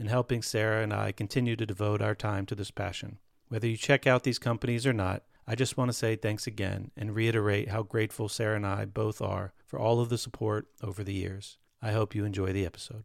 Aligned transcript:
in 0.00 0.06
helping 0.06 0.40
Sara 0.40 0.82
and 0.82 0.94
I 0.94 1.12
continue 1.12 1.56
to 1.56 1.66
devote 1.66 2.00
our 2.00 2.14
time 2.14 2.46
to 2.46 2.54
this 2.54 2.70
passion. 2.70 3.18
Whether 3.48 3.68
you 3.68 3.76
check 3.76 4.06
out 4.06 4.22
these 4.22 4.38
companies 4.38 4.86
or 4.86 4.94
not, 4.94 5.24
I 5.46 5.54
just 5.54 5.76
want 5.76 5.90
to 5.90 5.92
say 5.92 6.16
thanks 6.16 6.46
again 6.46 6.90
and 6.96 7.14
reiterate 7.14 7.68
how 7.68 7.82
grateful 7.82 8.30
Sarah 8.30 8.56
and 8.56 8.66
I 8.66 8.86
both 8.86 9.20
are 9.20 9.52
for 9.66 9.78
all 9.78 10.00
of 10.00 10.08
the 10.08 10.16
support 10.16 10.68
over 10.82 11.04
the 11.04 11.12
years. 11.12 11.58
I 11.82 11.92
hope 11.92 12.14
you 12.14 12.24
enjoy 12.24 12.52
the 12.52 12.64
episode. 12.64 13.04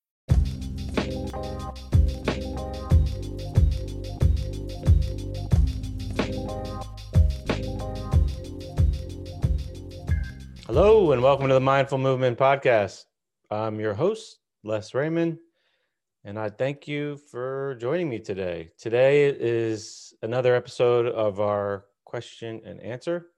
Hello, 10.73 11.11
and 11.11 11.21
welcome 11.21 11.49
to 11.49 11.53
the 11.53 11.59
Mindful 11.59 11.97
Movement 11.97 12.37
Podcast. 12.37 13.03
I'm 13.49 13.77
your 13.77 13.93
host, 13.93 14.39
Les 14.63 14.93
Raymond, 14.93 15.37
and 16.23 16.39
I 16.39 16.47
thank 16.47 16.87
you 16.87 17.17
for 17.29 17.75
joining 17.75 18.07
me 18.07 18.19
today. 18.19 18.71
Today 18.77 19.25
is 19.37 20.13
another 20.21 20.55
episode 20.55 21.07
of 21.07 21.41
our 21.41 21.87
question 22.05 22.61
and 22.63 22.79
answer. 22.79 23.31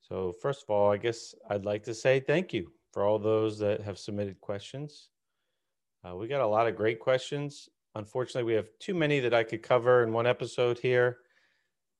So, 0.00 0.32
first 0.40 0.62
of 0.62 0.70
all, 0.70 0.90
I 0.90 0.96
guess 0.96 1.34
I'd 1.50 1.66
like 1.66 1.82
to 1.82 1.92
say 1.92 2.18
thank 2.18 2.54
you 2.54 2.72
for 2.92 3.04
all 3.04 3.18
those 3.18 3.58
that 3.58 3.82
have 3.82 3.98
submitted 3.98 4.40
questions. 4.40 5.10
Uh, 6.02 6.16
we 6.16 6.28
got 6.28 6.40
a 6.40 6.46
lot 6.46 6.66
of 6.66 6.76
great 6.76 6.98
questions. 6.98 7.68
Unfortunately, 7.94 8.44
we 8.50 8.54
have 8.54 8.70
too 8.80 8.94
many 8.94 9.20
that 9.20 9.34
I 9.34 9.44
could 9.44 9.62
cover 9.62 10.02
in 10.02 10.14
one 10.14 10.26
episode 10.26 10.78
here. 10.78 11.18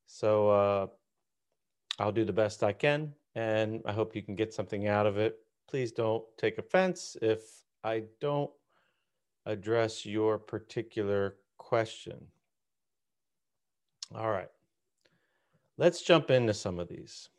So, 0.06 0.48
uh, 0.48 0.86
I'll 1.98 2.12
do 2.12 2.24
the 2.24 2.32
best 2.32 2.62
I 2.62 2.72
can 2.72 3.12
and 3.34 3.80
I 3.86 3.92
hope 3.92 4.14
you 4.14 4.22
can 4.22 4.34
get 4.34 4.52
something 4.52 4.88
out 4.88 5.06
of 5.06 5.16
it. 5.16 5.36
Please 5.68 5.92
don't 5.92 6.24
take 6.38 6.58
offense 6.58 7.16
if 7.22 7.40
I 7.82 8.04
don't 8.20 8.50
address 9.46 10.04
your 10.04 10.38
particular 10.38 11.36
question. 11.58 12.26
All 14.14 14.30
right, 14.30 14.50
let's 15.78 16.02
jump 16.02 16.30
into 16.30 16.52
some 16.52 16.78
of 16.78 16.88
these. 16.88 17.30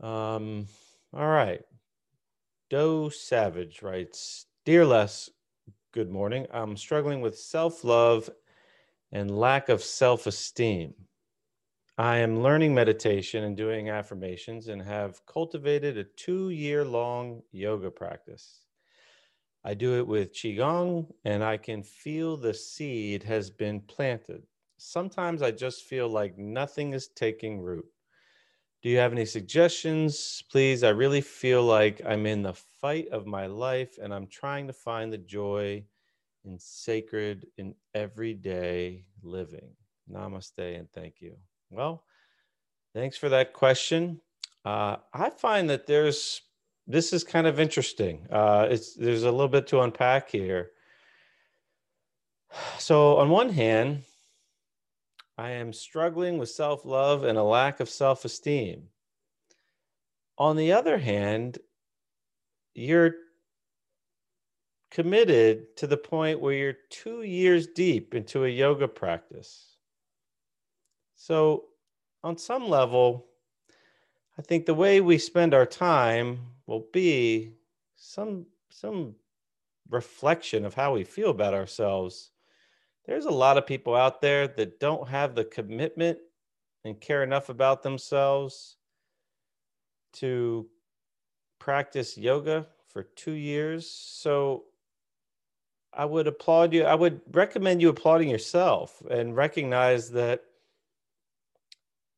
Um, 0.00 0.66
all 1.12 1.28
right, 1.28 1.60
Doe 2.70 3.10
Savage 3.10 3.82
writes 3.82 4.46
Dear 4.64 4.86
Les, 4.86 5.28
good 5.92 6.10
morning. 6.10 6.46
I'm 6.52 6.76
struggling 6.76 7.20
with 7.20 7.38
self 7.38 7.84
love 7.84 8.30
and 9.12 9.30
lack 9.30 9.68
of 9.68 9.82
self 9.82 10.26
esteem. 10.26 10.94
I 11.96 12.16
am 12.16 12.42
learning 12.42 12.74
meditation 12.74 13.44
and 13.44 13.56
doing 13.56 13.88
affirmations 13.88 14.66
and 14.66 14.82
have 14.82 15.24
cultivated 15.26 15.96
a 15.96 16.02
two 16.02 16.50
year 16.50 16.84
long 16.84 17.42
yoga 17.52 17.88
practice. 17.88 18.64
I 19.62 19.74
do 19.74 19.98
it 19.98 20.06
with 20.06 20.32
Qigong 20.32 21.06
and 21.24 21.44
I 21.44 21.56
can 21.56 21.84
feel 21.84 22.36
the 22.36 22.52
seed 22.52 23.22
has 23.22 23.48
been 23.48 23.80
planted. 23.80 24.42
Sometimes 24.76 25.40
I 25.40 25.52
just 25.52 25.84
feel 25.84 26.08
like 26.08 26.36
nothing 26.36 26.94
is 26.94 27.08
taking 27.08 27.60
root. 27.60 27.86
Do 28.82 28.88
you 28.88 28.98
have 28.98 29.12
any 29.12 29.24
suggestions? 29.24 30.42
Please, 30.50 30.82
I 30.82 30.90
really 30.90 31.20
feel 31.20 31.62
like 31.62 32.02
I'm 32.04 32.26
in 32.26 32.42
the 32.42 32.54
fight 32.54 33.06
of 33.10 33.24
my 33.24 33.46
life 33.46 33.98
and 34.02 34.12
I'm 34.12 34.26
trying 34.26 34.66
to 34.66 34.72
find 34.72 35.12
the 35.12 35.18
joy 35.18 35.84
in 36.44 36.58
sacred 36.58 37.46
in 37.56 37.76
everyday 37.94 39.04
living. 39.22 39.70
Namaste 40.10 40.78
and 40.78 40.90
thank 40.92 41.20
you. 41.20 41.36
Well, 41.74 42.04
thanks 42.94 43.16
for 43.16 43.28
that 43.30 43.52
question. 43.52 44.20
Uh, 44.64 44.96
I 45.12 45.30
find 45.30 45.68
that 45.70 45.86
there's 45.86 46.42
this 46.86 47.12
is 47.12 47.24
kind 47.24 47.46
of 47.46 47.58
interesting. 47.58 48.26
Uh, 48.30 48.68
it's 48.70 48.94
there's 48.94 49.24
a 49.24 49.30
little 49.32 49.48
bit 49.48 49.66
to 49.68 49.80
unpack 49.80 50.30
here. 50.30 50.70
So 52.78 53.16
on 53.16 53.30
one 53.30 53.50
hand, 53.50 54.04
I 55.36 55.50
am 55.50 55.72
struggling 55.72 56.38
with 56.38 56.50
self-love 56.50 57.24
and 57.24 57.36
a 57.36 57.42
lack 57.42 57.80
of 57.80 57.88
self-esteem. 57.88 58.84
On 60.38 60.56
the 60.56 60.70
other 60.70 60.98
hand, 60.98 61.58
you're 62.74 63.14
committed 64.92 65.76
to 65.78 65.88
the 65.88 65.96
point 65.96 66.40
where 66.40 66.54
you're 66.54 66.76
two 66.90 67.22
years 67.22 67.66
deep 67.66 68.14
into 68.14 68.44
a 68.44 68.48
yoga 68.48 68.86
practice. 68.86 69.73
So, 71.26 71.64
on 72.22 72.36
some 72.36 72.68
level, 72.68 73.24
I 74.36 74.42
think 74.42 74.66
the 74.66 74.74
way 74.74 75.00
we 75.00 75.16
spend 75.16 75.54
our 75.54 75.64
time 75.64 76.40
will 76.66 76.84
be 76.92 77.54
some 77.96 78.44
some 78.68 79.14
reflection 79.88 80.66
of 80.66 80.74
how 80.74 80.92
we 80.92 81.02
feel 81.02 81.30
about 81.30 81.54
ourselves. 81.54 82.32
There's 83.06 83.24
a 83.24 83.30
lot 83.30 83.56
of 83.56 83.66
people 83.66 83.94
out 83.94 84.20
there 84.20 84.46
that 84.48 84.80
don't 84.80 85.08
have 85.08 85.34
the 85.34 85.46
commitment 85.46 86.18
and 86.84 87.00
care 87.00 87.22
enough 87.22 87.48
about 87.48 87.82
themselves 87.82 88.76
to 90.14 90.68
practice 91.58 92.18
yoga 92.18 92.66
for 92.86 93.02
2 93.02 93.32
years. 93.32 93.90
So 93.90 94.64
I 95.90 96.04
would 96.04 96.26
applaud 96.26 96.74
you. 96.74 96.84
I 96.84 96.94
would 96.94 97.22
recommend 97.32 97.80
you 97.80 97.88
applauding 97.88 98.28
yourself 98.28 99.02
and 99.10 99.34
recognize 99.34 100.10
that 100.10 100.42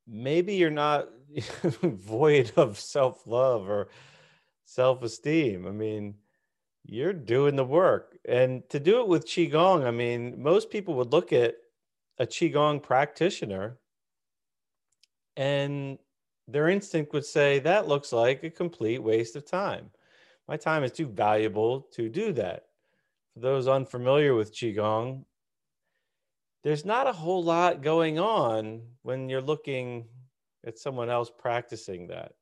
maybe 0.07 0.55
you're 0.55 0.69
not 0.69 1.09
void 1.81 2.51
of 2.55 2.79
self 2.79 3.27
love 3.27 3.69
or 3.69 3.89
self 4.65 5.03
esteem. 5.03 5.67
I 5.67 5.71
mean, 5.71 6.15
you're 6.85 7.13
doing 7.13 7.55
the 7.55 7.65
work. 7.65 8.17
And 8.25 8.67
to 8.69 8.79
do 8.79 9.01
it 9.01 9.07
with 9.07 9.27
Qigong, 9.27 9.85
I 9.85 9.91
mean, 9.91 10.41
most 10.41 10.69
people 10.69 10.93
would 10.95 11.11
look 11.11 11.33
at 11.33 11.55
a 12.17 12.25
Qigong 12.25 12.81
practitioner 12.81 13.77
and 15.35 15.99
their 16.47 16.69
instinct 16.69 17.13
would 17.13 17.25
say, 17.25 17.59
that 17.59 17.87
looks 17.87 18.11
like 18.13 18.43
a 18.43 18.49
complete 18.49 19.03
waste 19.03 19.35
of 19.35 19.45
time. 19.45 19.91
My 20.47 20.55
time 20.55 20.83
is 20.83 20.93
too 20.93 21.07
valuable 21.07 21.81
to 21.93 22.09
do 22.09 22.31
that. 22.33 22.67
For 23.33 23.41
those 23.41 23.67
unfamiliar 23.67 24.33
with 24.33 24.53
Qigong, 24.53 25.25
there's 26.67 26.83
not 26.83 27.07
a 27.07 27.13
whole 27.13 27.45
lot 27.45 27.81
going 27.81 28.19
on 28.19 28.81
when 29.01 29.29
you're 29.29 29.39
looking 29.39 30.03
at 30.65 30.77
someone 30.77 31.09
else 31.09 31.31
practicing 31.39 32.07
that. 32.07 32.33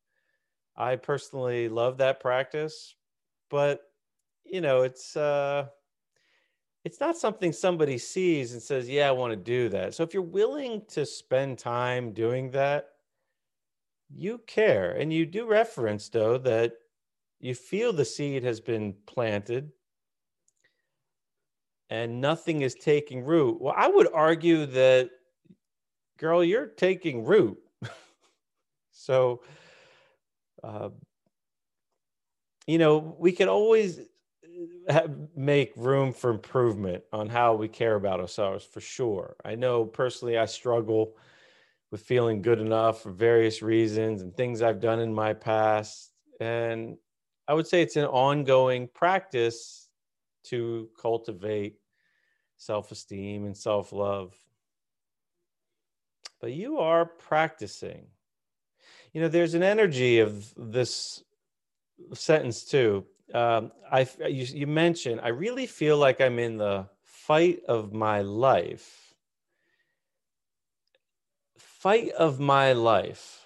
I 0.75 0.95
personally 0.95 1.69
love 1.69 1.99
that 1.99 2.19
practice, 2.19 2.95
but 3.51 3.81
you 4.43 4.61
know, 4.61 4.81
it's 4.81 5.15
uh 5.15 5.67
it's 6.83 6.99
not 6.99 7.15
something 7.15 7.53
somebody 7.53 7.99
sees 7.99 8.53
and 8.53 8.61
says, 8.63 8.89
Yeah, 8.89 9.09
I 9.09 9.11
want 9.11 9.33
to 9.33 9.37
do 9.37 9.69
that. 9.69 9.93
So 9.93 10.01
if 10.01 10.11
you're 10.11 10.23
willing 10.23 10.81
to 10.87 11.05
spend 11.05 11.59
time 11.59 12.11
doing 12.11 12.49
that, 12.49 12.87
you 14.09 14.39
care. 14.47 14.93
And 14.93 15.13
you 15.13 15.27
do 15.27 15.45
reference, 15.45 16.09
though, 16.09 16.39
that 16.39 16.73
you 17.39 17.53
feel 17.53 17.93
the 17.93 18.03
seed 18.03 18.43
has 18.43 18.59
been 18.59 18.95
planted 19.05 19.71
and 21.89 22.19
nothing 22.19 22.61
is 22.61 22.75
taking 22.75 23.23
root. 23.23 23.61
Well, 23.61 23.73
I 23.75 23.87
would 23.87 24.07
argue 24.13 24.65
that, 24.67 25.09
girl, 26.17 26.43
you're 26.43 26.67
taking 26.67 27.25
root. 27.25 27.57
so, 28.91 29.43
uh, 30.63 30.89
you 32.67 32.77
know, 32.77 33.15
we 33.19 33.31
can 33.31 33.47
always 33.47 33.99
have, 34.87 35.11
make 35.35 35.73
room 35.75 36.13
for 36.13 36.31
improvement 36.31 37.03
on 37.13 37.29
how 37.29 37.53
we 37.53 37.67
care 37.67 37.95
about 37.95 38.19
ourselves 38.19 38.65
for 38.65 38.81
sure. 38.81 39.35
I 39.45 39.55
know 39.55 39.85
personally 39.85 40.37
I 40.37 40.45
struggle 40.45 41.15
with 41.91 42.01
feeling 42.01 42.41
good 42.41 42.59
enough 42.59 43.03
for 43.03 43.11
various 43.11 43.61
reasons 43.61 44.21
and 44.21 44.35
things 44.35 44.61
I've 44.61 44.79
done 44.81 44.99
in 44.99 45.13
my 45.13 45.33
past. 45.33 46.11
And 46.39 46.97
I 47.47 47.53
would 47.53 47.67
say 47.67 47.81
it's 47.81 47.95
an 47.95 48.05
ongoing 48.05 48.87
practice 48.93 49.84
to 50.49 50.89
cultivate 50.99 51.77
self 52.57 52.91
esteem 52.91 53.45
and 53.45 53.55
self 53.55 53.91
love. 53.91 54.33
But 56.39 56.53
you 56.53 56.79
are 56.79 57.05
practicing. 57.05 58.07
You 59.13 59.21
know, 59.21 59.27
there's 59.27 59.53
an 59.53 59.63
energy 59.63 60.19
of 60.19 60.53
this 60.57 61.23
sentence 62.13 62.63
too. 62.63 63.05
Um, 63.33 63.71
I 63.91 64.07
you, 64.27 64.45
you 64.45 64.67
mentioned 64.67 65.21
I 65.23 65.29
really 65.29 65.65
feel 65.65 65.97
like 65.97 66.21
I'm 66.21 66.37
in 66.37 66.57
the 66.57 66.87
fight 67.03 67.61
of 67.67 67.93
my 67.93 68.21
life. 68.21 69.13
Fight 71.57 72.11
of 72.11 72.39
my 72.39 72.73
life. 72.73 73.45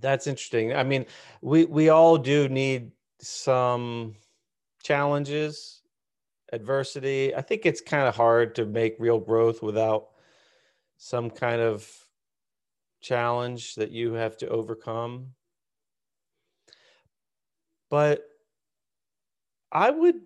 That's 0.00 0.26
interesting. 0.26 0.74
I 0.74 0.82
mean, 0.82 1.06
we 1.40 1.64
we 1.64 1.88
all 1.88 2.18
do 2.18 2.48
need 2.48 2.92
some 3.20 4.14
challenges, 4.88 5.82
adversity. 6.50 7.34
I 7.34 7.42
think 7.42 7.66
it's 7.66 7.82
kind 7.82 8.08
of 8.08 8.16
hard 8.16 8.54
to 8.54 8.64
make 8.64 8.96
real 8.98 9.18
growth 9.18 9.62
without 9.62 10.08
some 10.96 11.28
kind 11.28 11.60
of 11.60 11.86
challenge 13.02 13.74
that 13.74 13.90
you 13.90 14.14
have 14.14 14.38
to 14.38 14.48
overcome. 14.48 15.34
But 17.90 18.24
I 19.70 19.90
would 19.90 20.22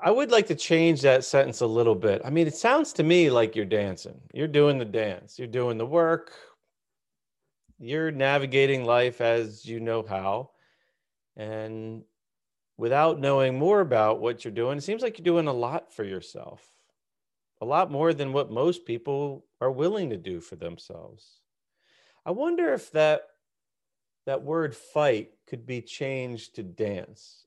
I 0.00 0.10
would 0.10 0.32
like 0.32 0.48
to 0.48 0.56
change 0.56 1.02
that 1.02 1.24
sentence 1.24 1.60
a 1.60 1.66
little 1.66 1.94
bit. 1.94 2.22
I 2.24 2.30
mean, 2.30 2.48
it 2.48 2.56
sounds 2.56 2.92
to 2.94 3.04
me 3.04 3.30
like 3.30 3.54
you're 3.54 3.64
dancing. 3.64 4.20
You're 4.34 4.48
doing 4.48 4.78
the 4.78 4.84
dance. 4.84 5.38
You're 5.38 5.48
doing 5.48 5.78
the 5.78 5.86
work. 5.86 6.32
You're 7.78 8.10
navigating 8.10 8.84
life 8.84 9.20
as 9.20 9.64
you 9.64 9.78
know 9.78 10.04
how. 10.06 10.50
And 11.36 12.02
without 12.76 13.20
knowing 13.20 13.58
more 13.58 13.80
about 13.80 14.20
what 14.20 14.44
you're 14.44 14.52
doing, 14.52 14.78
it 14.78 14.82
seems 14.82 15.02
like 15.02 15.18
you're 15.18 15.24
doing 15.24 15.48
a 15.48 15.52
lot 15.52 15.92
for 15.92 16.04
yourself. 16.04 16.66
A 17.60 17.64
lot 17.64 17.90
more 17.90 18.12
than 18.12 18.32
what 18.32 18.50
most 18.50 18.84
people 18.84 19.46
are 19.60 19.70
willing 19.70 20.10
to 20.10 20.16
do 20.16 20.40
for 20.40 20.56
themselves. 20.56 21.40
I 22.24 22.32
wonder 22.32 22.72
if 22.72 22.90
that 22.92 23.22
that 24.26 24.42
word 24.42 24.74
fight 24.74 25.30
could 25.46 25.64
be 25.64 25.80
changed 25.80 26.56
to 26.56 26.62
dance. 26.62 27.46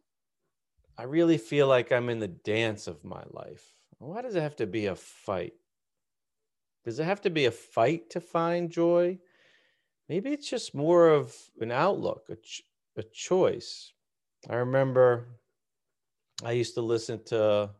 I 0.97 1.03
really 1.03 1.37
feel 1.37 1.67
like 1.67 1.91
I'm 1.91 2.09
in 2.09 2.19
the 2.19 2.27
dance 2.27 2.87
of 2.87 3.03
my 3.03 3.21
life. 3.29 3.63
Why 3.99 4.21
does 4.21 4.35
it 4.35 4.41
have 4.41 4.55
to 4.57 4.65
be 4.65 4.85
a 4.85 4.95
fight? 4.95 5.53
Does 6.85 6.99
it 6.99 7.03
have 7.03 7.21
to 7.21 7.29
be 7.29 7.45
a 7.45 7.51
fight 7.51 8.09
to 8.11 8.21
find 8.21 8.71
joy? 8.71 9.19
Maybe 10.07 10.31
it's 10.31 10.49
just 10.49 10.73
more 10.73 11.09
of 11.09 11.35
an 11.59 11.71
outlook, 11.71 12.27
a, 12.29 12.35
ch- 12.37 12.63
a 12.95 13.03
choice. 13.03 13.91
I 14.47 14.55
remember 14.55 15.27
I 16.43 16.51
used 16.51 16.75
to 16.75 16.81
listen 16.81 17.23
to 17.25 17.71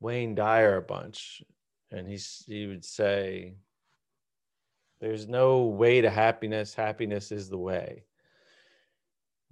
Wayne 0.00 0.34
Dyer 0.34 0.76
a 0.76 0.82
bunch, 0.82 1.42
and 1.90 2.06
he 2.06 2.18
he 2.46 2.66
would 2.66 2.84
say, 2.84 3.54
there's 5.00 5.26
no 5.26 5.64
way 5.64 6.02
to 6.02 6.10
happiness. 6.10 6.74
Happiness 6.74 7.32
is 7.32 7.48
the 7.48 7.58
way. 7.58 8.04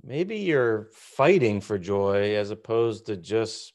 Maybe 0.05 0.37
you're 0.39 0.89
fighting 0.93 1.61
for 1.61 1.79
joy 1.79 2.37
as 2.37 2.50
opposed 2.50 3.06
to 3.06 3.17
just 3.17 3.73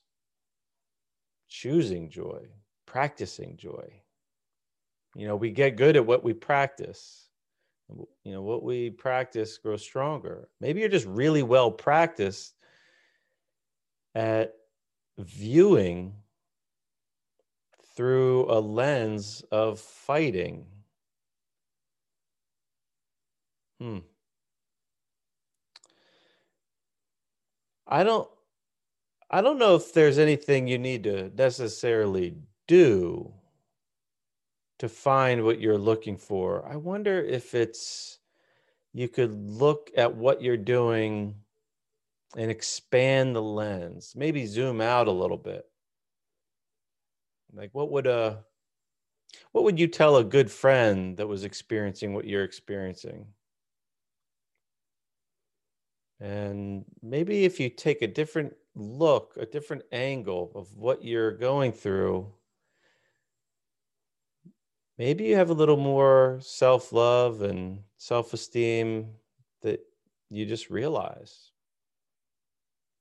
choosing 1.50 2.10
joy, 2.10 2.48
practicing 2.86 3.58
joy. 3.58 4.02
You 5.16 5.28
know, 5.28 5.36
we 5.36 5.52
get 5.52 5.76
good 5.76 5.96
at 5.96 6.06
what 6.06 6.24
we 6.24 6.34
practice. 6.34 7.28
You 7.90 8.32
know, 8.32 8.42
what 8.42 8.64
we 8.64 8.90
practice 8.90 9.58
grows 9.58 9.82
stronger. 9.82 10.50
Maybe 10.60 10.80
you're 10.80 10.90
just 10.90 11.06
really 11.06 11.44
well 11.44 11.70
practiced 11.72 12.56
at 14.16 14.54
viewing 15.18 16.14
through 17.96 18.52
a 18.52 18.60
lens 18.60 19.44
of 19.52 19.80
fighting 19.80 20.66
Hmm. 23.84 24.00
I 27.86 28.04
don't 28.04 28.30
I 29.30 29.42
don't 29.42 29.60
know 29.60 29.76
if 29.76 29.94
there's 29.94 30.18
anything 30.18 30.68
you 30.68 30.78
need 30.78 31.04
to 31.04 31.30
necessarily 31.36 32.36
do 32.68 33.34
to 34.84 34.90
find 34.90 35.46
what 35.46 35.62
you're 35.62 35.78
looking 35.78 36.18
for. 36.18 36.68
I 36.68 36.76
wonder 36.76 37.22
if 37.22 37.56
it's 37.56 38.20
you 38.92 39.08
could 39.08 39.34
look 39.34 39.90
at 39.96 40.14
what 40.14 40.42
you're 40.42 40.58
doing 40.58 41.36
and 42.36 42.52
expand 42.52 43.34
the 43.34 43.42
lens, 43.42 44.12
maybe 44.14 44.46
zoom 44.46 44.82
out 44.82 45.08
a 45.08 45.12
little 45.12 45.38
bit. 45.38 45.64
Like 47.54 47.70
what 47.72 47.92
would 47.92 48.08
a 48.08 48.44
what 49.54 49.64
would 49.64 49.80
you 49.80 49.88
tell 49.88 50.18
a 50.18 50.24
good 50.26 50.52
friend 50.52 51.16
that 51.16 51.28
was 51.28 51.46
experiencing 51.46 52.14
what 52.14 52.26
you're 52.26 52.44
experiencing? 52.44 53.28
And 56.20 56.84
maybe 57.02 57.46
if 57.46 57.58
you 57.58 57.70
take 57.70 58.02
a 58.02 58.08
different 58.08 58.54
look, 58.76 59.38
a 59.40 59.46
different 59.46 59.84
angle 59.94 60.52
of 60.56 60.76
what 60.76 61.06
you're 61.06 61.32
going 61.32 61.72
through, 61.72 62.34
maybe 64.98 65.26
you 65.26 65.36
have 65.36 65.50
a 65.50 65.54
little 65.54 65.78
more 65.78 66.40
self 66.42 66.92
love 66.92 67.42
and 67.42 67.80
self 67.98 68.34
esteem 68.34 69.08
that 69.62 69.80
you 70.30 70.46
just 70.46 70.70
realize. 70.70 71.52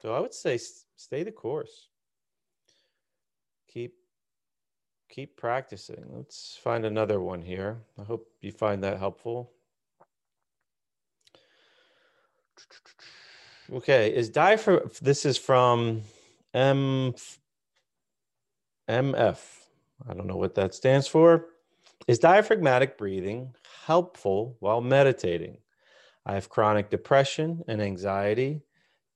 So 0.00 0.14
I 0.14 0.20
would 0.20 0.34
say 0.34 0.58
stay 0.96 1.22
the 1.22 1.32
course. 1.32 1.88
Keep 3.68 3.94
keep 5.08 5.36
practicing. 5.36 6.04
Let's 6.10 6.58
find 6.62 6.84
another 6.84 7.20
one 7.20 7.42
here. 7.42 7.78
I 7.98 8.04
hope 8.04 8.26
you 8.40 8.50
find 8.50 8.82
that 8.82 8.98
helpful. 8.98 9.52
Okay, 13.72 14.14
is 14.14 14.28
diaphragm? 14.28 14.90
This 15.00 15.24
is 15.24 15.38
from 15.38 16.02
M 16.52 17.14
MF. 18.88 19.38
I 20.08 20.14
don't 20.14 20.26
know 20.26 20.36
what 20.36 20.54
that 20.56 20.74
stands 20.74 21.06
for. 21.06 21.46
Is 22.08 22.18
diaphragmatic 22.18 22.98
breathing 22.98 23.54
helpful 23.86 24.56
while 24.58 24.80
meditating? 24.80 25.58
I 26.26 26.34
have 26.34 26.48
chronic 26.48 26.90
depression 26.90 27.62
and 27.68 27.80
anxiety. 27.80 28.62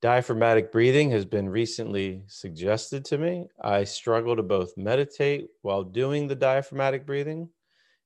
Diaphragmatic 0.03 0.71
breathing 0.71 1.11
has 1.11 1.25
been 1.25 1.49
recently 1.49 2.23
suggested 2.29 3.05
to 3.07 3.19
me. 3.19 3.49
I 3.61 3.83
struggle 3.83 4.37
to 4.37 4.43
both 4.45 4.77
meditate 4.77 5.49
while 5.63 5.83
doing 5.83 6.29
the 6.29 6.37
diaphragmatic 6.37 7.07
breathing. 7.07 7.49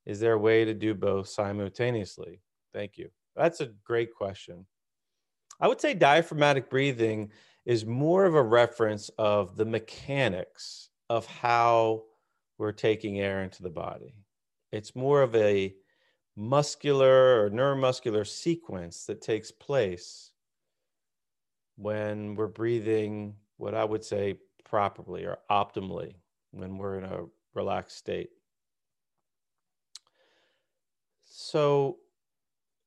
Is 0.06 0.18
there 0.18 0.32
a 0.32 0.38
way 0.38 0.64
to 0.64 0.72
do 0.72 0.94
both 0.94 1.28
simultaneously? 1.28 2.40
Thank 2.72 2.96
you. 2.96 3.10
That's 3.36 3.60
a 3.60 3.72
great 3.84 4.14
question. 4.14 4.64
I 5.60 5.68
would 5.68 5.80
say 5.80 5.92
diaphragmatic 5.92 6.70
breathing 6.70 7.32
is 7.66 7.84
more 7.84 8.24
of 8.24 8.34
a 8.34 8.42
reference 8.42 9.10
of 9.18 9.56
the 9.56 9.66
mechanics 9.66 10.88
of 11.10 11.26
how 11.26 12.04
we're 12.56 12.72
taking 12.72 13.20
air 13.20 13.42
into 13.42 13.62
the 13.62 13.68
body. 13.68 14.14
It's 14.72 14.94
more 14.96 15.22
of 15.22 15.34
a 15.36 15.74
muscular 16.36 17.44
or 17.44 17.50
neuromuscular 17.50 18.26
sequence 18.26 19.06
that 19.06 19.20
takes 19.20 19.50
place 19.50 20.32
when 21.76 22.34
we're 22.34 22.46
breathing 22.46 23.34
what 23.56 23.74
I 23.74 23.84
would 23.84 24.04
say 24.04 24.38
properly 24.64 25.24
or 25.24 25.38
optimally 25.50 26.14
when 26.52 26.78
we're 26.78 26.98
in 26.98 27.04
a 27.04 27.24
relaxed 27.54 27.96
state. 27.98 28.30
So, 31.24 31.98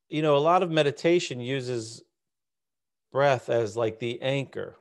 you 0.10 0.22
know, 0.22 0.38
a 0.38 0.40
lot 0.40 0.64
of 0.64 0.72
meditation 0.72 1.40
uses 1.40 2.04
breath 3.12 3.50
as 3.50 3.78
like 3.78 4.00
the 4.00 4.22
anchor. 4.22 4.78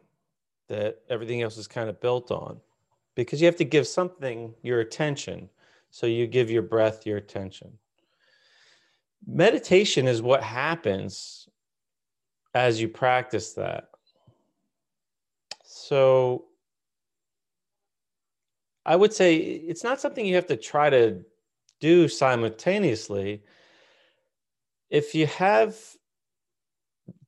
that 0.68 1.00
everything 1.10 1.42
else 1.42 1.58
is 1.58 1.68
kind 1.68 1.88
of 1.90 2.00
built 2.00 2.30
on 2.30 2.60
because 3.14 3.40
you 3.40 3.46
have 3.46 3.56
to 3.56 3.64
give 3.64 3.86
something 3.86 4.54
your 4.62 4.80
attention. 4.80 5.50
So 5.92 6.06
you 6.06 6.26
give 6.26 6.50
your 6.50 6.62
breath 6.62 7.06
your 7.06 7.18
attention. 7.18 7.78
Meditation 9.26 10.08
is 10.08 10.22
what 10.22 10.42
happens 10.42 11.48
as 12.54 12.80
you 12.80 12.88
practice 12.88 13.52
that. 13.52 13.90
So 15.64 16.46
I 18.86 18.96
would 18.96 19.12
say 19.12 19.36
it's 19.36 19.84
not 19.84 20.00
something 20.00 20.24
you 20.24 20.34
have 20.34 20.46
to 20.46 20.56
try 20.56 20.88
to 20.88 21.20
do 21.78 22.08
simultaneously. 22.08 23.42
If 24.88 25.14
you 25.14 25.26
have 25.26 25.76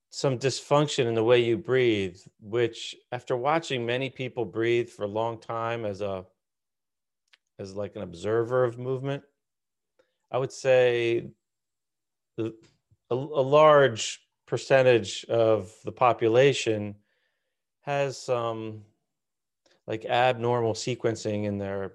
some 0.08 0.38
dysfunction 0.38 1.04
in 1.04 1.14
the 1.14 1.22
way 1.22 1.40
you 1.40 1.58
breathe, 1.58 2.16
which 2.40 2.96
after 3.12 3.36
watching 3.36 3.84
many 3.84 4.08
people 4.08 4.46
breathe 4.46 4.88
for 4.88 5.02
a 5.02 5.08
long 5.08 5.38
time 5.38 5.84
as 5.84 6.00
a 6.00 6.24
as 7.58 7.74
like 7.74 7.96
an 7.96 8.02
observer 8.02 8.64
of 8.64 8.78
movement, 8.78 9.22
I 10.30 10.38
would 10.38 10.52
say 10.52 11.30
the, 12.36 12.54
a, 13.10 13.14
a 13.14 13.16
large 13.16 14.20
percentage 14.46 15.24
of 15.26 15.72
the 15.84 15.92
population 15.92 16.96
has 17.82 18.20
some 18.20 18.82
like 19.86 20.04
abnormal 20.04 20.72
sequencing 20.72 21.44
in 21.44 21.58
their 21.58 21.92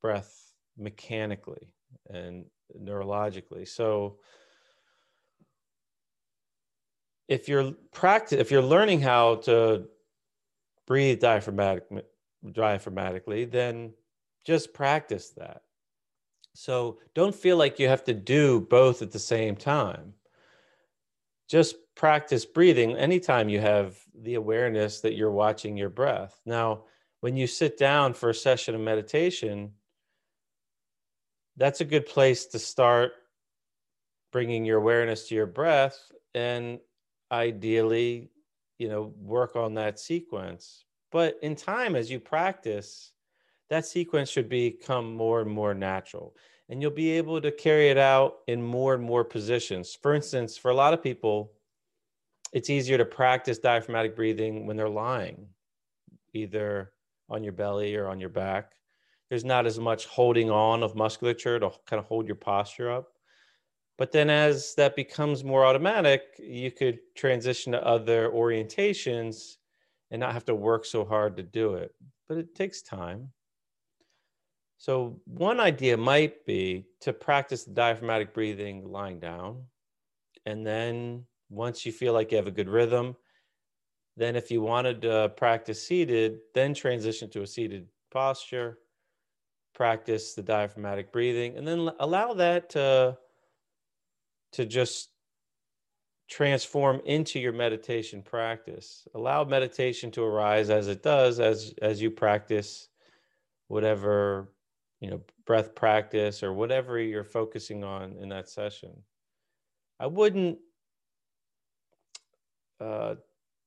breath 0.00 0.52
mechanically 0.76 1.68
and 2.08 2.44
neurologically. 2.80 3.66
So 3.68 4.18
if 7.28 7.48
you're 7.48 7.72
practice 7.92 8.40
if 8.40 8.50
you're 8.50 8.62
learning 8.62 9.00
how 9.00 9.36
to 9.36 9.86
breathe 10.86 11.20
diaphragmatic, 11.20 11.84
diaphragmatically 12.46 13.50
then 13.50 13.92
just 14.44 14.74
practice 14.74 15.30
that. 15.30 15.62
So 16.54 16.98
don't 17.14 17.34
feel 17.34 17.56
like 17.56 17.78
you 17.78 17.88
have 17.88 18.04
to 18.04 18.14
do 18.14 18.60
both 18.60 19.02
at 19.02 19.10
the 19.10 19.18
same 19.18 19.56
time. 19.56 20.14
Just 21.48 21.76
practice 21.94 22.44
breathing 22.44 22.96
anytime 22.96 23.48
you 23.48 23.60
have 23.60 23.98
the 24.14 24.34
awareness 24.34 25.00
that 25.00 25.14
you're 25.14 25.30
watching 25.30 25.76
your 25.76 25.90
breath. 25.90 26.40
Now 26.44 26.84
when 27.20 27.36
you 27.36 27.46
sit 27.46 27.78
down 27.78 28.14
for 28.14 28.30
a 28.30 28.34
session 28.34 28.74
of 28.74 28.80
meditation 28.80 29.72
that's 31.56 31.80
a 31.80 31.84
good 31.84 32.06
place 32.06 32.46
to 32.46 32.58
start 32.58 33.12
bringing 34.32 34.64
your 34.64 34.78
awareness 34.78 35.28
to 35.28 35.34
your 35.34 35.46
breath 35.46 36.10
and 36.34 36.80
ideally, 37.30 38.30
you 38.78 38.88
know, 38.88 39.12
work 39.20 39.56
on 39.56 39.74
that 39.74 40.00
sequence. 40.00 40.84
But 41.10 41.38
in 41.42 41.54
time, 41.54 41.94
as 41.94 42.10
you 42.10 42.18
practice, 42.18 43.12
that 43.72 43.86
sequence 43.86 44.28
should 44.28 44.50
become 44.50 45.14
more 45.14 45.40
and 45.40 45.50
more 45.50 45.72
natural. 45.72 46.36
And 46.68 46.82
you'll 46.82 46.90
be 46.90 47.12
able 47.12 47.40
to 47.40 47.50
carry 47.50 47.88
it 47.88 47.96
out 47.96 48.40
in 48.46 48.62
more 48.62 48.92
and 48.92 49.02
more 49.02 49.24
positions. 49.24 49.96
For 50.02 50.14
instance, 50.14 50.58
for 50.58 50.70
a 50.70 50.74
lot 50.74 50.92
of 50.92 51.02
people, 51.02 51.52
it's 52.52 52.68
easier 52.68 52.98
to 52.98 53.06
practice 53.06 53.58
diaphragmatic 53.58 54.14
breathing 54.14 54.66
when 54.66 54.76
they're 54.76 54.90
lying, 54.90 55.46
either 56.34 56.92
on 57.30 57.42
your 57.42 57.54
belly 57.54 57.96
or 57.96 58.08
on 58.08 58.20
your 58.20 58.28
back. 58.28 58.72
There's 59.30 59.42
not 59.42 59.64
as 59.64 59.78
much 59.78 60.04
holding 60.04 60.50
on 60.50 60.82
of 60.82 60.94
musculature 60.94 61.58
to 61.58 61.70
kind 61.86 61.98
of 61.98 62.04
hold 62.04 62.26
your 62.26 62.36
posture 62.36 62.92
up. 62.92 63.14
But 63.96 64.12
then 64.12 64.28
as 64.28 64.74
that 64.76 64.96
becomes 64.96 65.44
more 65.44 65.64
automatic, 65.64 66.24
you 66.38 66.70
could 66.70 66.98
transition 67.16 67.72
to 67.72 67.86
other 67.86 68.28
orientations 68.28 69.56
and 70.10 70.20
not 70.20 70.34
have 70.34 70.44
to 70.44 70.54
work 70.54 70.84
so 70.84 71.06
hard 71.06 71.38
to 71.38 71.42
do 71.42 71.76
it. 71.76 71.94
But 72.28 72.36
it 72.36 72.54
takes 72.54 72.82
time. 72.82 73.30
So, 74.82 75.20
one 75.26 75.60
idea 75.60 75.96
might 75.96 76.44
be 76.44 76.86
to 77.02 77.12
practice 77.12 77.62
the 77.62 77.70
diaphragmatic 77.70 78.34
breathing 78.34 78.90
lying 78.90 79.20
down. 79.20 79.62
And 80.44 80.66
then, 80.66 81.24
once 81.50 81.86
you 81.86 81.92
feel 81.92 82.12
like 82.12 82.32
you 82.32 82.36
have 82.36 82.48
a 82.48 82.50
good 82.50 82.68
rhythm, 82.68 83.14
then 84.16 84.34
if 84.34 84.50
you 84.50 84.60
wanted 84.60 85.02
to 85.02 85.32
practice 85.36 85.86
seated, 85.86 86.40
then 86.52 86.74
transition 86.74 87.30
to 87.30 87.42
a 87.42 87.46
seated 87.46 87.86
posture, 88.10 88.78
practice 89.72 90.34
the 90.34 90.42
diaphragmatic 90.42 91.12
breathing, 91.12 91.56
and 91.56 91.64
then 91.64 91.88
allow 92.00 92.34
that 92.34 92.70
to 92.70 93.16
to 94.54 94.66
just 94.66 95.10
transform 96.28 97.00
into 97.04 97.38
your 97.38 97.52
meditation 97.52 98.20
practice. 98.20 99.06
Allow 99.14 99.44
meditation 99.44 100.10
to 100.10 100.24
arise 100.24 100.70
as 100.70 100.88
it 100.88 101.04
does 101.04 101.38
as 101.38 101.72
as 101.80 102.02
you 102.02 102.10
practice 102.10 102.88
whatever, 103.68 104.48
you 105.02 105.10
know, 105.10 105.20
breath 105.44 105.74
practice 105.74 106.42
or 106.42 106.54
whatever 106.54 106.98
you're 106.98 107.24
focusing 107.24 107.84
on 107.84 108.16
in 108.20 108.30
that 108.30 108.48
session. 108.48 108.90
I 110.00 110.06
wouldn't 110.06 110.58
uh, 112.80 113.16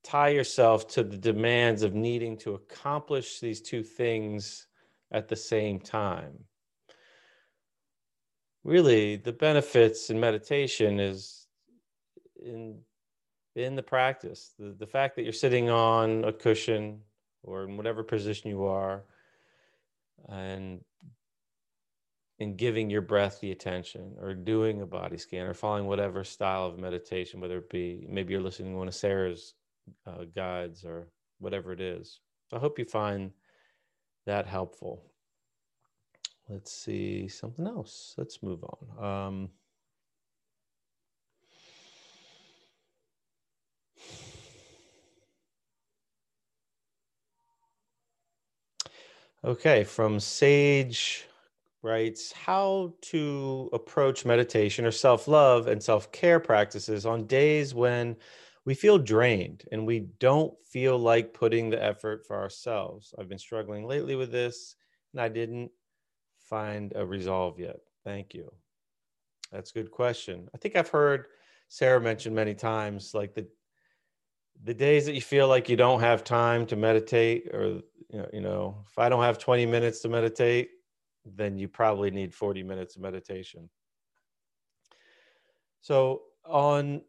tie 0.03 0.29
yourself 0.29 0.87
to 0.87 1.03
the 1.03 1.17
demands 1.17 1.83
of 1.83 1.93
needing 1.93 2.37
to 2.37 2.55
accomplish 2.55 3.39
these 3.39 3.61
two 3.61 3.83
things 3.83 4.65
at 5.11 5.27
the 5.27 5.35
same 5.35 5.79
time 5.79 6.33
really 8.65 9.15
the 9.15 9.31
benefits 9.31 10.09
in 10.09 10.19
meditation 10.19 10.99
is 10.99 11.47
in 12.43 12.75
in 13.55 13.75
the 13.75 13.83
practice 13.83 14.53
the, 14.57 14.75
the 14.79 14.87
fact 14.87 15.15
that 15.15 15.21
you're 15.23 15.31
sitting 15.31 15.69
on 15.69 16.25
a 16.25 16.33
cushion 16.33 16.99
or 17.43 17.63
in 17.63 17.77
whatever 17.77 18.03
position 18.03 18.49
you 18.49 18.65
are 18.65 19.03
and 20.29 20.83
in 22.39 22.55
giving 22.55 22.89
your 22.89 23.01
breath 23.01 23.39
the 23.39 23.51
attention 23.51 24.15
or 24.19 24.33
doing 24.33 24.81
a 24.81 24.85
body 24.85 25.17
scan 25.17 25.45
or 25.45 25.53
following 25.53 25.87
whatever 25.87 26.23
style 26.23 26.65
of 26.65 26.77
meditation 26.77 27.39
whether 27.39 27.57
it 27.57 27.69
be 27.69 28.05
maybe 28.09 28.33
you're 28.33 28.41
listening 28.41 28.73
to 28.73 28.77
one 28.77 28.87
of 28.87 28.95
sara's 28.95 29.53
uh, 30.07 30.25
guides 30.35 30.83
or 30.83 31.07
whatever 31.39 31.71
it 31.71 31.79
is 31.79 32.19
i 32.53 32.57
hope 32.57 32.77
you 32.77 32.85
find 32.85 33.31
that 34.25 34.45
helpful 34.45 35.03
let's 36.49 36.71
see 36.71 37.27
something 37.27 37.67
else. 37.67 38.13
Let's 38.17 38.41
move 38.43 38.63
on. 38.63 39.03
Um, 39.03 39.49
okay, 49.43 49.83
from 49.83 50.19
Sage 50.19 51.25
writes 51.85 52.31
how 52.31 52.91
to 52.99 53.69
approach 53.71 54.25
meditation 54.25 54.85
or 54.85 54.91
self 54.91 55.27
love 55.27 55.67
and 55.67 55.81
self 55.81 56.11
care 56.11 56.39
practices 56.39 57.05
on 57.05 57.27
days 57.27 57.75
when 57.75 58.15
we 58.65 58.73
feel 58.73 58.97
drained 58.97 59.63
and 59.71 59.85
we 59.85 59.99
don't 60.19 60.53
feel 60.65 60.97
like 60.97 61.33
putting 61.33 61.69
the 61.69 61.81
effort 61.81 62.25
for 62.25 62.35
ourselves. 62.35 63.13
I've 63.17 63.29
been 63.29 63.37
struggling 63.37 63.85
lately 63.85 64.15
with 64.15 64.31
this 64.31 64.75
and 65.13 65.21
I 65.21 65.29
didn't 65.29 65.69
find 66.39 66.91
a 66.95 67.05
resolve 67.05 67.59
yet? 67.59 67.77
Thank 68.03 68.33
you. 68.33 68.51
That's 69.51 69.69
a 69.69 69.75
good 69.75 69.91
question. 69.91 70.49
I 70.53 70.57
think 70.57 70.75
I've 70.75 70.89
heard 70.89 71.27
Sara 71.67 72.01
mention 72.01 72.33
many 72.33 72.55
times 72.55 73.13
like 73.13 73.35
the 73.35 73.47
the 74.63 74.73
days 74.73 75.05
that 75.05 75.13
you 75.13 75.21
feel 75.21 75.47
like 75.47 75.69
you 75.69 75.75
don't 75.75 75.99
have 75.99 76.23
time 76.23 76.65
to 76.65 76.75
meditate 76.75 77.53
or 77.53 77.81
you 78.09 78.19
know, 78.19 78.29
you 78.33 78.41
know 78.41 78.77
if 78.89 78.97
I 78.97 79.07
don't 79.09 79.23
have 79.23 79.37
20 79.37 79.67
minutes 79.67 79.99
to 80.01 80.09
meditate, 80.09 80.69
then 81.25 81.57
you 81.57 81.67
probably 81.67 82.11
need 82.11 82.33
40 82.33 82.63
minutes 82.63 82.95
of 82.95 83.01
meditation. 83.01 83.69
So 85.81 86.23
on 86.45 87.01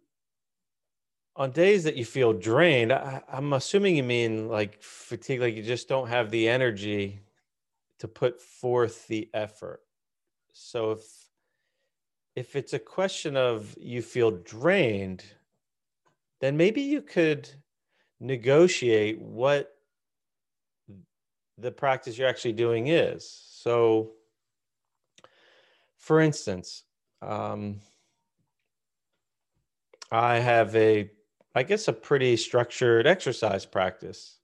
on 1.36 1.50
days 1.50 1.84
that 1.84 1.96
you 1.96 2.04
feel 2.04 2.32
drained, 2.32 2.92
I, 2.92 3.22
am 3.30 3.52
assuming 3.52 3.96
you 3.96 4.02
mean 4.02 4.48
like 4.48 4.82
fatigue, 4.82 5.40
like 5.40 5.54
you 5.54 5.62
just 5.62 5.86
don't 5.86 6.08
have 6.08 6.30
the 6.30 6.48
energy 6.48 7.20
to 7.98 8.08
put 8.08 8.40
forth 8.40 9.06
the 9.06 9.28
effort. 9.34 9.80
So 10.52 10.92
if 10.92 11.02
if 12.34 12.56
it's 12.56 12.74
a 12.74 12.78
question 12.78 13.36
of 13.36 13.74
you 13.80 14.02
feel 14.02 14.30
drained, 14.30 15.24
then 16.40 16.56
maybe 16.56 16.82
you 16.82 17.00
could 17.00 17.48
negotiate 18.20 19.20
what 19.20 19.72
the 21.58 21.70
practice 21.70 22.18
you're 22.18 22.28
actually 22.28 22.52
doing 22.52 22.88
is. 22.88 23.45
So, 23.66 24.12
for 25.98 26.20
instance, 26.20 26.84
um, 27.20 27.80
I 30.12 30.38
have 30.38 30.76
a, 30.76 31.10
I 31.52 31.64
guess, 31.64 31.88
a 31.88 31.92
pretty 31.92 32.36
structured 32.36 33.08
exercise 33.08 33.66
practice. 33.66 34.38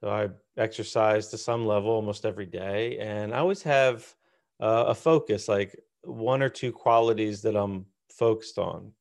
So 0.00 0.08
I 0.08 0.30
exercise 0.56 1.28
to 1.28 1.36
some 1.36 1.66
level 1.66 1.90
almost 1.90 2.24
every 2.24 2.46
day, 2.46 2.96
and 3.00 3.34
I 3.34 3.38
always 3.40 3.62
have 3.64 4.14
uh, 4.60 4.84
a 4.88 4.94
focus, 4.94 5.46
like 5.46 5.78
one 6.02 6.40
or 6.40 6.48
two 6.48 6.72
qualities 6.72 7.42
that 7.42 7.54
I'm 7.54 7.84
focused 8.08 8.56
on. 8.56 8.92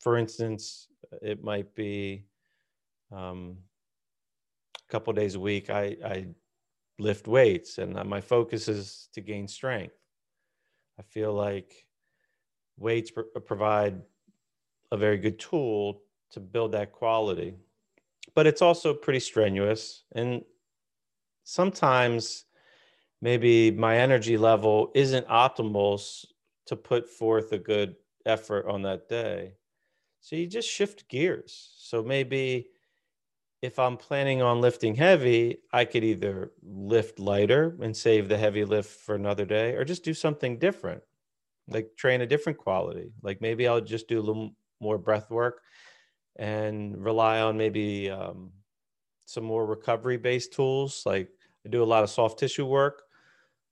For 0.00 0.18
instance, 0.18 0.88
it 1.22 1.40
might 1.44 1.72
be 1.76 2.24
um, 3.12 3.58
a 4.74 4.90
couple 4.90 5.12
days 5.12 5.36
a 5.36 5.40
week, 5.40 5.70
I, 5.70 5.96
I 6.04 6.26
lift 6.98 7.26
weights 7.26 7.78
and 7.78 7.98
uh, 7.98 8.04
my 8.04 8.20
focus 8.20 8.68
is 8.68 9.08
to 9.12 9.20
gain 9.20 9.46
strength. 9.48 9.96
I 10.98 11.02
feel 11.02 11.32
like 11.32 11.86
weights 12.78 13.12
uh, 13.16 13.40
provide 13.40 14.00
a 14.92 14.96
very 14.96 15.18
good 15.18 15.38
tool 15.38 16.02
to 16.30 16.40
build 16.40 16.72
that 16.72 16.92
quality. 16.92 17.54
But 18.34 18.46
it's 18.46 18.62
also 18.62 18.92
pretty 18.92 19.20
strenuous. 19.20 20.04
And 20.12 20.42
sometimes 21.44 22.44
maybe 23.20 23.70
my 23.70 23.98
energy 23.98 24.36
level 24.36 24.90
isn't 24.94 25.26
optimal 25.28 26.26
to 26.66 26.76
put 26.76 27.08
forth 27.08 27.52
a 27.52 27.58
good 27.58 27.96
effort 28.24 28.66
on 28.66 28.82
that 28.82 29.08
day. 29.08 29.54
So 30.20 30.36
you 30.36 30.46
just 30.46 30.68
shift 30.68 31.08
gears. 31.08 31.74
So 31.78 32.02
maybe 32.02 32.68
if 33.62 33.78
I'm 33.78 33.96
planning 33.96 34.42
on 34.42 34.60
lifting 34.60 34.94
heavy, 34.94 35.58
I 35.72 35.84
could 35.84 36.04
either 36.04 36.52
lift 36.62 37.18
lighter 37.18 37.76
and 37.80 37.96
save 37.96 38.28
the 38.28 38.36
heavy 38.36 38.64
lift 38.64 39.00
for 39.00 39.14
another 39.14 39.44
day 39.44 39.74
or 39.74 39.84
just 39.84 40.04
do 40.04 40.14
something 40.14 40.58
different, 40.58 41.02
like 41.68 41.90
train 41.96 42.20
a 42.20 42.26
different 42.26 42.58
quality. 42.58 43.12
Like 43.22 43.40
maybe 43.40 43.66
I'll 43.66 43.80
just 43.80 44.08
do 44.08 44.20
a 44.20 44.22
little 44.22 44.54
more 44.80 44.98
breath 44.98 45.30
work 45.30 45.62
and 46.36 47.02
rely 47.02 47.40
on 47.40 47.56
maybe 47.56 48.10
um, 48.10 48.52
some 49.24 49.44
more 49.44 49.64
recovery 49.64 50.18
based 50.18 50.52
tools. 50.52 51.02
Like 51.06 51.30
I 51.64 51.70
do 51.70 51.82
a 51.82 51.84
lot 51.84 52.04
of 52.04 52.10
soft 52.10 52.38
tissue 52.38 52.66
work, 52.66 53.04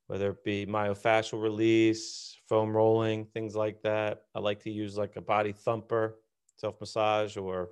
whether 0.07 0.31
it 0.31 0.45
be 0.45 0.65
myofascial 0.65 1.43
release, 1.43 2.39
foam 2.49 2.75
rolling, 2.75 3.27
things 3.27 3.55
like 3.55 3.83
that. 3.83 4.23
I 4.35 4.41
like 4.41 4.61
to 4.61 4.71
use 4.71 4.97
like 4.97 5.17
a 5.17 5.21
body 5.21 5.53
thumper, 5.53 6.17
self 6.57 6.81
massage, 6.81 7.37
or 7.37 7.69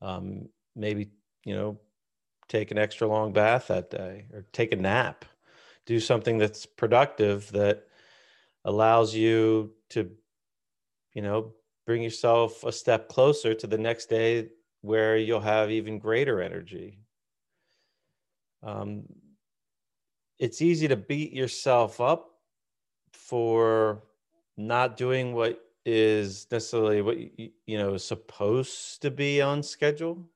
um, 0.00 0.48
maybe, 0.76 1.10
you 1.44 1.54
know, 1.54 1.78
take 2.48 2.70
an 2.70 2.78
extra 2.78 3.08
long 3.08 3.32
bath 3.32 3.68
that 3.68 3.90
day 3.90 4.26
or 4.32 4.44
take 4.52 4.72
a 4.72 4.76
nap. 4.76 5.24
Do 5.86 5.98
something 6.00 6.38
that's 6.38 6.66
productive 6.66 7.50
that 7.52 7.86
allows 8.64 9.14
you 9.14 9.72
to, 9.90 10.10
you 11.14 11.22
know, 11.22 11.52
bring 11.86 12.02
yourself 12.02 12.64
a 12.64 12.72
step 12.72 13.08
closer 13.08 13.54
to 13.54 13.66
the 13.66 13.78
next 13.78 14.06
day 14.06 14.48
where 14.82 15.16
you'll 15.16 15.40
have 15.40 15.70
even 15.70 15.98
greater 15.98 16.40
energy. 16.40 16.98
Um, 18.62 19.04
it's 20.38 20.60
easy 20.60 20.88
to 20.88 20.96
beat 20.96 21.32
yourself 21.32 22.00
up 22.00 22.32
for 23.12 24.02
not 24.56 24.96
doing 24.96 25.32
what 25.34 25.60
is 25.84 26.48
necessarily 26.50 27.00
what 27.00 27.16
you, 27.16 27.50
you 27.66 27.78
know 27.78 27.94
is 27.94 28.04
supposed 28.04 29.00
to 29.02 29.10
be 29.10 29.40
on 29.40 29.62
schedule 29.62 30.28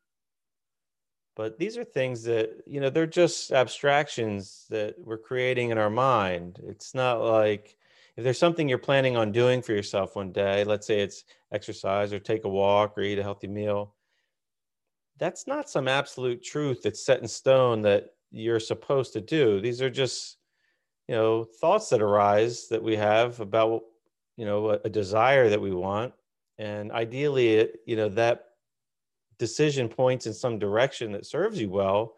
but 1.36 1.58
these 1.58 1.76
are 1.76 1.84
things 1.84 2.22
that 2.24 2.50
you 2.66 2.80
know 2.80 2.90
they're 2.90 3.06
just 3.06 3.52
abstractions 3.52 4.66
that 4.70 4.96
we're 4.98 5.18
creating 5.18 5.70
in 5.70 5.78
our 5.78 5.90
mind. 5.90 6.60
It's 6.64 6.94
not 6.94 7.22
like 7.22 7.76
if 8.16 8.24
there's 8.24 8.38
something 8.38 8.68
you're 8.68 8.78
planning 8.78 9.16
on 9.16 9.32
doing 9.32 9.62
for 9.62 9.72
yourself 9.72 10.16
one 10.16 10.32
day 10.32 10.64
let's 10.64 10.86
say 10.86 11.00
it's 11.00 11.24
exercise 11.52 12.12
or 12.12 12.18
take 12.18 12.44
a 12.44 12.48
walk 12.48 12.98
or 12.98 13.02
eat 13.02 13.18
a 13.18 13.22
healthy 13.22 13.46
meal 13.48 13.94
that's 15.20 15.46
not 15.46 15.68
some 15.68 15.86
absolute 15.86 16.42
truth 16.42 16.82
that's 16.82 17.04
set 17.04 17.20
in 17.20 17.28
stone 17.28 17.82
that 17.82 18.14
you're 18.32 18.58
supposed 18.58 19.12
to 19.12 19.20
do. 19.20 19.60
These 19.60 19.82
are 19.82 19.90
just 19.90 20.38
you 21.06 21.14
know 21.14 21.44
thoughts 21.44 21.90
that 21.90 22.02
arise 22.02 22.68
that 22.68 22.82
we 22.82 22.96
have 22.96 23.38
about 23.38 23.82
you 24.36 24.46
know 24.46 24.70
a, 24.70 24.80
a 24.84 24.88
desire 24.88 25.50
that 25.50 25.60
we 25.60 25.72
want. 25.72 26.14
And 26.58 26.90
ideally 26.90 27.68
you 27.86 27.96
know 27.96 28.08
that 28.10 28.46
decision 29.40 29.88
points 29.88 30.26
in 30.26 30.32
some 30.32 30.60
direction 30.60 31.10
that 31.10 31.26
serves 31.26 31.60
you 31.60 31.68
well 31.68 32.14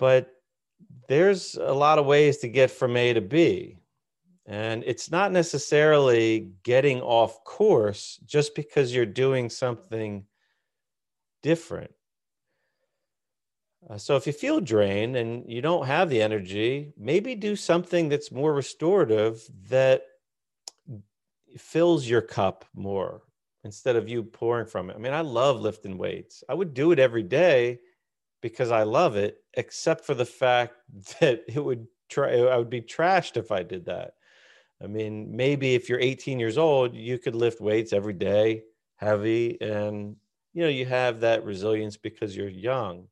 but 0.00 0.32
there's 1.08 1.56
a 1.56 1.74
lot 1.74 1.98
of 1.98 2.06
ways 2.06 2.38
to 2.38 2.48
get 2.48 2.70
from 2.70 2.96
a 2.96 3.12
to 3.12 3.20
b. 3.20 3.76
And 4.46 4.82
it's 4.86 5.10
not 5.10 5.30
necessarily 5.30 6.52
getting 6.62 7.02
off 7.02 7.44
course 7.44 8.18
just 8.24 8.54
because 8.54 8.94
you're 8.94 9.04
doing 9.06 9.50
something 9.50 10.24
different. 11.42 11.92
Uh, 13.88 13.98
so 13.98 14.16
if 14.16 14.26
you 14.26 14.32
feel 14.32 14.60
drained 14.60 15.16
and 15.16 15.44
you 15.50 15.60
don't 15.60 15.86
have 15.86 16.08
the 16.08 16.22
energy, 16.22 16.92
maybe 16.96 17.34
do 17.34 17.54
something 17.54 18.08
that's 18.08 18.32
more 18.32 18.54
restorative 18.54 19.42
that 19.68 20.04
fills 21.58 22.08
your 22.08 22.22
cup 22.22 22.64
more 22.74 23.22
instead 23.64 23.96
of 23.96 24.08
you 24.08 24.22
pouring 24.22 24.66
from 24.66 24.90
it. 24.90 24.96
I 24.96 24.98
mean, 24.98 25.12
I 25.12 25.20
love 25.20 25.60
lifting 25.60 25.98
weights. 25.98 26.42
I 26.48 26.54
would 26.54 26.74
do 26.74 26.92
it 26.92 26.98
every 26.98 27.22
day 27.22 27.80
because 28.42 28.70
I 28.70 28.84
love 28.84 29.16
it, 29.16 29.38
except 29.54 30.04
for 30.04 30.14
the 30.14 30.24
fact 30.26 30.74
that 31.20 31.42
it 31.48 31.62
would 31.62 31.86
try 32.08 32.36
I 32.36 32.56
would 32.56 32.70
be 32.70 32.82
trashed 32.82 33.36
if 33.36 33.50
I 33.52 33.62
did 33.62 33.86
that. 33.86 34.14
I 34.82 34.86
mean, 34.86 35.36
maybe 35.36 35.74
if 35.74 35.88
you're 35.88 36.00
18 36.00 36.40
years 36.40 36.58
old, 36.58 36.94
you 36.94 37.18
could 37.18 37.34
lift 37.34 37.60
weights 37.60 37.92
every 37.92 38.14
day, 38.14 38.62
heavy, 38.96 39.60
and 39.60 40.16
you 40.52 40.62
know, 40.62 40.68
you 40.68 40.86
have 40.86 41.20
that 41.20 41.44
resilience 41.44 41.96
because 41.96 42.36
you're 42.36 42.48
young. 42.48 43.06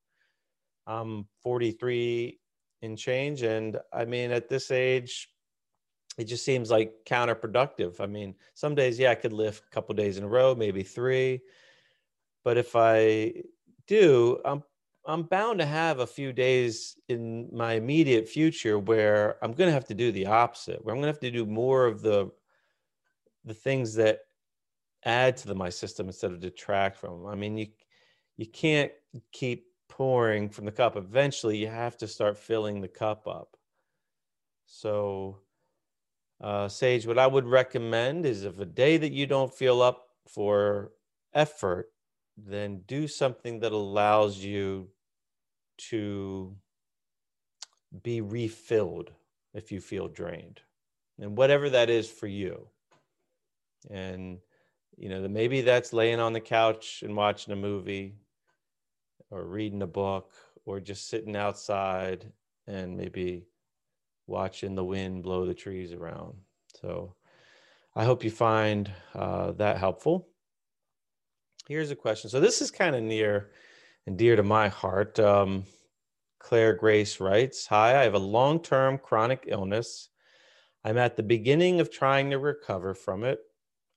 I'm 0.86 1.26
43 1.42 2.38
in 2.82 2.96
change. 2.96 3.42
And 3.42 3.78
I 3.92 4.04
mean, 4.04 4.30
at 4.30 4.48
this 4.48 4.70
age, 4.70 5.28
it 6.18 6.24
just 6.24 6.44
seems 6.44 6.70
like 6.70 6.92
counterproductive. 7.06 8.00
I 8.00 8.06
mean, 8.06 8.34
some 8.54 8.74
days, 8.74 8.98
yeah, 8.98 9.12
I 9.12 9.14
could 9.14 9.32
lift 9.32 9.64
a 9.64 9.70
couple 9.70 9.94
days 9.94 10.18
in 10.18 10.24
a 10.24 10.28
row, 10.28 10.54
maybe 10.54 10.82
three. 10.82 11.40
But 12.44 12.58
if 12.58 12.74
I 12.74 13.34
do, 13.86 14.40
I'm 14.44 14.62
I'm 15.06 15.22
bound 15.22 15.60
to 15.60 15.66
have 15.66 16.00
a 16.00 16.06
few 16.06 16.32
days 16.32 16.98
in 17.08 17.48
my 17.52 17.74
immediate 17.74 18.28
future 18.28 18.78
where 18.78 19.42
I'm 19.42 19.52
going 19.52 19.68
to 19.68 19.72
have 19.72 19.86
to 19.86 19.94
do 19.94 20.12
the 20.12 20.26
opposite, 20.26 20.84
where 20.84 20.94
I'm 20.94 21.00
going 21.00 21.10
to 21.10 21.14
have 21.14 21.20
to 21.20 21.30
do 21.30 21.46
more 21.46 21.86
of 21.86 22.02
the 22.02 22.30
the 23.44 23.54
things 23.54 23.94
that 23.94 24.18
add 25.04 25.36
to 25.38 25.46
the, 25.48 25.54
my 25.54 25.70
system 25.70 26.08
instead 26.08 26.32
of 26.32 26.40
detract 26.40 26.98
from 26.98 27.22
them. 27.22 27.26
I 27.26 27.36
mean, 27.36 27.56
you 27.56 27.68
you 28.36 28.46
can't 28.46 28.92
keep 29.32 29.66
pouring 29.88 30.48
from 30.48 30.64
the 30.64 30.72
cup. 30.72 30.96
Eventually, 30.96 31.58
you 31.58 31.68
have 31.68 31.96
to 31.98 32.08
start 32.08 32.36
filling 32.36 32.80
the 32.80 32.88
cup 32.88 33.28
up. 33.28 33.56
So, 34.66 35.38
uh, 36.40 36.68
Sage, 36.68 37.06
what 37.06 37.18
I 37.18 37.26
would 37.26 37.46
recommend 37.46 38.24
is 38.24 38.44
if 38.44 38.58
a 38.58 38.64
day 38.64 38.96
that 38.96 39.12
you 39.12 39.26
don't 39.26 39.52
feel 39.52 39.82
up 39.82 40.08
for 40.26 40.92
effort, 41.34 41.90
then 42.36 42.82
do 42.86 43.08
something 43.08 43.60
that 43.60 43.72
allows 43.72 44.38
you 44.38 44.88
to 45.78 46.54
be 48.02 48.20
refilled 48.20 49.10
if 49.54 49.72
you 49.72 49.80
feel 49.80 50.08
drained, 50.08 50.60
and 51.18 51.36
whatever 51.36 51.70
that 51.70 51.90
is 51.90 52.08
for 52.08 52.26
you. 52.26 52.68
And 53.90 54.38
you 54.96 55.08
know, 55.08 55.26
maybe 55.28 55.60
that's 55.60 55.92
laying 55.92 56.20
on 56.20 56.32
the 56.32 56.40
couch 56.40 57.02
and 57.04 57.16
watching 57.16 57.52
a 57.52 57.56
movie 57.56 58.16
or 59.30 59.44
reading 59.44 59.82
a 59.82 59.86
book 59.86 60.32
or 60.64 60.80
just 60.80 61.08
sitting 61.08 61.36
outside 61.36 62.32
and 62.66 62.96
maybe 62.96 63.46
watching 64.28 64.74
the 64.74 64.84
wind 64.84 65.22
blow 65.22 65.46
the 65.46 65.54
trees 65.54 65.92
around. 65.92 66.34
So 66.80 67.14
I 67.96 68.04
hope 68.04 68.22
you 68.22 68.30
find 68.30 68.90
uh, 69.14 69.52
that 69.52 69.78
helpful. 69.78 70.28
Here's 71.66 71.90
a 71.90 71.96
question. 71.96 72.30
So 72.30 72.40
this 72.40 72.62
is 72.62 72.70
kind 72.70 72.94
of 72.94 73.02
near 73.02 73.50
and 74.06 74.16
dear 74.16 74.36
to 74.36 74.42
my 74.42 74.68
heart. 74.68 75.18
Um, 75.18 75.64
Claire 76.38 76.74
Grace 76.74 77.20
writes 77.20 77.66
Hi, 77.66 78.00
I 78.00 78.04
have 78.04 78.14
a 78.14 78.18
long 78.18 78.62
term 78.62 78.98
chronic 78.98 79.44
illness. 79.48 80.10
I'm 80.84 80.96
at 80.96 81.16
the 81.16 81.22
beginning 81.22 81.80
of 81.80 81.90
trying 81.90 82.30
to 82.30 82.38
recover 82.38 82.94
from 82.94 83.24
it. 83.24 83.40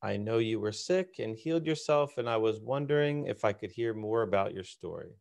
I 0.01 0.17
know 0.17 0.39
you 0.39 0.59
were 0.59 0.71
sick 0.71 1.19
and 1.19 1.37
healed 1.37 1.65
yourself, 1.65 2.17
and 2.17 2.27
I 2.27 2.37
was 2.37 2.59
wondering 2.59 3.27
if 3.27 3.45
I 3.45 3.53
could 3.53 3.71
hear 3.71 3.93
more 3.93 4.23
about 4.23 4.53
your 4.53 4.63
story. 4.63 5.11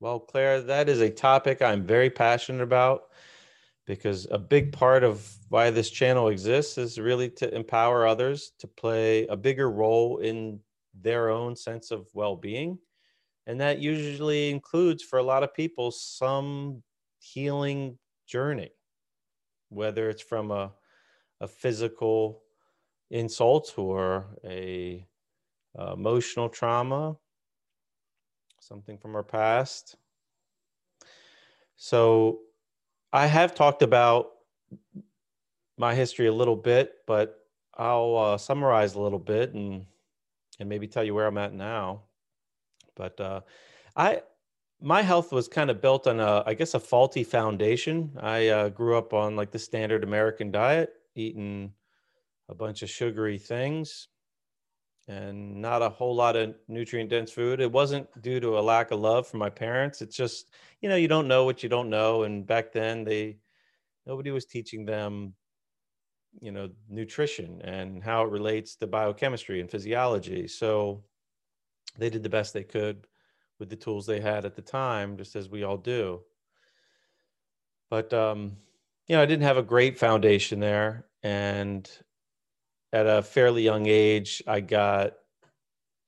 Well, 0.00 0.18
Claire, 0.18 0.62
that 0.62 0.88
is 0.88 1.00
a 1.00 1.10
topic 1.10 1.60
I'm 1.60 1.86
very 1.86 2.08
passionate 2.08 2.62
about 2.62 3.04
because 3.86 4.26
a 4.30 4.38
big 4.38 4.72
part 4.72 5.04
of 5.04 5.32
why 5.48 5.70
this 5.70 5.90
channel 5.90 6.28
exists 6.28 6.76
is 6.76 6.98
really 6.98 7.30
to 7.30 7.54
empower 7.54 8.06
others 8.06 8.52
to 8.58 8.66
play 8.66 9.26
a 9.28 9.36
bigger 9.36 9.70
role 9.70 10.18
in 10.18 10.60
their 11.00 11.30
own 11.30 11.54
sense 11.54 11.90
of 11.90 12.08
well 12.12 12.36
being. 12.36 12.78
And 13.46 13.60
that 13.60 13.78
usually 13.78 14.50
includes, 14.50 15.04
for 15.04 15.20
a 15.20 15.22
lot 15.22 15.44
of 15.44 15.54
people, 15.54 15.92
some 15.92 16.82
healing 17.20 17.96
journey, 18.26 18.70
whether 19.68 20.10
it's 20.10 20.22
from 20.22 20.50
a, 20.50 20.72
a 21.40 21.46
physical 21.46 22.42
insult 23.10 23.74
or 23.78 24.26
a 24.44 25.06
uh, 25.78 25.92
emotional 25.92 26.48
trauma, 26.48 27.16
something 28.58 28.98
from 28.98 29.14
our 29.14 29.22
past. 29.22 29.94
So 31.76 32.40
I 33.16 33.24
have 33.24 33.54
talked 33.54 33.80
about 33.80 34.32
my 35.78 35.94
history 35.94 36.26
a 36.26 36.32
little 36.34 36.54
bit, 36.54 36.96
but 37.06 37.46
I'll 37.72 38.14
uh, 38.14 38.36
summarize 38.36 38.94
a 38.94 39.00
little 39.00 39.18
bit 39.18 39.54
and 39.54 39.86
and 40.60 40.68
maybe 40.68 40.86
tell 40.86 41.02
you 41.02 41.14
where 41.14 41.26
I'm 41.26 41.38
at 41.38 41.54
now. 41.54 42.02
But 42.94 43.18
uh, 43.18 43.40
I 43.96 44.20
my 44.82 45.00
health 45.00 45.32
was 45.32 45.48
kind 45.48 45.70
of 45.70 45.80
built 45.80 46.06
on 46.06 46.20
a, 46.20 46.42
I 46.44 46.52
guess, 46.52 46.74
a 46.74 46.78
faulty 46.78 47.24
foundation. 47.24 48.12
I 48.20 48.48
uh, 48.48 48.68
grew 48.68 48.98
up 48.98 49.14
on 49.14 49.34
like 49.34 49.50
the 49.50 49.58
standard 49.58 50.04
American 50.04 50.50
diet, 50.50 50.92
eating 51.14 51.72
a 52.50 52.54
bunch 52.54 52.82
of 52.82 52.90
sugary 52.90 53.38
things 53.38 54.08
and 55.08 55.60
not 55.60 55.82
a 55.82 55.88
whole 55.88 56.14
lot 56.14 56.36
of 56.36 56.54
nutrient 56.68 57.10
dense 57.10 57.30
food. 57.30 57.60
It 57.60 57.70
wasn't 57.70 58.08
due 58.22 58.40
to 58.40 58.58
a 58.58 58.60
lack 58.60 58.90
of 58.90 59.00
love 59.00 59.26
from 59.26 59.38
my 59.38 59.50
parents. 59.50 60.02
It's 60.02 60.16
just, 60.16 60.50
you 60.80 60.88
know, 60.88 60.96
you 60.96 61.08
don't 61.08 61.28
know 61.28 61.44
what 61.44 61.62
you 61.62 61.68
don't 61.68 61.90
know. 61.90 62.24
And 62.24 62.46
back 62.46 62.72
then 62.72 63.04
they, 63.04 63.36
nobody 64.04 64.32
was 64.32 64.46
teaching 64.46 64.84
them, 64.84 65.34
you 66.40 66.50
know, 66.50 66.70
nutrition 66.88 67.60
and 67.62 68.02
how 68.02 68.24
it 68.24 68.30
relates 68.30 68.74
to 68.76 68.86
biochemistry 68.86 69.60
and 69.60 69.70
physiology. 69.70 70.48
So 70.48 71.04
they 71.96 72.10
did 72.10 72.22
the 72.22 72.28
best 72.28 72.52
they 72.52 72.64
could 72.64 73.06
with 73.58 73.70
the 73.70 73.76
tools 73.76 74.06
they 74.06 74.20
had 74.20 74.44
at 74.44 74.56
the 74.56 74.62
time, 74.62 75.16
just 75.16 75.36
as 75.36 75.48
we 75.48 75.62
all 75.62 75.78
do. 75.78 76.20
But, 77.90 78.12
um, 78.12 78.56
you 79.06 79.14
know, 79.14 79.22
I 79.22 79.26
didn't 79.26 79.44
have 79.44 79.56
a 79.56 79.62
great 79.62 79.98
foundation 79.98 80.58
there. 80.58 81.06
And 81.22 81.88
at 82.92 83.06
a 83.06 83.22
fairly 83.22 83.62
young 83.62 83.86
age, 83.86 84.42
I 84.46 84.60
got 84.60 85.14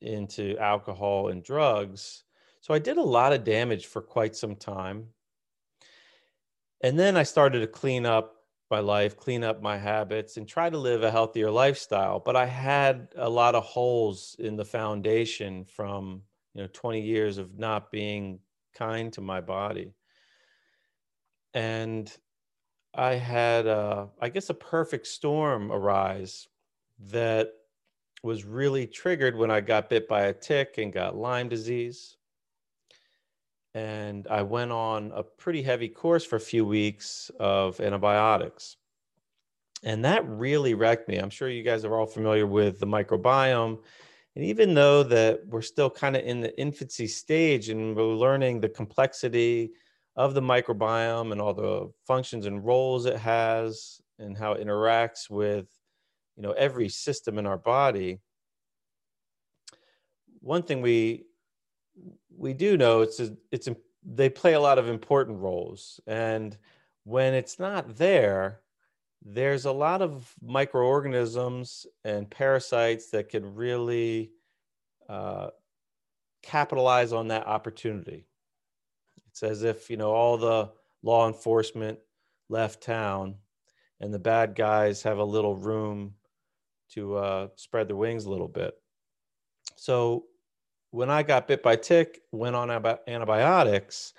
into 0.00 0.56
alcohol 0.58 1.28
and 1.28 1.42
drugs. 1.42 2.24
So 2.60 2.74
I 2.74 2.78
did 2.78 2.98
a 2.98 3.02
lot 3.02 3.32
of 3.32 3.44
damage 3.44 3.86
for 3.86 4.00
quite 4.00 4.36
some 4.36 4.56
time. 4.56 5.08
And 6.82 6.98
then 6.98 7.16
I 7.16 7.24
started 7.24 7.60
to 7.60 7.66
clean 7.66 8.06
up 8.06 8.36
my 8.70 8.80
life, 8.80 9.16
clean 9.16 9.42
up 9.42 9.62
my 9.62 9.76
habits, 9.78 10.36
and 10.36 10.46
try 10.46 10.70
to 10.70 10.78
live 10.78 11.02
a 11.02 11.10
healthier 11.10 11.50
lifestyle. 11.50 12.20
But 12.20 12.36
I 12.36 12.46
had 12.46 13.08
a 13.16 13.28
lot 13.28 13.54
of 13.54 13.64
holes 13.64 14.36
in 14.38 14.56
the 14.56 14.64
foundation 14.64 15.64
from 15.64 16.22
you 16.54 16.62
know 16.62 16.68
20 16.72 17.00
years 17.00 17.38
of 17.38 17.58
not 17.58 17.90
being 17.90 18.38
kind 18.74 19.12
to 19.14 19.20
my 19.20 19.40
body. 19.40 19.92
And 21.54 22.14
I 22.94 23.14
had, 23.14 23.66
a, 23.66 24.08
I 24.20 24.28
guess, 24.28 24.50
a 24.50 24.54
perfect 24.54 25.06
storm 25.06 25.72
arise 25.72 26.46
that 26.98 27.52
was 28.22 28.44
really 28.44 28.86
triggered 28.86 29.36
when 29.36 29.50
I 29.50 29.60
got 29.60 29.88
bit 29.88 30.08
by 30.08 30.22
a 30.22 30.32
tick 30.32 30.78
and 30.78 30.92
got 30.92 31.16
Lyme 31.16 31.48
disease. 31.48 32.16
And 33.74 34.26
I 34.28 34.42
went 34.42 34.72
on 34.72 35.12
a 35.14 35.22
pretty 35.22 35.62
heavy 35.62 35.88
course 35.88 36.24
for 36.24 36.36
a 36.36 36.40
few 36.40 36.64
weeks 36.64 37.30
of 37.38 37.80
antibiotics. 37.80 38.76
And 39.84 40.04
that 40.04 40.28
really 40.28 40.74
wrecked 40.74 41.08
me. 41.08 41.18
I'm 41.18 41.30
sure 41.30 41.48
you 41.48 41.62
guys 41.62 41.84
are 41.84 41.96
all 41.96 42.06
familiar 42.06 42.46
with 42.46 42.80
the 42.80 42.86
microbiome. 42.86 43.78
And 44.34 44.44
even 44.44 44.74
though 44.74 45.02
that 45.04 45.46
we're 45.46 45.62
still 45.62 45.90
kind 45.90 46.16
of 46.16 46.24
in 46.24 46.40
the 46.40 46.58
infancy 46.60 47.06
stage 47.06 47.68
and 47.68 47.94
we're 47.94 48.14
learning 48.14 48.60
the 48.60 48.68
complexity 48.68 49.70
of 50.16 50.34
the 50.34 50.42
microbiome 50.42 51.30
and 51.30 51.40
all 51.40 51.54
the 51.54 51.92
functions 52.04 52.46
and 52.46 52.64
roles 52.64 53.06
it 53.06 53.16
has 53.16 54.00
and 54.18 54.36
how 54.36 54.52
it 54.52 54.66
interacts 54.66 55.30
with 55.30 55.68
you 56.38 56.42
know 56.42 56.52
every 56.52 56.88
system 56.88 57.36
in 57.36 57.46
our 57.46 57.58
body. 57.58 58.20
One 60.38 60.62
thing 60.62 60.80
we 60.80 61.24
we 62.30 62.54
do 62.54 62.76
know 62.76 63.00
it's 63.02 63.20
it's 63.50 63.68
they 64.04 64.30
play 64.30 64.54
a 64.54 64.60
lot 64.60 64.78
of 64.78 64.88
important 64.88 65.40
roles. 65.40 66.00
And 66.06 66.56
when 67.02 67.34
it's 67.34 67.58
not 67.58 67.96
there 67.96 68.60
there's 69.24 69.64
a 69.64 69.72
lot 69.72 70.00
of 70.00 70.32
microorganisms 70.40 71.86
and 72.04 72.30
parasites 72.30 73.10
that 73.10 73.28
can 73.28 73.56
really 73.56 74.30
uh, 75.08 75.48
capitalize 76.40 77.12
on 77.12 77.26
that 77.26 77.48
opportunity. 77.48 78.28
It's 79.26 79.42
as 79.42 79.64
if 79.64 79.90
you 79.90 79.96
know 79.96 80.12
all 80.12 80.38
the 80.38 80.70
law 81.02 81.26
enforcement 81.26 81.98
left 82.48 82.80
town 82.80 83.34
and 84.00 84.14
the 84.14 84.20
bad 84.20 84.54
guys 84.54 85.02
have 85.02 85.18
a 85.18 85.24
little 85.24 85.56
room 85.56 86.14
to 86.94 87.16
uh, 87.16 87.48
spread 87.56 87.88
their 87.88 87.96
wings 87.96 88.24
a 88.24 88.30
little 88.30 88.48
bit. 88.48 88.74
So 89.76 90.24
when 90.90 91.10
I 91.10 91.22
got 91.22 91.48
bit 91.48 91.62
by 91.62 91.76
tick, 91.76 92.22
went 92.32 92.56
on 92.56 92.70
antibiotics, 93.06 94.14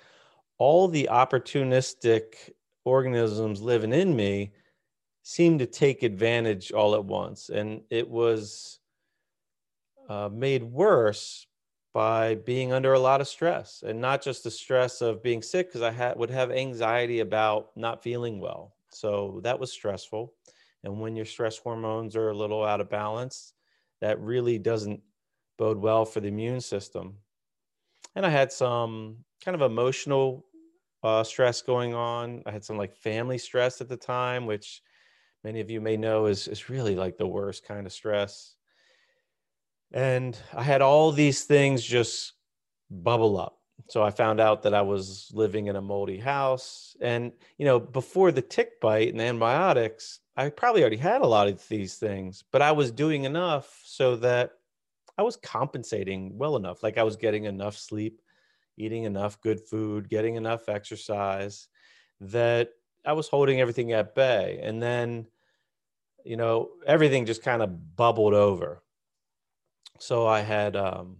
all 0.58 0.88
the 0.88 1.08
opportunistic 1.10 2.50
organisms 2.84 3.60
living 3.60 3.92
in 3.92 4.14
me 4.14 4.52
seemed 5.22 5.58
to 5.60 5.66
take 5.66 6.02
advantage 6.02 6.72
all 6.72 6.94
at 6.94 7.04
once. 7.04 7.48
And 7.50 7.82
it 7.90 8.08
was 8.08 8.80
uh, 10.08 10.28
made 10.32 10.62
worse 10.62 11.46
by 11.92 12.36
being 12.36 12.72
under 12.72 12.92
a 12.92 13.00
lot 13.00 13.20
of 13.20 13.28
stress 13.28 13.82
and 13.86 14.00
not 14.00 14.22
just 14.22 14.44
the 14.44 14.50
stress 14.50 15.00
of 15.00 15.22
being 15.22 15.42
sick 15.42 15.68
because 15.68 15.82
I 15.82 15.90
had 15.90 16.16
would 16.16 16.30
have 16.30 16.50
anxiety 16.50 17.20
about 17.20 17.70
not 17.76 18.02
feeling 18.02 18.40
well. 18.40 18.74
So 18.90 19.40
that 19.42 19.58
was 19.58 19.72
stressful. 19.72 20.32
And 20.84 21.00
when 21.00 21.16
your 21.16 21.26
stress 21.26 21.58
hormones 21.58 22.16
are 22.16 22.30
a 22.30 22.36
little 22.36 22.64
out 22.64 22.80
of 22.80 22.88
balance, 22.88 23.52
that 24.00 24.20
really 24.20 24.58
doesn't 24.58 25.00
bode 25.58 25.78
well 25.78 26.04
for 26.04 26.20
the 26.20 26.28
immune 26.28 26.60
system. 26.60 27.16
And 28.16 28.24
I 28.24 28.30
had 28.30 28.50
some 28.50 29.18
kind 29.44 29.54
of 29.54 29.62
emotional 29.62 30.46
uh, 31.02 31.22
stress 31.22 31.62
going 31.62 31.94
on. 31.94 32.42
I 32.46 32.50
had 32.50 32.64
some 32.64 32.76
like 32.76 32.94
family 32.94 33.38
stress 33.38 33.80
at 33.80 33.88
the 33.88 33.96
time, 33.96 34.46
which 34.46 34.82
many 35.44 35.60
of 35.60 35.70
you 35.70 35.80
may 35.80 35.96
know 35.96 36.26
is, 36.26 36.48
is 36.48 36.68
really 36.68 36.96
like 36.96 37.18
the 37.18 37.26
worst 37.26 37.66
kind 37.66 37.86
of 37.86 37.92
stress. 37.92 38.56
And 39.92 40.38
I 40.54 40.62
had 40.62 40.82
all 40.82 41.12
these 41.12 41.44
things 41.44 41.82
just 41.82 42.34
bubble 42.90 43.38
up. 43.38 43.58
So 43.88 44.02
I 44.02 44.10
found 44.10 44.40
out 44.40 44.62
that 44.62 44.74
I 44.74 44.82
was 44.82 45.30
living 45.32 45.66
in 45.66 45.76
a 45.76 45.80
moldy 45.80 46.18
house. 46.18 46.96
And, 47.00 47.32
you 47.58 47.64
know, 47.64 47.80
before 47.80 48.30
the 48.30 48.42
tick 48.42 48.80
bite 48.80 49.08
and 49.08 49.18
the 49.18 49.24
antibiotics, 49.24 50.20
I 50.40 50.48
probably 50.48 50.80
already 50.80 50.96
had 50.96 51.20
a 51.20 51.26
lot 51.26 51.48
of 51.48 51.68
these 51.68 51.96
things, 51.96 52.44
but 52.50 52.62
I 52.62 52.72
was 52.72 52.90
doing 52.90 53.24
enough 53.24 53.82
so 53.84 54.16
that 54.16 54.52
I 55.18 55.22
was 55.22 55.36
compensating 55.36 56.38
well 56.38 56.56
enough. 56.56 56.82
Like 56.82 56.96
I 56.96 57.02
was 57.02 57.16
getting 57.16 57.44
enough 57.44 57.76
sleep, 57.76 58.22
eating 58.78 59.04
enough 59.04 59.38
good 59.42 59.60
food, 59.60 60.08
getting 60.08 60.36
enough 60.36 60.70
exercise 60.70 61.68
that 62.22 62.70
I 63.04 63.12
was 63.12 63.28
holding 63.28 63.60
everything 63.60 63.92
at 63.92 64.14
bay. 64.14 64.60
And 64.62 64.82
then, 64.82 65.26
you 66.24 66.38
know, 66.38 66.70
everything 66.86 67.26
just 67.26 67.42
kind 67.42 67.60
of 67.60 67.94
bubbled 67.94 68.32
over. 68.32 68.82
So 69.98 70.26
I 70.26 70.40
had, 70.40 70.74
um, 70.74 71.18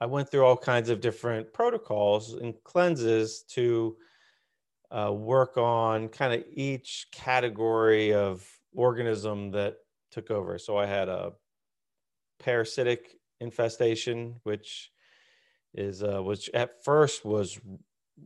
I 0.00 0.06
went 0.06 0.30
through 0.30 0.44
all 0.44 0.56
kinds 0.56 0.90
of 0.90 1.00
different 1.00 1.52
protocols 1.52 2.34
and 2.34 2.54
cleanses 2.62 3.42
to 3.48 3.96
uh, 4.90 5.12
work 5.12 5.56
on 5.56 6.08
kind 6.08 6.34
of 6.34 6.44
each 6.52 7.06
category 7.12 8.14
of 8.14 8.46
organism 8.74 9.50
that 9.52 9.76
took 10.10 10.30
over. 10.30 10.58
So 10.58 10.76
I 10.76 10.86
had 10.86 11.08
a 11.08 11.32
parasitic 12.38 13.18
infestation, 13.40 14.36
which 14.44 14.90
is 15.74 16.02
uh, 16.02 16.22
which 16.22 16.48
at 16.54 16.84
first 16.84 17.24
was 17.24 17.58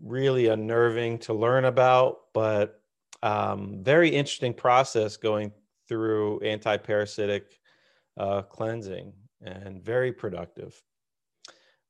really 0.03 0.47
unnerving 0.47 1.19
to 1.19 1.35
learn 1.35 1.65
about, 1.65 2.19
but 2.33 2.81
um, 3.23 3.83
very 3.83 4.09
interesting 4.09 4.55
process 4.55 5.17
going 5.17 5.53
through 5.89 6.41
anti-parasitic 6.41 7.59
uh, 8.17 8.43
cleansing 8.43 9.13
and 9.43 9.83
very 9.83 10.13
productive. 10.13 10.81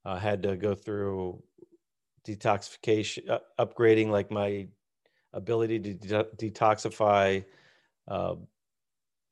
I 0.04 0.18
had 0.18 0.42
to 0.44 0.56
go 0.56 0.74
through 0.74 1.42
detoxification, 2.26 3.28
uh, 3.28 3.38
upgrading 3.58 4.08
like 4.08 4.30
my 4.30 4.66
ability 5.32 5.78
to 5.78 5.94
de- 5.94 6.50
detoxify 6.50 7.44
uh, 8.08 8.34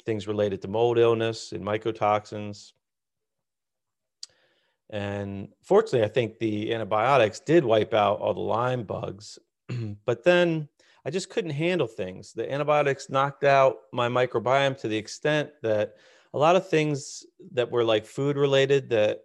things 0.05 0.27
related 0.27 0.63
to 0.63 0.69
mold 0.69 0.99
illness 0.99 1.53
and 1.53 1.65
mycotoxins. 1.65 2.73
And 4.91 5.49
fortunately, 5.63 6.05
I 6.05 6.09
think 6.09 6.39
the 6.39 6.73
antibiotics 6.73 7.41
did 7.41 7.65
wipe 7.65 7.93
out 7.93 8.21
all 8.21 8.33
the 8.33 8.41
Lyme 8.41 8.85
bugs, 8.85 9.39
but 10.07 10.25
then 10.25 10.69
I 11.05 11.11
just 11.11 11.29
couldn't 11.29 11.51
handle 11.51 11.87
things. 11.87 12.33
The 12.33 12.51
antibiotics 12.51 13.11
knocked 13.11 13.45
out 13.45 13.77
my 13.93 14.09
microbiome 14.09 14.79
to 14.81 14.89
the 14.89 14.97
extent 14.97 15.51
that 15.63 15.97
a 16.33 16.39
lot 16.39 16.57
of 16.57 16.69
things 16.69 17.25
that 17.53 17.71
were 17.71 17.85
like 17.85 18.07
food 18.07 18.37
related 18.37 18.91
that 18.91 19.25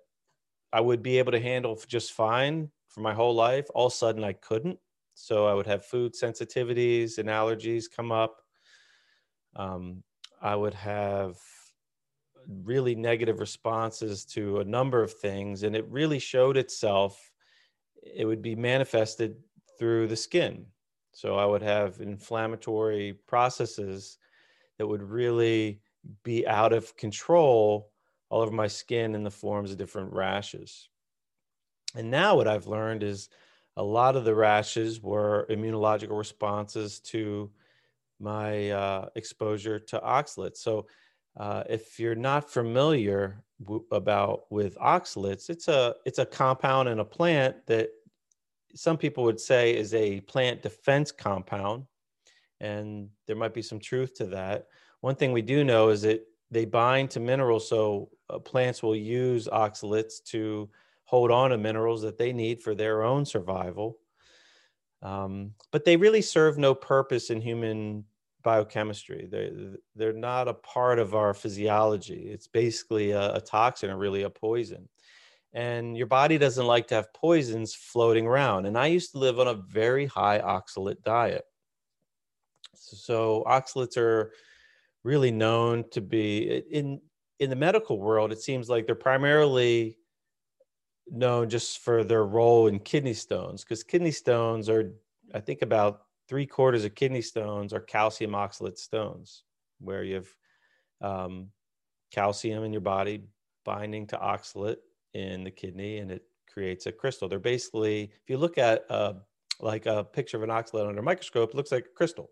I 0.72 0.82
would 0.82 1.04
be 1.04 1.20
able 1.20 1.32
to 1.32 1.40
handle 1.40 1.80
just 1.88 2.14
fine 2.14 2.70
for 2.94 3.02
my 3.02 3.14
whole 3.14 3.34
life. 3.34 3.68
All 3.74 3.88
of 3.88 3.94
a 3.94 3.96
sudden, 3.96 4.24
I 4.24 4.34
couldn't. 4.34 4.80
So 5.16 5.48
I 5.48 5.54
would 5.54 5.68
have 5.68 5.86
food 5.86 6.14
sensitivities 6.14 7.18
and 7.18 7.28
allergies 7.30 7.86
come 7.94 8.12
up. 8.12 8.42
Um, 9.56 10.04
I 10.42 10.56
would 10.56 10.74
have 10.74 11.38
really 12.64 12.96
negative 12.96 13.40
responses 13.40 14.26
to 14.26 14.60
a 14.60 14.66
number 14.66 15.02
of 15.02 15.14
things, 15.14 15.64
and 15.64 15.76
it 15.76 15.86
really 15.90 16.20
showed 16.20 16.58
itself. 16.58 17.32
It 18.02 18.26
would 18.26 18.42
be 18.42 18.56
manifested 18.56 19.38
through 19.80 20.08
the 20.08 20.16
skin. 20.16 20.66
So 21.14 21.38
I 21.38 21.46
would 21.46 21.62
have 21.62 22.02
inflammatory 22.02 23.14
processes 23.28 24.18
that 24.78 24.88
would 24.88 25.04
really 25.04 25.80
be 26.24 26.46
out 26.48 26.74
of 26.74 26.96
control 26.98 27.92
all 28.30 28.42
over 28.42 28.52
my 28.52 28.68
skin 28.68 29.16
in 29.16 29.24
the 29.24 29.32
forms 29.32 29.72
of 29.72 29.78
different 29.78 30.12
rashes. 30.12 30.90
And 31.96 32.10
now 32.10 32.36
what 32.36 32.48
I've 32.48 32.68
learned 32.68 33.04
is 33.04 33.30
a 33.78 33.84
lot 33.84 34.16
of 34.16 34.26
the 34.26 34.36
rashes 34.36 35.02
were 35.02 35.48
immunological 35.50 36.18
responses 36.18 37.00
to 37.02 37.52
my 38.20 38.72
uh, 38.72 39.10
exposure 39.16 39.80
to 39.80 40.00
oxalates. 40.00 40.58
So 40.58 40.88
uh, 41.38 41.64
if 41.70 42.00
you're 42.00 42.16
not 42.16 42.50
familiar 42.50 43.44
w- 43.64 43.86
about 43.92 44.52
with 44.52 44.78
oxalates, 44.78 45.50
it's 45.50 45.68
a 45.68 45.96
it's 46.06 46.20
a 46.20 46.26
compound 46.26 46.90
in 46.90 47.00
a 47.00 47.06
plant 47.06 47.66
that 47.68 47.90
some 48.76 48.98
people 48.98 49.24
would 49.24 49.40
say 49.40 49.76
is 49.76 49.94
a 49.94 50.22
plant 50.22 50.62
defense 50.62 51.12
compound, 51.12 51.86
and 52.60 53.10
there 53.28 53.36
might 53.36 53.54
be 53.54 53.62
some 53.62 53.80
truth 53.80 54.14
to 54.16 54.26
that. 54.28 54.68
One 55.02 55.16
thing 55.16 55.32
we 55.32 55.42
do 55.42 55.64
know 55.64 55.90
is 55.90 56.04
that 56.04 56.26
they 56.52 56.66
bind 56.66 57.10
to 57.12 57.20
minerals, 57.20 57.68
so 57.68 58.10
uh, 58.30 58.40
plants 58.40 58.84
will 58.84 58.96
use 58.96 59.48
oxalates 59.48 60.24
to 60.26 60.70
hold 61.14 61.30
on 61.30 61.52
to 61.52 61.58
minerals 61.60 62.02
that 62.02 62.18
they 62.18 62.34
need 62.34 62.60
for 62.60 62.74
their 62.74 63.04
own 63.04 63.24
survival. 63.24 64.00
Um, 65.04 65.52
but 65.72 65.86
they 65.86 65.96
really 65.96 66.24
serve 66.24 66.58
no 66.58 66.74
purpose 66.74 67.30
in 67.30 67.40
human 67.40 68.06
biochemistry. 68.42 69.28
They 69.30 69.52
they're 69.96 70.12
not 70.12 70.48
a 70.48 70.56
part 70.56 70.98
of 70.98 71.14
our 71.14 71.36
physiology. 71.36 72.32
It's 72.32 72.48
basically 72.48 73.12
a, 73.12 73.36
a 73.36 73.42
toxin 73.42 73.92
or 73.92 73.98
really 73.98 74.24
a 74.24 74.30
poison. 74.32 74.90
And 75.54 75.96
your 75.96 76.08
body 76.08 76.40
doesn't 76.40 76.66
like 76.66 76.88
to 76.88 76.96
have 76.96 77.14
poisons 77.14 77.76
floating 77.76 78.26
around. 78.26 78.66
And 78.66 78.76
I 78.76 78.88
used 78.88 79.12
to 79.12 79.20
live 79.20 79.40
on 79.40 79.48
a 79.48 79.54
very 79.54 80.08
high 80.08 80.40
oxalate 80.40 81.04
diet. 81.04 81.46
So 82.74 83.44
oxalates 83.48 83.98
are 83.98 84.32
really 85.04 85.30
known 85.30 85.88
to 85.92 86.02
be 86.02 86.64
in 86.72 87.02
in 87.38 87.52
the 87.52 87.56
medical 87.56 88.00
world. 88.00 88.32
It 88.32 88.42
seems 88.42 88.68
like 88.68 88.88
they're 88.88 88.96
primarily 88.96 90.00
known 91.10 91.50
just 91.50 91.80
for 91.80 92.04
their 92.04 92.26
role 92.26 92.68
in 92.68 92.80
kidney 92.80 93.14
stones 93.14 93.64
because 93.64 93.84
kidney 93.84 94.12
stones 94.12 94.70
are, 94.70 94.94
I 95.34 95.40
think, 95.40 95.62
about 95.62 96.04
three 96.28 96.46
quarters 96.46 96.86
of 96.86 96.96
kidney 96.96 97.22
stones 97.22 97.74
are 97.74 97.80
calcium 97.80 98.32
oxalate 98.32 98.78
stones, 98.78 99.44
where 99.80 100.04
you 100.04 100.16
have 100.16 100.28
um, 101.02 101.50
calcium 102.12 102.64
in 102.64 102.72
your 102.72 102.82
body 102.82 103.24
binding 103.66 104.08
to 104.08 104.18
oxalate 104.18 104.78
in 105.14 105.44
the 105.44 105.52
kidney 105.52 106.00
and 106.00 106.12
it 106.12 106.24
creates 106.52 106.86
a 106.86 106.92
crystal. 106.92 107.28
They're 107.28 107.40
basically, 107.40 108.04
if 108.04 108.30
you 108.30 108.38
look 108.38 108.58
at 108.58 108.90
uh, 108.90 109.14
like 109.60 109.86
a 109.86 110.04
picture 110.04 110.38
of 110.38 110.44
an 110.44 110.50
oxalate 110.50 110.88
under 110.88 111.02
a 111.02 111.04
microscope, 111.04 111.52
it 111.52 111.56
looks 111.56 111.72
like 111.72 111.86
a 111.86 111.96
crystal, 111.96 112.32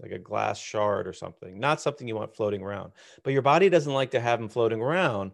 like 0.00 0.12
a 0.12 0.18
glass 0.18 0.58
shard 0.58 1.06
or 1.06 1.12
something, 1.12 1.58
not 1.58 1.80
something 1.80 2.06
you 2.06 2.16
want 2.16 2.34
floating 2.34 2.62
around. 2.62 2.92
But 3.22 3.32
your 3.32 3.42
body 3.42 3.68
doesn't 3.68 3.92
like 3.92 4.10
to 4.12 4.20
have 4.20 4.38
them 4.38 4.48
floating 4.48 4.80
around 4.80 5.32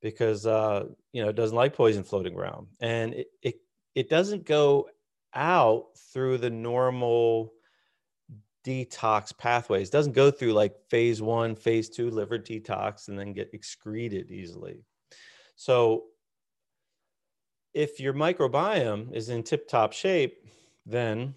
because 0.00 0.46
uh, 0.46 0.84
you 1.12 1.22
know 1.22 1.28
it 1.28 1.36
doesn't 1.36 1.56
like 1.56 1.74
poison 1.74 2.04
floating 2.04 2.34
around, 2.34 2.68
and 2.80 3.14
it, 3.14 3.28
it 3.42 3.54
it 3.94 4.08
doesn't 4.08 4.44
go 4.44 4.88
out 5.34 5.86
through 6.12 6.38
the 6.38 6.50
normal 6.50 7.52
detox 8.64 9.36
pathways. 9.36 9.88
It 9.88 9.92
doesn't 9.92 10.12
go 10.12 10.30
through 10.30 10.52
like 10.52 10.74
phase 10.90 11.22
one, 11.22 11.54
phase 11.54 11.88
two 11.88 12.10
liver 12.10 12.38
detox, 12.38 13.08
and 13.08 13.18
then 13.18 13.32
get 13.32 13.50
excreted 13.52 14.30
easily. 14.30 14.82
So 15.54 16.04
if 17.74 18.00
your 18.00 18.14
microbiome 18.14 19.14
is 19.14 19.28
in 19.28 19.42
tip-top 19.42 19.92
shape, 19.92 20.48
then 20.84 21.34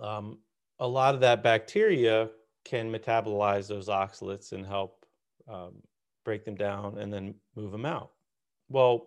um, 0.00 0.38
a 0.78 0.88
lot 0.88 1.14
of 1.14 1.20
that 1.20 1.42
bacteria 1.42 2.30
can 2.64 2.90
metabolize 2.90 3.68
those 3.68 3.88
oxalates 3.88 4.52
and 4.52 4.66
help 4.66 5.04
um, 5.46 5.74
break 6.28 6.44
them 6.44 6.56
down, 6.56 6.98
and 6.98 7.10
then 7.10 7.34
move 7.56 7.72
them 7.72 7.86
out. 7.86 8.10
Well, 8.68 9.06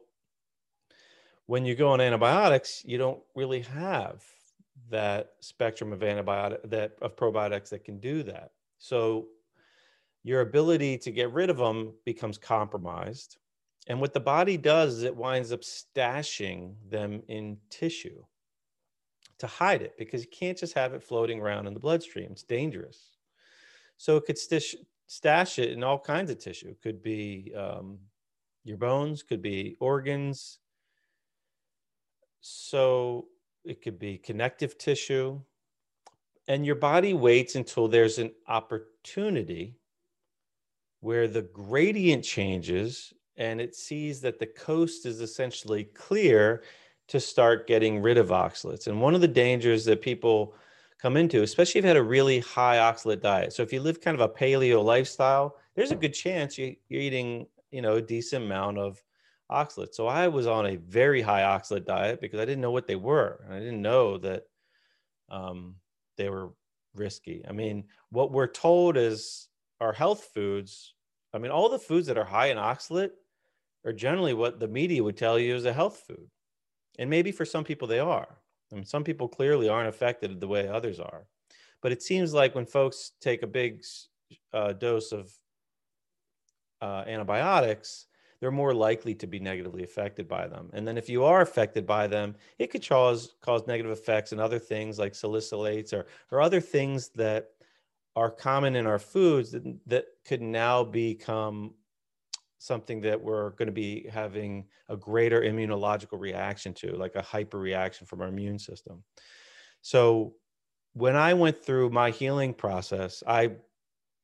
when 1.45 1.65
you 1.65 1.75
go 1.75 1.89
on 1.89 2.01
antibiotics, 2.01 2.81
you 2.84 2.97
don't 2.97 3.21
really 3.36 3.62
have 3.62 4.23
that 4.89 5.34
spectrum 5.39 5.93
of 5.93 5.99
antibiotic 5.99 6.67
that 6.71 6.93
of 6.99 7.15
probiotics 7.15 7.69
that 7.69 7.84
can 7.84 7.99
do 7.99 8.23
that. 8.23 8.53
So 8.79 9.27
your 10.23 10.41
ability 10.41 10.97
to 10.97 11.12
get 11.12 11.31
rid 11.31 11.51
of 11.51 11.57
them 11.57 11.93
becomes 12.05 12.39
compromised. 12.39 13.38
And 13.86 14.01
what 14.01 14.15
the 14.15 14.19
body 14.19 14.57
does 14.57 14.95
is 14.95 15.03
it 15.03 15.15
winds 15.15 15.51
up 15.51 15.62
stashing 15.62 16.73
them 16.89 17.21
in 17.27 17.57
tissue 17.69 18.23
to 19.38 19.45
hide 19.45 19.84
it 19.84 19.93
because 19.95 20.23
you 20.23 20.29
can't 20.31 20.57
just 20.57 20.73
have 20.73 20.95
it 20.95 21.03
floating 21.03 21.39
around 21.39 21.67
in 21.67 21.75
the 21.75 21.79
bloodstream. 21.79 22.29
It's 22.31 22.41
dangerous. 22.41 23.17
So 23.97 24.17
it 24.17 24.25
could 24.25 24.38
stish, 24.38 24.73
stash 25.12 25.60
it 25.60 25.71
in 25.71 25.84
all 25.84 26.00
kinds 26.00 26.32
of 26.32 26.39
tissue. 26.39 26.74
Could 26.82 27.04
be 27.04 27.52
um, 27.54 27.97
your 28.63 28.78
bones, 28.78 29.24
could 29.24 29.41
be 29.41 29.76
organs. 29.82 30.60
So 32.39 33.26
it 33.65 33.82
could 33.82 34.00
be 34.00 34.17
connective 34.17 34.78
tissue. 34.78 35.41
And 36.47 36.65
your 36.65 36.76
body 36.76 37.13
waits 37.13 37.56
until 37.56 37.89
there's 37.89 38.19
an 38.19 38.32
opportunity 38.47 39.76
where 41.02 41.28
the 41.28 41.41
gradient 41.41 42.24
changes 42.24 43.13
and 43.36 43.60
it 43.60 43.76
sees 43.76 44.21
that 44.21 44.39
the 44.39 44.47
coast 44.47 45.06
is 45.06 45.19
essentially 45.19 45.84
clear 45.93 46.63
to 47.10 47.19
start 47.19 47.67
getting 47.67 48.02
rid 48.02 48.17
of 48.17 48.30
oxalates. 48.30 48.88
And 48.88 49.02
one 49.02 49.13
of 49.13 49.19
the 49.19 49.28
dangers 49.28 49.84
that 49.86 50.02
people 50.02 50.56
come 51.02 51.18
into, 51.18 51.42
especially 51.42 51.80
if 51.80 51.86
you 51.86 51.88
had 51.88 51.98
a 51.98 52.04
really 52.04 52.40
high 52.40 52.78
oxalate 52.78 53.22
diet. 53.22 53.54
So 53.54 53.64
if 53.64 53.74
you 53.74 53.82
live 53.82 54.02
kind 54.02 54.20
of 54.20 54.22
a 54.22 54.30
paleo 54.30 54.84
lifestyle, 54.84 55.58
there's 55.76 55.92
a 55.92 55.96
good 55.96 56.14
chance 56.14 56.58
you, 56.58 56.76
you're 56.90 57.02
eating, 57.02 57.48
you 57.72 57.82
know, 57.82 57.96
a 57.96 58.02
decent 58.02 58.46
amount 58.46 58.78
of 58.78 59.02
oxalate. 59.52 59.94
So 59.94 60.08
I 60.08 60.28
was 60.28 60.46
on 60.46 60.68
a 60.68 60.76
very 60.76 61.22
high 61.22 61.42
oxalate 61.42 61.86
diet 61.86 62.22
because 62.22 62.40
I 62.40 62.46
didn't 62.46 62.62
know 62.62 62.72
what 62.72 62.88
they 62.88 62.96
were. 62.96 63.42
And 63.46 63.54
I 63.54 63.60
didn't 63.60 63.82
know 63.82 64.18
that 64.20 64.44
um, 65.30 65.76
they 66.18 66.30
were 66.30 66.52
risky. 66.94 67.44
I 67.48 67.52
mean, 67.52 67.86
what 68.10 68.32
we're 68.32 68.48
told 68.48 68.96
is 68.96 69.48
our 69.80 69.94
health 69.94 70.30
foods. 70.34 70.94
I 71.34 71.40
mean, 71.40 71.52
all 71.52 71.70
the 71.70 71.80
foods 71.80 72.08
that 72.08 72.18
are 72.18 72.26
high 72.26 72.48
in 72.48 72.58
oxalate 72.58 73.12
are 73.86 73.94
generally 73.94 74.36
what 74.36 74.60
the 74.60 74.68
media 74.68 75.04
would 75.04 75.18
tell 75.18 75.40
you 75.40 75.56
is 75.56 75.66
a 75.66 75.74
health 75.74 76.04
food. 76.06 76.30
And 77.00 77.10
maybe 77.10 77.32
for 77.32 77.46
some 77.46 77.64
people 77.64 77.88
they 77.88 78.00
are. 78.00 78.38
I 78.71 78.75
mean, 78.75 78.86
some 78.86 79.03
people 79.03 79.27
clearly 79.27 79.69
aren't 79.69 79.89
affected 79.89 80.39
the 80.39 80.47
way 80.47 80.67
others 80.67 80.99
are. 80.99 81.25
But 81.81 81.91
it 81.91 82.01
seems 82.01 82.34
like 82.34 82.55
when 82.55 82.65
folks 82.65 83.13
take 83.21 83.43
a 83.43 83.47
big 83.47 83.84
uh, 84.53 84.73
dose 84.73 85.12
of 85.12 85.31
uh, 86.81 87.03
antibiotics, 87.07 88.07
they're 88.39 88.51
more 88.51 88.73
likely 88.73 89.13
to 89.15 89.27
be 89.27 89.39
negatively 89.39 89.84
affected 89.84 90.27
by 90.27 90.47
them. 90.47 90.69
And 90.73 90.88
then 90.88 90.97
if 90.97 91.10
you 91.10 91.23
are 91.23 91.41
affected 91.41 91.86
by 91.86 92.07
them, 92.07 92.36
it 92.57 92.71
could 92.71 92.88
cause 92.88 93.36
cause 93.41 93.67
negative 93.67 93.91
effects 93.91 94.31
and 94.31 94.41
other 94.41 94.60
things 94.60 94.97
like 94.97 95.13
salicylates 95.13 95.93
or 95.93 96.07
or 96.31 96.41
other 96.41 96.60
things 96.60 97.10
that 97.10 97.49
are 98.15 98.31
common 98.31 98.75
in 98.75 98.88
our 98.88 98.99
foods 98.99 99.51
that, 99.51 99.63
that 99.86 100.05
could 100.25 100.41
now 100.41 100.84
become 100.84 101.73
something 102.62 103.02
that 103.02 103.19
we're 103.19 103.50
going 103.52 103.65
to 103.65 103.71
be 103.71 104.08
having 104.08 104.63
a 104.88 104.95
greater 104.95 105.41
immunological 105.41 106.19
reaction 106.19 106.76
to, 106.76 106.95
like 106.95 107.15
a 107.15 107.21
hyper 107.24 107.58
reaction 107.58 108.06
from 108.06 108.21
our 108.21 108.28
immune 108.28 108.60
system. 108.60 109.04
So 109.82 110.36
when 110.93 111.15
I 111.15 111.34
went 111.34 111.65
through 111.65 111.89
my 111.89 112.12
healing 112.12 112.54
process, 112.54 113.24
I 113.26 113.54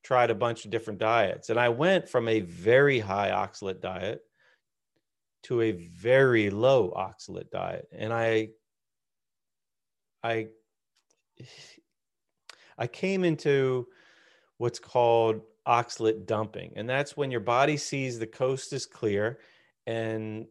tried 0.04 0.30
a 0.30 0.36
bunch 0.36 0.66
of 0.66 0.72
different 0.72 1.00
diets 1.00 1.50
and 1.50 1.60
I 1.60 1.70
went 1.70 2.08
from 2.08 2.28
a 2.28 2.42
very 2.42 3.00
high 3.00 3.32
oxalate 3.32 3.82
diet 3.82 4.22
to 5.44 5.62
a 5.62 5.72
very 5.72 6.52
low 6.52 6.94
oxalate 6.96 7.50
diet. 7.50 7.88
And 7.92 8.14
I, 8.14 8.50
I, 10.24 10.50
I 12.78 12.86
came 12.86 13.24
into 13.24 13.88
what's 14.60 14.78
called 14.78 15.42
oxalate 15.68 16.26
dumping. 16.26 16.74
And 16.76 16.90
that's 16.90 17.18
when 17.18 17.32
your 17.32 17.42
body 17.42 17.78
sees 17.78 18.18
the 18.18 18.28
coast 18.28 18.74
is 18.74 18.86
clear 18.86 19.40
and 19.86 20.48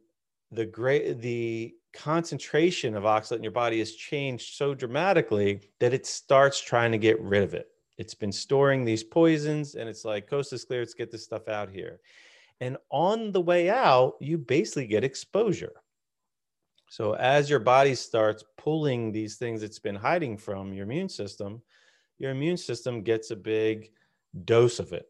the 0.52 0.66
great 0.66 1.20
the 1.20 1.74
concentration 1.92 2.94
of 2.94 3.04
oxalate 3.04 3.38
in 3.38 3.42
your 3.42 3.52
body 3.52 3.78
has 3.78 3.92
changed 3.92 4.54
so 4.54 4.74
dramatically 4.74 5.60
that 5.80 5.94
it 5.94 6.06
starts 6.06 6.60
trying 6.60 6.92
to 6.92 6.98
get 6.98 7.20
rid 7.20 7.42
of 7.42 7.54
it. 7.54 7.68
It's 7.96 8.14
been 8.14 8.32
storing 8.32 8.84
these 8.84 9.02
poisons 9.02 9.74
and 9.74 9.88
it's 9.88 10.04
like 10.04 10.28
coast 10.28 10.52
is 10.52 10.64
clear, 10.64 10.80
let's 10.80 10.94
get 10.94 11.10
this 11.10 11.24
stuff 11.24 11.48
out 11.48 11.70
here. 11.70 12.00
And 12.60 12.76
on 12.90 13.32
the 13.32 13.40
way 13.40 13.70
out, 13.70 14.14
you 14.20 14.38
basically 14.38 14.86
get 14.86 15.04
exposure. 15.04 15.72
So 16.88 17.14
as 17.14 17.50
your 17.50 17.58
body 17.58 17.94
starts 17.94 18.44
pulling 18.56 19.12
these 19.12 19.36
things 19.36 19.62
it's 19.62 19.78
been 19.78 19.96
hiding 19.96 20.36
from 20.36 20.72
your 20.72 20.84
immune 20.84 21.08
system, 21.08 21.62
your 22.18 22.30
immune 22.30 22.56
system 22.56 23.02
gets 23.02 23.30
a 23.30 23.36
big 23.36 23.90
dose 24.44 24.78
of 24.78 24.92
it. 24.92 25.06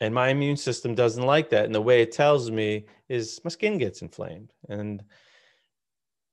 And 0.00 0.14
my 0.14 0.28
immune 0.28 0.56
system 0.56 0.94
doesn't 0.94 1.26
like 1.26 1.50
that. 1.50 1.66
And 1.66 1.74
the 1.74 1.80
way 1.80 2.02
it 2.02 2.12
tells 2.12 2.50
me 2.50 2.86
is 3.08 3.40
my 3.44 3.50
skin 3.50 3.78
gets 3.78 4.02
inflamed. 4.02 4.52
And, 4.68 5.02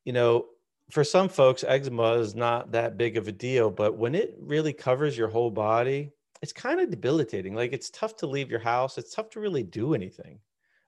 you 0.05 0.13
know, 0.13 0.45
for 0.91 1.03
some 1.03 1.27
folks, 1.27 1.65
eczema 1.67 2.13
is 2.13 2.33
not 2.33 2.71
that 2.71 2.97
big 2.97 3.17
of 3.17 3.27
a 3.27 3.31
deal, 3.33 3.69
but 3.69 3.97
when 3.97 4.15
it 4.15 4.35
really 4.39 4.71
covers 4.71 5.17
your 5.17 5.27
whole 5.27 5.51
body, 5.51 6.11
it's 6.41 6.53
kind 6.53 6.79
of 6.79 6.89
debilitating. 6.89 7.55
Like 7.55 7.73
it's 7.73 7.89
tough 7.89 8.15
to 8.17 8.27
leave 8.27 8.49
your 8.49 8.59
house. 8.61 8.97
It's 8.97 9.13
tough 9.13 9.29
to 9.31 9.39
really 9.41 9.63
do 9.63 9.93
anything 9.93 10.39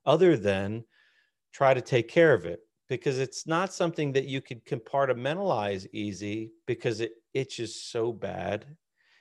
other 0.06 0.36
than 0.38 0.84
try 1.52 1.74
to 1.74 1.82
take 1.82 2.08
care 2.08 2.32
of 2.32 2.46
it. 2.46 2.60
because 2.90 3.20
it's 3.20 3.46
not 3.46 3.72
something 3.72 4.12
that 4.12 4.26
you 4.26 4.42
could 4.42 4.64
compartmentalize 4.66 5.86
easy 5.92 6.50
because 6.66 7.00
it 7.00 7.12
itches 7.32 7.80
so 7.80 8.12
bad 8.12 8.66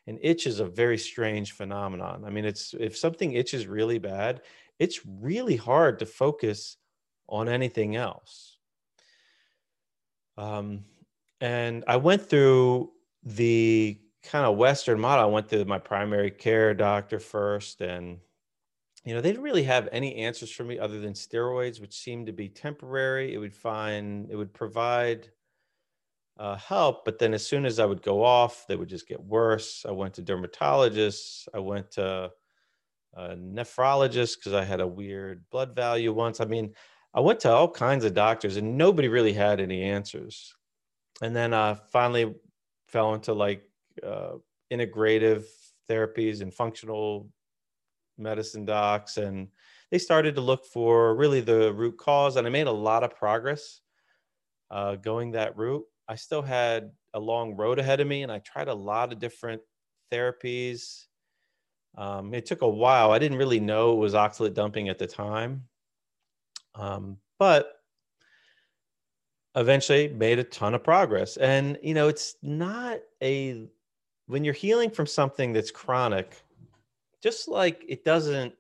and 0.10 0.19
itch 0.24 0.48
is 0.48 0.60
a 0.60 0.65
very 0.65 0.98
strange 0.98 1.54
phenomenon. 1.54 2.26
I 2.26 2.32
mean 2.32 2.43
it's 2.43 2.74
if 2.80 2.98
something 2.98 3.34
itches 3.34 3.67
really 3.67 4.00
bad 4.00 4.41
it's 4.80 5.02
really 5.06 5.58
hard 5.58 6.00
to 6.00 6.06
focus 6.06 6.78
on 7.28 7.48
anything 7.48 7.95
else. 7.95 8.58
Um, 10.38 10.86
and 11.41 11.84
i 11.88 11.98
went 11.98 12.28
through 12.30 12.91
the 13.24 14.00
kind 14.24 14.45
of 14.45 14.58
western 14.58 15.00
model. 15.00 15.26
I 15.26 15.28
went 15.28 15.50
to 15.50 15.63
my 15.65 15.80
primary 15.80 16.32
care 16.32 16.74
doctor 16.74 17.19
first 17.19 17.82
and 17.82 18.19
you 19.06 19.13
know, 19.13 19.22
they 19.22 19.30
didn't 19.30 19.43
really 19.43 19.63
have 19.63 19.88
any 19.91 20.15
answers 20.17 20.52
for 20.52 20.63
me 20.65 20.78
other 20.78 21.00
than 21.00 21.13
steroids, 21.13 21.80
which 21.80 21.95
seemed 21.98 22.28
to 22.28 22.34
be 22.34 22.50
temporary. 22.50 23.34
It 23.34 23.38
would 23.38 23.56
find 23.56 24.30
it 24.30 24.36
would 24.36 24.54
provide 24.54 25.30
uh, 26.39 26.56
help, 26.56 27.04
but 27.04 27.19
then 27.19 27.34
as 27.34 27.45
soon 27.45 27.65
as 27.65 27.80
I 27.80 27.86
would 27.86 28.02
go 28.02 28.23
off, 28.23 28.65
they 28.67 28.78
would 28.78 28.88
just 28.88 29.08
get 29.08 29.21
worse. 29.21 29.86
I 29.88 29.91
went 29.91 30.13
to 30.15 30.23
dermatologists. 30.23 31.47
I 31.54 31.60
went 31.60 31.91
to 31.91 32.32
a 33.13 33.36
nephrologist 33.36 34.38
because 34.38 34.54
I 34.54 34.63
had 34.63 34.80
a 34.80 34.88
weird 34.88 35.43
blood 35.52 35.75
value 35.75 36.13
once. 36.13 36.39
I 36.39 36.45
mean, 36.45 36.73
I 37.13 37.19
went 37.19 37.41
to 37.41 37.52
all 37.52 37.69
kinds 37.69 38.06
of 38.06 38.13
doctors, 38.13 38.56
and 38.56 38.78
nobody 38.78 39.10
really 39.10 39.34
had 39.34 39.60
any 39.60 39.84
answers. 39.84 40.56
And 41.21 41.36
then 41.36 41.54
I 41.54 41.73
finally 41.91 42.34
fell 42.88 43.13
into 43.13 43.34
like 43.34 43.63
uh, 44.02 44.36
integrative 44.71 45.43
therapies 45.89 46.41
and 46.41 46.54
functional 46.54 47.30
medicine 48.17 48.65
docs 48.65 49.17
and 49.17 49.47
they 49.91 49.97
started 49.97 50.36
to 50.36 50.41
look 50.41 50.65
for 50.65 51.15
really 51.15 51.39
the 51.39 51.73
root 51.73 51.97
cause 51.97 52.36
and 52.36 52.45
i 52.45 52.49
made 52.49 52.67
a 52.67 52.71
lot 52.71 53.04
of 53.04 53.15
progress 53.15 53.80
uh, 54.71 54.95
going 54.95 55.32
that 55.32 55.58
route 55.58 55.86
i 56.10 56.15
still 56.15 56.41
had 56.41 56.91
a 57.13 57.19
long 57.19 57.56
road 57.56 57.80
ahead 57.80 58.02
of 58.02 58.08
me 58.08 58.24
and 58.24 58.32
i 58.32 58.39
tried 58.39 58.67
a 58.67 58.74
lot 58.74 59.13
of 59.13 59.19
different 59.19 59.62
therapies. 60.12 61.06
Um, 61.98 62.34
it 62.34 62.45
took 62.45 62.62
a 62.62 62.69
while. 62.69 63.12
I 63.12 63.19
didn't 63.19 63.38
really 63.38 63.60
know 63.60 63.93
it 63.93 63.98
was 63.98 64.13
oxalate 64.13 64.54
dumping 64.54 64.89
at 64.89 64.98
the 64.98 65.08
time. 65.08 65.63
Um, 66.76 67.17
but 67.38 67.74
eventually 69.56 70.10
made 70.10 70.39
a 70.39 70.43
ton 70.43 70.76
of 70.76 70.84
progress. 70.84 71.38
And 71.38 71.78
you 71.82 71.93
know 71.93 72.08
it's 72.08 72.36
not 72.41 73.00
a 73.22 73.67
when 74.28 74.43
you're 74.43 74.54
healing 74.54 74.91
from 74.91 75.08
something 75.08 75.54
that's 75.54 75.72
chronic 75.72 76.36
just 77.22 77.50
like 77.50 77.84
it 77.89 78.06
doesn't, 78.06 78.54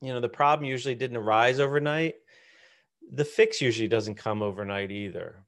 you 0.00 0.12
know, 0.12 0.20
the 0.20 0.28
problem 0.28 0.66
usually 0.66 0.94
didn't 0.94 1.18
arise 1.18 1.60
overnight, 1.60 2.14
the 3.12 3.24
fix 3.24 3.60
usually 3.60 3.88
doesn't 3.88 4.14
come 4.14 4.40
overnight 4.40 4.90
either. 4.90 5.44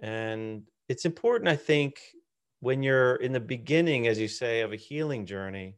And 0.00 0.62
it's 0.88 1.04
important, 1.04 1.48
I 1.48 1.56
think, 1.56 2.00
when 2.60 2.82
you're 2.82 3.16
in 3.16 3.32
the 3.32 3.40
beginning, 3.40 4.06
as 4.06 4.18
you 4.18 4.28
say, 4.28 4.60
of 4.60 4.72
a 4.72 4.76
healing 4.76 5.26
journey, 5.26 5.76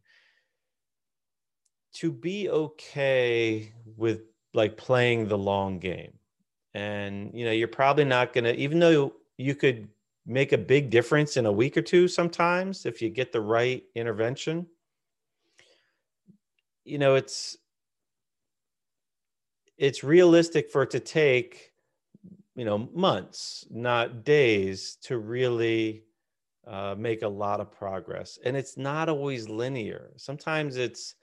to 1.93 2.11
be 2.11 2.49
okay 2.49 3.71
with 3.97 4.21
like 4.53 4.77
playing 4.77 5.27
the 5.27 5.37
long 5.37 5.79
game. 5.79 6.13
And, 6.73 7.31
you 7.33 7.45
know, 7.45 7.51
you're 7.51 7.67
probably 7.67 8.05
not 8.05 8.33
going 8.33 8.45
to, 8.45 8.55
even 8.55 8.79
though 8.79 9.13
you 9.37 9.55
could 9.55 9.87
make 10.25 10.53
a 10.53 10.57
big 10.57 10.89
difference 10.89 11.37
in 11.37 11.45
a 11.45 11.51
week 11.51 11.75
or 11.75 11.81
two 11.81 12.07
sometimes 12.07 12.85
if 12.85 13.01
you 13.01 13.09
get 13.09 13.31
the 13.31 13.41
right 13.41 13.83
intervention 13.95 14.65
you 16.85 16.97
know 16.97 17.15
it's 17.15 17.57
it's 19.77 20.03
realistic 20.03 20.69
for 20.71 20.83
it 20.83 20.91
to 20.91 20.99
take 20.99 21.72
you 22.55 22.65
know 22.65 22.89
months 22.93 23.65
not 23.71 24.23
days 24.23 24.97
to 25.01 25.17
really 25.17 26.03
uh, 26.67 26.95
make 26.97 27.23
a 27.23 27.27
lot 27.27 27.59
of 27.59 27.71
progress. 27.71 28.39
And 28.45 28.55
it's 28.55 28.77
not 28.77 29.09
always 29.09 29.49
linear. 29.49 30.11
Sometimes 30.17 30.77
it's 30.77 31.15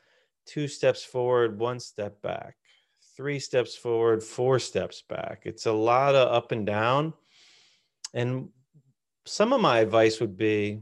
two 0.44 0.68
steps 0.68 1.02
forward 1.02 1.58
one 1.58 1.80
step 1.80 2.20
back 2.20 2.56
three 3.20 3.38
steps 3.38 3.76
forward 3.76 4.22
four 4.22 4.58
steps 4.58 5.02
back. 5.02 5.42
It's 5.44 5.66
a 5.66 5.72
lot 5.72 6.14
of 6.14 6.32
up 6.32 6.52
and 6.52 6.64
down. 6.64 7.12
And 8.14 8.48
some 9.26 9.52
of 9.52 9.60
my 9.60 9.80
advice 9.80 10.20
would 10.20 10.38
be 10.38 10.80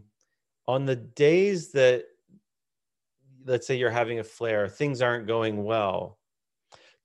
on 0.68 0.86
the 0.86 0.94
days 0.94 1.72
that 1.72 2.04
let's 3.44 3.66
say 3.66 3.76
you're 3.76 3.90
having 3.90 4.18
a 4.20 4.24
flare, 4.24 4.68
things 4.68 5.02
aren't 5.02 5.26
going 5.26 5.64
well, 5.64 6.17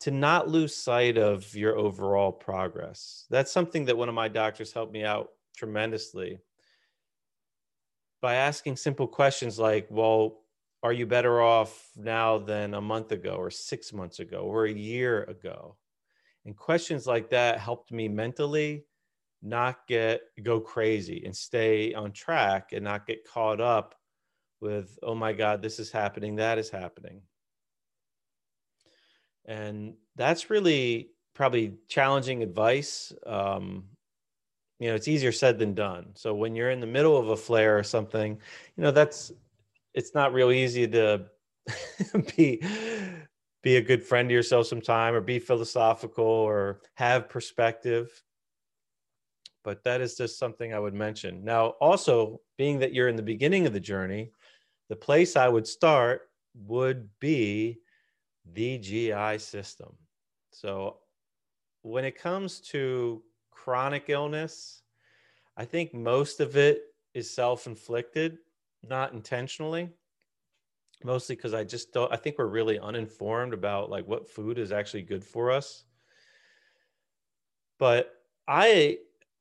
to 0.03 0.11
not 0.11 0.49
lose 0.49 0.75
sight 0.75 1.17
of 1.17 1.55
your 1.55 1.77
overall 1.77 2.29
progress. 2.29 3.25
That's 3.29 3.53
something 3.53 3.85
that 3.85 3.97
one 3.97 4.09
of 4.09 4.15
my 4.15 4.27
doctors 4.27 4.73
helped 4.73 4.91
me 4.91 5.05
out 5.05 5.29
tremendously 5.55 6.39
by 8.21 8.35
asking 8.35 8.75
simple 8.75 9.07
questions 9.07 9.57
like, 9.57 9.87
well, 9.89 10.41
are 10.83 10.91
you 10.91 11.05
better 11.05 11.41
off 11.41 11.89
now 11.95 12.37
than 12.37 12.73
a 12.73 12.81
month 12.81 13.13
ago 13.13 13.35
or 13.35 13.49
six 13.49 13.93
months 13.93 14.19
ago 14.19 14.39
or 14.39 14.65
a 14.65 14.73
year 14.73 15.23
ago? 15.23 15.77
And 16.43 16.53
questions 16.53 17.07
like 17.07 17.29
that 17.29 17.59
helped 17.59 17.93
me 17.93 18.09
mentally 18.09 18.83
not 19.41 19.87
get 19.87 20.23
go 20.43 20.59
crazy 20.59 21.23
and 21.23 21.33
stay 21.33 21.93
on 21.93 22.11
track 22.11 22.73
and 22.73 22.83
not 22.83 23.07
get 23.07 23.25
caught 23.25 23.61
up 23.61 23.95
with, 24.59 24.99
oh 25.01 25.15
my 25.15 25.31
God, 25.31 25.61
this 25.61 25.79
is 25.79 25.91
happening, 25.91 26.35
that 26.35 26.57
is 26.57 26.69
happening. 26.69 27.21
And 29.45 29.95
that's 30.15 30.49
really 30.49 31.09
probably 31.33 31.73
challenging 31.87 32.43
advice. 32.43 33.11
Um, 33.25 33.85
you 34.79 34.89
know, 34.89 34.95
it's 34.95 35.07
easier 35.07 35.31
said 35.31 35.59
than 35.59 35.73
done. 35.73 36.11
So 36.15 36.33
when 36.33 36.55
you're 36.55 36.71
in 36.71 36.79
the 36.79 36.87
middle 36.87 37.17
of 37.17 37.29
a 37.29 37.37
flare 37.37 37.77
or 37.77 37.83
something, 37.83 38.37
you 38.75 38.83
know, 38.83 38.91
that's 38.91 39.31
it's 39.93 40.13
not 40.13 40.33
real 40.33 40.51
easy 40.51 40.87
to 40.87 41.25
be 42.35 42.61
be 43.61 43.77
a 43.77 43.81
good 43.81 44.03
friend 44.03 44.27
to 44.27 44.35
yourself 44.35 44.67
sometime 44.67 45.13
or 45.13 45.21
be 45.21 45.39
philosophical 45.39 46.25
or 46.25 46.81
have 46.95 47.29
perspective 47.29 48.21
but 49.63 49.81
that 49.85 50.01
is 50.01 50.17
just 50.17 50.37
something 50.37 50.73
i 50.73 50.79
would 50.79 50.93
mention 50.93 51.41
now 51.45 51.67
also 51.79 52.41
being 52.57 52.77
that 52.79 52.93
you're 52.93 53.07
in 53.07 53.15
the 53.15 53.23
beginning 53.23 53.65
of 53.65 53.71
the 53.71 53.79
journey 53.79 54.29
the 54.89 54.95
place 54.95 55.35
I 55.35 55.47
would 55.47 55.67
start 55.67 56.29
would 56.55 57.09
be 57.19 57.79
the 58.51 58.77
GI 58.77 59.37
system. 59.37 59.95
So, 60.51 60.97
when 61.81 62.05
it 62.05 62.17
comes 62.17 62.59
to 62.61 63.21
chronic 63.51 64.05
illness, 64.07 64.81
I 65.55 65.65
think 65.65 65.93
most 65.93 66.39
of 66.39 66.57
it 66.57 66.83
is 67.13 67.29
self 67.29 67.67
inflicted, 67.67 68.37
not 68.83 69.13
intentionally. 69.13 69.89
Mostly 71.03 71.35
because 71.35 71.53
I 71.53 71.65
just 71.65 71.91
don't, 71.91 72.11
I 72.13 72.15
think 72.15 72.37
we're 72.37 72.45
really 72.47 72.79
uninformed 72.79 73.53
about 73.53 73.89
like 73.89 74.07
what 74.07 74.29
food 74.29 74.57
is 74.57 74.71
actually 74.71 75.01
good 75.01 75.23
for 75.23 75.51
us. 75.51 75.83
But 77.77 78.13
I, 78.47 78.99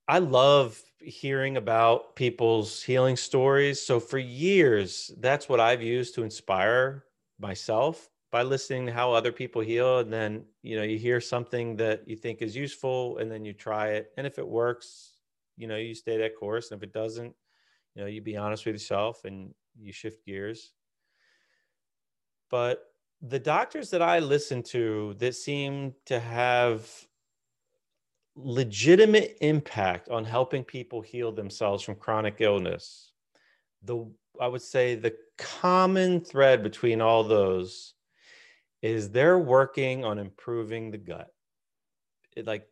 I 0.08 0.18
love 0.18 0.82
hearing 0.98 1.56
about 1.56 2.16
people's 2.16 2.82
healing 2.82 3.16
stories. 3.16 3.80
So 3.80 4.00
for 4.00 4.18
years, 4.18 5.12
that's 5.18 5.48
what 5.48 5.60
I've 5.60 5.82
used 5.82 6.16
to 6.16 6.24
inspire 6.24 7.04
myself 7.38 8.08
by 8.32 8.42
listening 8.42 8.86
to 8.86 8.92
how 8.92 9.12
other 9.12 9.30
people 9.30 9.60
heal 9.60 9.98
and 9.98 10.10
then, 10.10 10.42
you 10.62 10.74
know, 10.74 10.82
you 10.82 10.98
hear 10.98 11.20
something 11.20 11.76
that 11.76 12.08
you 12.08 12.16
think 12.16 12.40
is 12.40 12.56
useful 12.56 13.18
and 13.18 13.30
then 13.30 13.44
you 13.44 13.52
try 13.52 13.88
it 13.88 14.10
and 14.16 14.26
if 14.26 14.38
it 14.38 14.48
works, 14.48 15.12
you 15.58 15.68
know, 15.68 15.76
you 15.76 15.94
stay 15.94 16.16
that 16.16 16.34
course 16.34 16.70
and 16.70 16.82
if 16.82 16.82
it 16.82 16.94
doesn't, 16.94 17.34
you 17.94 18.02
know, 18.02 18.08
you 18.08 18.22
be 18.22 18.38
honest 18.38 18.64
with 18.64 18.74
yourself 18.74 19.26
and 19.26 19.54
you 19.78 19.92
shift 19.92 20.24
gears. 20.24 20.72
But 22.50 22.82
the 23.20 23.38
doctors 23.38 23.90
that 23.90 24.00
I 24.00 24.18
listen 24.18 24.62
to 24.64 25.14
that 25.18 25.34
seem 25.34 25.92
to 26.06 26.18
have 26.18 26.90
legitimate 28.34 29.36
impact 29.42 30.08
on 30.08 30.24
helping 30.24 30.64
people 30.64 31.02
heal 31.02 31.32
themselves 31.32 31.82
from 31.82 31.94
chronic 31.96 32.36
illness 32.40 33.12
the 33.82 34.06
i 34.40 34.48
would 34.48 34.62
say 34.62 34.94
the 34.94 35.14
common 35.36 36.18
thread 36.18 36.62
between 36.62 37.02
all 37.02 37.22
those 37.22 37.92
is 38.82 39.10
they're 39.10 39.38
working 39.38 40.04
on 40.04 40.18
improving 40.18 40.90
the 40.90 40.98
gut. 40.98 41.28
It, 42.36 42.46
like 42.46 42.66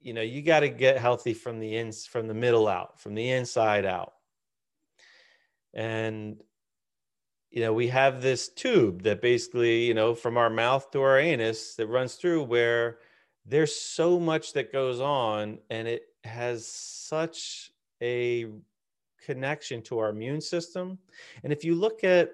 you 0.00 0.14
know 0.14 0.22
you 0.22 0.42
got 0.42 0.60
to 0.60 0.68
get 0.68 0.98
healthy 0.98 1.34
from 1.34 1.60
the 1.60 1.76
ins 1.76 2.06
from 2.06 2.26
the 2.26 2.34
middle 2.34 2.66
out 2.66 3.00
from 3.00 3.14
the 3.14 3.30
inside 3.30 3.84
out. 3.84 4.14
And 5.74 6.42
you 7.50 7.60
know 7.60 7.72
we 7.72 7.88
have 7.88 8.22
this 8.22 8.48
tube 8.48 9.02
that 9.02 9.20
basically 9.20 9.84
you 9.84 9.94
know 9.94 10.14
from 10.14 10.36
our 10.36 10.50
mouth 10.50 10.90
to 10.92 11.02
our 11.02 11.18
anus 11.18 11.74
that 11.74 11.86
runs 11.88 12.14
through 12.14 12.44
where 12.44 12.98
there's 13.44 13.74
so 13.74 14.18
much 14.18 14.54
that 14.54 14.72
goes 14.72 15.00
on 15.00 15.58
and 15.70 15.86
it 15.86 16.02
has 16.24 16.66
such 16.66 17.70
a 18.02 18.46
connection 19.24 19.82
to 19.82 19.98
our 19.98 20.10
immune 20.10 20.40
system. 20.40 20.98
And 21.42 21.52
if 21.52 21.64
you 21.64 21.74
look 21.74 22.04
at 22.04 22.30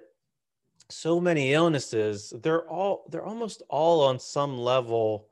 so 0.95 1.19
many 1.19 1.53
illnesses 1.53 2.33
they're 2.41 2.67
all 2.69 3.05
they're 3.09 3.25
almost 3.25 3.63
all 3.69 4.03
on 4.03 4.19
some 4.19 4.57
level 4.57 5.27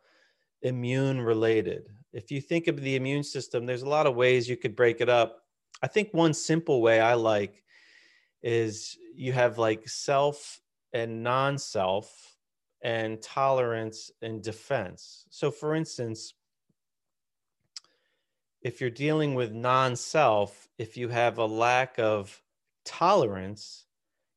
immune 0.61 1.21
related 1.21 1.87
if 2.13 2.31
you 2.31 2.41
think 2.41 2.67
of 2.67 2.81
the 2.81 2.95
immune 2.95 3.23
system, 3.23 3.65
there's 3.65 3.83
a 3.83 3.89
lot 3.89 4.07
of 4.07 4.15
ways 4.15 4.49
you 4.49 4.57
could 4.57 4.75
break 4.75 5.01
it 5.01 5.09
up. 5.09 5.43
I 5.81 5.87
think 5.87 6.09
one 6.11 6.33
simple 6.33 6.81
way 6.81 6.99
I 6.99 7.13
like 7.13 7.63
is 8.43 8.97
you 9.15 9.33
have 9.33 9.57
like 9.57 9.87
self 9.87 10.59
and 10.93 11.23
non 11.23 11.57
self 11.57 12.35
and 12.83 13.21
tolerance 13.21 14.11
and 14.21 14.41
defense. 14.41 15.25
So, 15.29 15.51
for 15.51 15.73
instance, 15.75 16.33
if 18.61 18.81
you're 18.81 18.89
dealing 18.89 19.33
with 19.33 19.53
non 19.53 19.95
self, 19.95 20.67
if 20.77 20.97
you 20.97 21.07
have 21.07 21.37
a 21.37 21.45
lack 21.45 21.97
of 21.97 22.41
tolerance, 22.83 23.85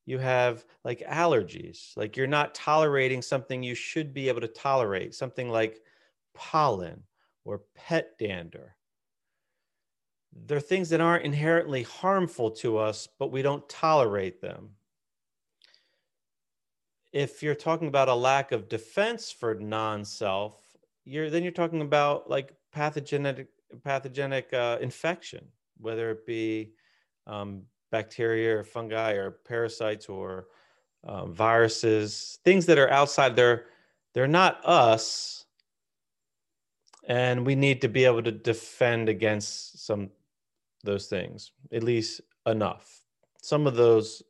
you 0.07 0.19
have 0.19 0.65
like 0.85 1.01
allergies, 1.01 1.97
like 1.97 2.17
you're 2.17 2.27
not 2.27 2.55
tolerating 2.55 3.23
something 3.23 3.63
you 3.63 3.75
should 3.75 4.13
be 4.13 4.29
able 4.29 4.41
to 4.43 4.49
tolerate, 4.49 5.15
something 5.15 5.49
like 5.49 5.81
pollen 6.35 7.03
or 7.45 7.63
pet 7.75 8.19
dander. 8.19 8.77
They're 10.47 10.61
things 10.61 10.91
that 10.91 11.01
aren't 11.01 11.25
inherently 11.25 11.85
harmful 11.85 12.51
to 12.53 12.77
us, 12.79 13.09
but 13.19 13.31
we 13.33 13.41
don't 13.41 13.67
tolerate 13.69 14.41
them. 14.41 14.71
If 17.13 17.43
you're 17.43 17.55
talking 17.55 17.89
about 17.89 18.09
a 18.09 18.15
lack 18.15 18.51
of 18.51 18.69
defense 18.69 19.31
for 19.31 19.55
non-self, 19.55 20.61
you're 21.05 21.31
then 21.31 21.45
you're 21.45 21.53
talking 21.53 21.83
about 21.83 22.29
like 22.29 22.53
pathogenic 22.73 23.47
pathogenic 23.85 24.53
uh, 24.53 24.79
infection, 24.81 25.47
whether 25.79 26.11
it 26.11 26.27
be 26.27 26.73
um, 27.27 27.63
bacteria 27.95 28.59
or 28.59 28.65
fungi 28.65 29.13
or 29.13 29.31
parasites 29.31 30.09
or 30.09 30.49
um, 31.07 31.33
viruses, 31.33 32.41
things 32.45 32.67
that 32.67 32.77
are 32.77 32.91
outside. 32.91 33.37
They're 33.37 33.67
they're 34.15 34.27
not 34.27 34.61
us, 34.65 35.45
and 37.07 37.47
we 37.47 37.55
need 37.55 37.81
to 37.83 37.89
be 37.89 38.05
able 38.05 38.25
to 38.25 38.33
defend 38.33 39.09
against 39.09 39.87
some 39.87 40.11
those 40.83 41.07
things 41.07 41.53
at 41.73 41.85
least 41.85 42.21
enough. 42.47 43.05
Some 43.43 43.67
of 43.69 43.77
those, 43.77 44.23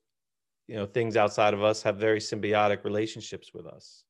you 0.69 0.77
know, 0.77 0.85
things 0.85 1.17
outside 1.17 1.55
of 1.55 1.63
us 1.63 1.83
have 1.83 1.97
very 1.97 2.21
symbiotic 2.21 2.85
relationships 2.85 3.55
with 3.55 3.67
us. 3.67 4.05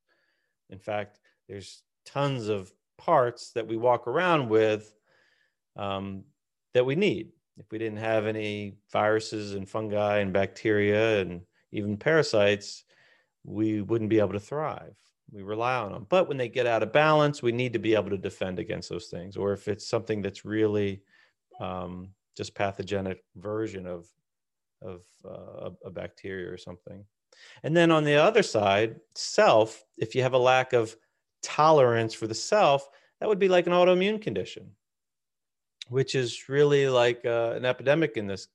In 0.70 0.80
fact, 0.80 1.20
there's 1.48 1.84
tons 2.04 2.48
of 2.48 2.72
parts 2.98 3.52
that 3.52 3.66
we 3.66 3.76
walk 3.76 4.08
around 4.08 4.48
with 4.48 4.94
um, 5.76 6.24
that 6.72 6.84
we 6.84 6.96
need 6.96 7.30
if 7.58 7.70
we 7.70 7.78
didn't 7.78 7.98
have 7.98 8.26
any 8.26 8.74
viruses 8.92 9.54
and 9.54 9.68
fungi 9.68 10.18
and 10.18 10.32
bacteria 10.32 11.20
and 11.20 11.42
even 11.72 11.96
parasites, 11.96 12.84
we 13.44 13.80
wouldn't 13.80 14.10
be 14.10 14.18
able 14.18 14.32
to 14.32 14.40
thrive. 14.40 14.96
We 15.30 15.42
rely 15.42 15.76
on 15.76 15.92
them. 15.92 16.06
But 16.08 16.28
when 16.28 16.36
they 16.36 16.48
get 16.48 16.66
out 16.66 16.82
of 16.82 16.92
balance, 16.92 17.42
we 17.42 17.52
need 17.52 17.72
to 17.72 17.78
be 17.78 17.94
able 17.94 18.10
to 18.10 18.18
defend 18.18 18.58
against 18.58 18.88
those 18.88 19.06
things. 19.06 19.36
Or 19.36 19.52
if 19.52 19.68
it's 19.68 19.88
something 19.88 20.22
that's 20.22 20.44
really 20.44 21.02
um, 21.60 22.10
just 22.36 22.54
pathogenic 22.54 23.22
version 23.36 23.86
of, 23.86 24.06
of 24.82 25.02
uh, 25.24 25.70
a 25.84 25.90
bacteria 25.90 26.50
or 26.50 26.58
something. 26.58 27.04
And 27.62 27.76
then 27.76 27.90
on 27.90 28.04
the 28.04 28.14
other 28.14 28.42
side, 28.42 28.96
self, 29.14 29.84
if 29.98 30.14
you 30.14 30.22
have 30.22 30.34
a 30.34 30.38
lack 30.38 30.72
of 30.72 30.96
tolerance 31.42 32.14
for 32.14 32.26
the 32.26 32.34
self, 32.34 32.88
that 33.20 33.28
would 33.28 33.38
be 33.38 33.48
like 33.48 33.66
an 33.66 33.72
autoimmune 33.72 34.20
condition 34.20 34.70
which 35.88 36.14
is 36.14 36.48
really 36.48 36.88
like 36.88 37.24
uh, 37.24 37.52
an 37.56 37.64
epidemic 37.64 38.16
in 38.16 38.26
this 38.26 38.48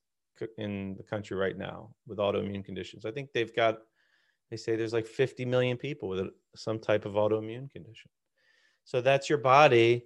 in 0.58 0.96
the 0.96 1.04
country 1.04 1.36
right 1.36 1.58
now 1.58 1.90
with 2.08 2.18
autoimmune 2.18 2.64
conditions. 2.64 3.06
I 3.06 3.12
think 3.12 3.32
they've 3.34 3.56
got 3.56 3.80
they 4.50 4.58
say 4.58 4.76
there's 4.76 4.94
like 4.94 5.06
50 5.06 5.46
million 5.46 5.78
people 5.78 6.10
with 6.10 6.28
some 6.56 6.80
type 6.80 7.06
of 7.06 7.14
autoimmune 7.14 7.70
condition. 7.70 8.10
So 8.84 9.02
that's 9.02 9.30
your 9.30 9.38
body 9.38 10.06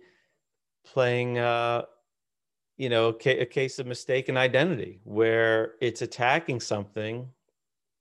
playing 0.85 1.37
uh, 1.37 1.83
you 2.77 2.89
know 2.89 3.09
a 3.09 3.45
case 3.45 3.79
of 3.79 3.87
mistaken 3.87 4.37
identity 4.37 4.99
where 5.03 5.73
it's 5.81 6.01
attacking 6.01 6.59
something 6.59 7.29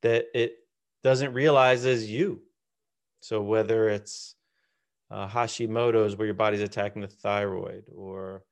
that 0.02 0.26
it 0.34 0.56
doesn't 1.04 1.32
realize 1.32 1.84
is 1.84 2.10
you. 2.10 2.42
So 3.20 3.40
whether 3.40 3.88
it's 3.88 4.34
uh, 5.10 5.28
Hashimoto's 5.28 6.16
where 6.16 6.26
your 6.26 6.34
body's 6.34 6.60
attacking 6.60 7.02
the 7.02 7.08
thyroid 7.08 7.84
or 7.94 8.42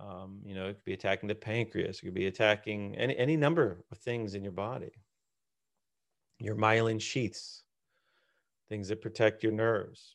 um, 0.00 0.38
you 0.44 0.54
know, 0.54 0.66
it 0.66 0.74
could 0.74 0.84
be 0.84 0.92
attacking 0.92 1.28
the 1.28 1.34
pancreas. 1.34 1.98
It 1.98 2.02
could 2.02 2.14
be 2.14 2.26
attacking 2.26 2.96
any, 2.96 3.16
any 3.16 3.36
number 3.36 3.84
of 3.90 3.98
things 3.98 4.34
in 4.34 4.42
your 4.42 4.52
body. 4.52 4.92
Your 6.38 6.54
myelin 6.54 7.00
sheaths, 7.00 7.64
things 8.68 8.88
that 8.88 9.02
protect 9.02 9.42
your 9.42 9.52
nerves. 9.52 10.14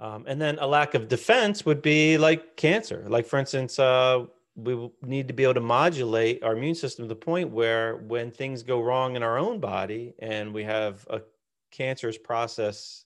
Um, 0.00 0.24
and 0.28 0.40
then 0.40 0.58
a 0.60 0.66
lack 0.66 0.94
of 0.94 1.08
defense 1.08 1.64
would 1.64 1.82
be 1.82 2.18
like 2.18 2.56
cancer. 2.56 3.06
Like, 3.08 3.26
for 3.26 3.38
instance, 3.38 3.78
uh, 3.78 4.26
we 4.54 4.90
need 5.02 5.28
to 5.28 5.34
be 5.34 5.44
able 5.44 5.54
to 5.54 5.60
modulate 5.60 6.42
our 6.42 6.56
immune 6.56 6.74
system 6.74 7.04
to 7.04 7.08
the 7.08 7.16
point 7.16 7.50
where 7.50 7.96
when 7.96 8.30
things 8.30 8.62
go 8.62 8.80
wrong 8.82 9.16
in 9.16 9.22
our 9.22 9.38
own 9.38 9.60
body 9.60 10.14
and 10.18 10.52
we 10.52 10.64
have 10.64 11.06
a 11.10 11.22
cancerous 11.70 12.18
process 12.18 13.04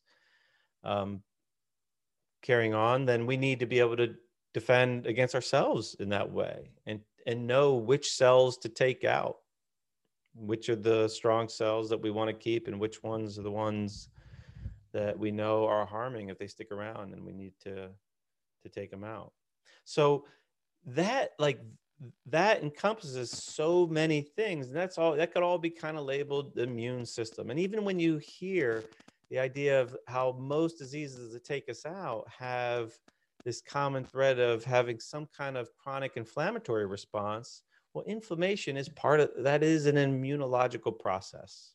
um, 0.83 1.23
carrying 2.43 2.75
on, 2.75 3.05
then 3.05 3.27
we 3.27 3.37
need 3.37 3.61
to 3.61 3.67
be 3.67 3.79
able 3.79 3.97
to 3.97 4.15
defend 4.55 5.07
against 5.07 5.35
ourselves 5.35 5.97
in 6.01 6.09
that 6.09 6.31
way 6.31 6.71
and 6.87 7.01
and 7.27 7.47
know 7.47 7.75
which 7.75 8.13
cells 8.13 8.57
to 8.59 8.69
take 8.69 9.05
out 9.05 9.37
which 10.35 10.69
are 10.69 10.77
the 10.77 11.09
strong 11.09 11.49
cells 11.49 11.89
that 11.91 12.01
we 12.01 12.11
want 12.11 12.29
to 12.29 12.35
keep 12.35 12.69
and 12.69 12.81
which 12.81 13.03
ones 13.03 13.39
are 13.39 13.43
the 13.43 13.51
ones 13.51 14.09
that 14.93 15.19
we 15.19 15.31
know 15.31 15.67
are 15.67 15.87
harming 15.87 16.29
if 16.29 16.39
they 16.39 16.47
stick 16.47 16.71
around 16.71 17.13
and 17.13 17.25
we 17.25 17.33
need 17.33 17.53
to 17.61 17.89
to 18.63 18.69
take 18.69 18.91
them 18.91 19.05
out. 19.05 19.33
So 19.85 20.27
that 20.87 21.31
like 21.39 21.61
that 22.27 22.63
encompasses 22.63 23.31
so 23.31 23.87
many 23.87 24.23
things 24.23 24.69
and 24.69 24.77
that's 24.77 24.99
all 24.99 25.15
that 25.15 25.33
could 25.33 25.43
all 25.43 25.59
be 25.59 25.71
kind 25.71 25.97
of 25.97 26.05
labeled 26.05 26.55
the 26.55 26.63
immune 26.63 27.07
system. 27.07 27.51
And 27.51 27.59
even 27.59 27.85
when 27.85 27.99
you 27.99 28.19
hear 28.19 28.85
the 29.31 29.39
idea 29.39 29.81
of 29.81 29.97
how 30.07 30.37
most 30.39 30.79
diseases 30.79 31.33
that 31.33 31.45
take 31.45 31.69
us 31.69 31.87
out 31.87 32.27
have 32.29 32.93
this 33.45 33.61
common 33.61 34.05
thread 34.05 34.39
of 34.39 34.65
having 34.65 35.01
some 35.01 35.27
kind 35.37 35.57
of 35.57 35.71
chronic 35.77 36.13
inflammatory 36.17 36.87
response 36.87 37.63
well 37.95 38.05
inflammation 38.07 38.77
is 38.77 38.89
part 38.89 39.21
of 39.21 39.31
that 39.39 39.63
is 39.63 39.87
an 39.87 39.97
immunological 39.97 40.99
process. 40.99 41.73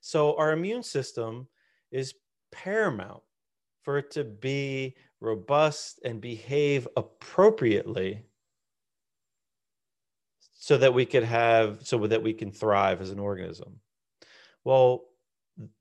So 0.00 0.36
our 0.36 0.52
immune 0.52 0.82
system 0.82 1.48
is 1.90 2.14
paramount 2.50 3.22
for 3.82 3.98
it 3.98 4.10
to 4.12 4.24
be 4.24 4.94
robust 5.20 6.00
and 6.04 6.20
behave 6.20 6.86
appropriately 6.96 8.22
so 10.52 10.76
that 10.78 10.94
we 10.94 11.06
could 11.06 11.24
have 11.24 11.84
so 11.86 11.98
that 12.06 12.22
we 12.22 12.32
can 12.32 12.52
thrive 12.52 13.00
as 13.00 13.10
an 13.10 13.18
organism. 13.18 13.80
Well 14.64 15.04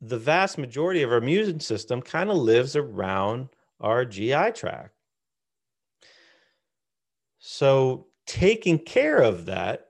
the 0.02 0.18
vast 0.18 0.58
majority 0.58 1.02
of 1.02 1.12
our 1.12 1.18
immune 1.18 1.60
system 1.60 2.02
kind 2.02 2.30
of 2.30 2.36
lives 2.38 2.76
around 2.76 3.50
our 3.82 4.06
GI 4.06 4.52
tract. 4.54 4.96
So, 7.40 8.08
taking 8.28 8.80
care 8.80 9.18
of 9.18 9.46
that, 9.48 9.88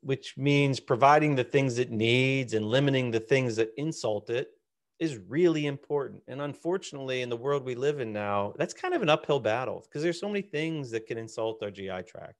which 0.00 0.36
means 0.36 0.80
providing 0.80 1.36
the 1.36 1.44
things 1.44 1.78
it 1.78 1.90
needs 1.90 2.54
and 2.54 2.66
limiting 2.66 3.10
the 3.10 3.20
things 3.20 3.56
that 3.56 3.72
insult 3.76 4.30
it, 4.30 4.50
is 4.98 5.18
really 5.28 5.66
important. 5.66 6.22
And 6.26 6.40
unfortunately, 6.40 7.22
in 7.22 7.28
the 7.28 7.36
world 7.36 7.64
we 7.64 7.74
live 7.74 8.00
in 8.00 8.12
now, 8.12 8.54
that's 8.56 8.74
kind 8.74 8.94
of 8.94 9.02
an 9.02 9.08
uphill 9.08 9.40
battle 9.40 9.84
because 9.84 10.02
there's 10.02 10.20
so 10.20 10.28
many 10.28 10.42
things 10.42 10.90
that 10.90 11.06
can 11.06 11.18
insult 11.18 11.62
our 11.62 11.70
GI 11.70 12.02
tract. 12.06 12.34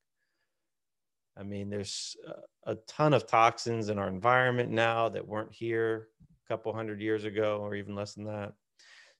I 1.38 1.42
mean, 1.42 1.68
there's 1.68 2.16
a 2.64 2.76
ton 2.88 3.12
of 3.12 3.26
toxins 3.26 3.90
in 3.90 3.98
our 3.98 4.08
environment 4.08 4.70
now 4.70 5.08
that 5.10 5.26
weren't 5.26 5.52
here 5.52 6.08
a 6.44 6.48
couple 6.48 6.72
hundred 6.72 7.00
years 7.00 7.24
ago 7.24 7.58
or 7.60 7.74
even 7.74 7.94
less 7.94 8.14
than 8.14 8.24
that. 8.24 8.54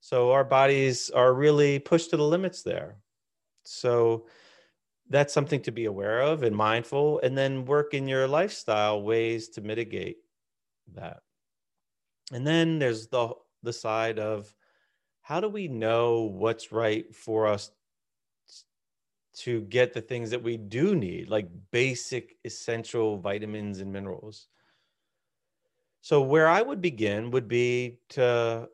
So 0.01 0.31
our 0.33 0.45
bodies 0.45 1.11
are 1.11 1.35
really 1.35 1.79
pushed 1.79 2.11
to 2.11 2.17
the 2.17 2.23
limits 2.25 2.63
there. 2.63 2.97
So 3.65 4.27
that's 5.09 5.33
something 5.33 5.61
to 5.63 5.73
be 5.73 5.85
aware 5.87 6.21
of 6.21 6.43
and 6.43 6.55
mindful, 6.55 7.21
and 7.21 7.37
then 7.37 7.65
work 7.65 7.95
in 7.95 8.09
your 8.09 8.27
lifestyle 8.29 9.03
ways 9.03 9.49
to 9.51 9.61
mitigate 9.61 10.19
that. 10.95 11.21
And 12.33 12.47
then 12.47 12.79
there's 12.79 13.09
the 13.09 13.35
the 13.63 13.73
side 13.73 14.19
of 14.19 14.55
how 15.23 15.41
do 15.41 15.49
we 15.49 15.69
know 15.69 16.23
what's 16.23 16.71
right 16.71 17.13
for 17.15 17.47
us 17.47 17.71
to 19.35 19.63
get 19.63 19.93
the 19.93 20.01
things 20.01 20.31
that 20.31 20.43
we 20.43 20.57
do 20.57 20.95
need, 20.95 21.29
like 21.29 21.49
basic 21.71 22.37
essential 22.45 23.19
vitamins 23.19 23.81
and 23.81 23.93
minerals. 23.93 24.47
So, 26.01 26.23
where 26.23 26.47
I 26.49 26.63
would 26.63 26.81
begin 26.81 27.31
would 27.33 27.49
be 27.49 27.99
to 28.11 28.69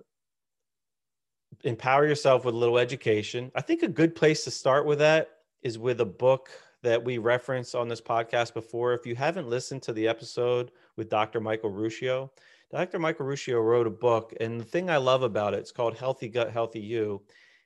empower 1.64 2.07
yourself 2.07 2.44
with 2.44 2.55
a 2.55 2.59
little 2.59 2.78
education. 2.78 3.50
I 3.55 3.61
think 3.61 3.82
a 3.82 3.88
good 3.88 4.14
place 4.14 4.44
to 4.44 4.50
start 4.50 4.86
with 4.86 4.98
that 5.00 5.30
is 5.62 5.78
with 5.78 6.00
a 6.00 6.07
book 6.07 6.50
that 6.82 7.03
we 7.03 7.18
referenced 7.18 7.74
on 7.74 7.88
this 7.88 8.00
podcast 8.00 8.55
before. 8.55 8.92
If 8.92 9.07
you 9.07 9.14
haven't 9.14 9.48
listened 9.48 9.82
to 9.82 9.92
the 9.92 10.09
episode 10.09 10.72
with 10.96 11.09
Dr. 11.09 11.40
Michael 11.40 11.70
Ruscio, 11.70 12.30
Dr. 12.70 12.98
Michael 12.98 13.26
Ruscio 13.26 13.64
wrote 13.64 13.86
a 13.86 13.90
book, 13.90 14.34
and 14.40 14.59
the 14.59 14.64
thing 14.64 14.90
I 14.90 14.96
love 14.96 15.22
about 15.22 15.55
it, 15.55 15.59
it's 15.59 15.72
called 15.72 15.96
Healthy 15.96 16.28
Gut, 16.28 16.50
Healthy 16.50 16.80
You. 16.80 17.22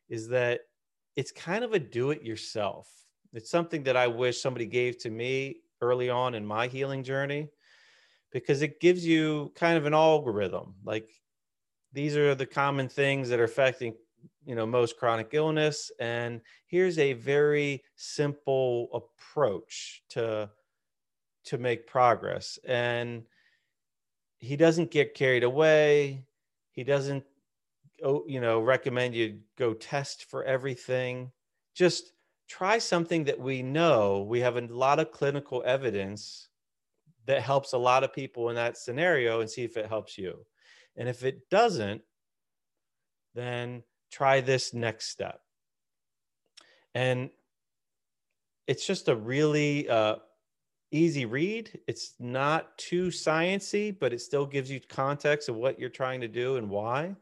is 0.08 0.28
that 0.28 0.60
it's 1.14 1.32
kind 1.32 1.64
of 1.64 1.72
a 1.72 1.78
do 1.78 2.10
it 2.10 2.22
yourself. 2.22 2.88
It's 3.32 3.50
something 3.50 3.82
that 3.84 3.96
I 3.96 4.06
wish 4.06 4.40
somebody 4.40 4.66
gave 4.66 4.98
to 4.98 5.10
me 5.10 5.60
early 5.80 6.10
on 6.10 6.34
in 6.34 6.44
my 6.44 6.66
healing 6.66 7.02
journey 7.02 7.48
because 8.32 8.62
it 8.62 8.80
gives 8.80 9.06
you 9.06 9.52
kind 9.54 9.78
of 9.78 9.86
an 9.86 9.94
algorithm. 9.94 10.74
Like 10.84 11.10
these 11.92 12.16
are 12.16 12.34
the 12.34 12.46
common 12.46 12.88
things 12.88 13.28
that 13.28 13.40
are 13.40 13.44
affecting 13.44 13.94
you 14.46 14.54
know 14.54 14.64
most 14.64 14.96
chronic 14.96 15.30
illness. 15.32 15.90
And 15.98 16.40
here's 16.66 16.98
a 16.98 17.12
very 17.14 17.82
simple 17.96 18.88
approach 18.94 20.02
to 20.10 20.48
to 21.44 21.58
make 21.58 21.86
progress. 21.86 22.58
And 22.66 23.24
he 24.38 24.56
doesn't 24.56 24.90
get 24.90 25.14
carried 25.14 25.44
away. 25.44 26.24
He 26.70 26.84
doesn't 26.84 27.24
oh, 28.02 28.24
you 28.26 28.40
know 28.40 28.60
recommend 28.60 29.14
you 29.14 29.40
go 29.58 29.74
test 29.74 30.24
for 30.30 30.44
everything. 30.44 31.32
Just 31.74 32.12
try 32.48 32.78
something 32.78 33.24
that 33.24 33.38
we 33.38 33.62
know. 33.62 34.22
We 34.22 34.40
have 34.40 34.56
a 34.56 34.62
lot 34.62 35.00
of 35.00 35.10
clinical 35.10 35.62
evidence 35.66 36.48
that 37.26 37.42
helps 37.42 37.72
a 37.72 37.78
lot 37.78 38.04
of 38.04 38.12
people 38.12 38.50
in 38.50 38.54
that 38.54 38.76
scenario 38.76 39.40
and 39.40 39.50
see 39.50 39.64
if 39.64 39.76
it 39.76 39.88
helps 39.88 40.16
you 40.16 40.46
and 40.96 41.08
if 41.08 41.24
it 41.24 41.48
doesn't 41.50 42.02
then 43.34 43.82
try 44.10 44.40
this 44.40 44.72
next 44.72 45.08
step 45.08 45.40
and 46.94 47.30
it's 48.66 48.86
just 48.86 49.08
a 49.08 49.14
really 49.14 49.88
uh, 49.88 50.16
easy 50.90 51.24
read 51.24 51.78
it's 51.86 52.14
not 52.18 52.76
too 52.78 53.08
sciency 53.08 53.96
but 53.98 54.12
it 54.12 54.20
still 54.20 54.46
gives 54.46 54.70
you 54.70 54.80
context 54.88 55.48
of 55.48 55.56
what 55.56 55.78
you're 55.78 55.88
trying 55.88 56.20
to 56.20 56.28
do 56.28 56.56
and 56.56 56.68
why 56.68 57.14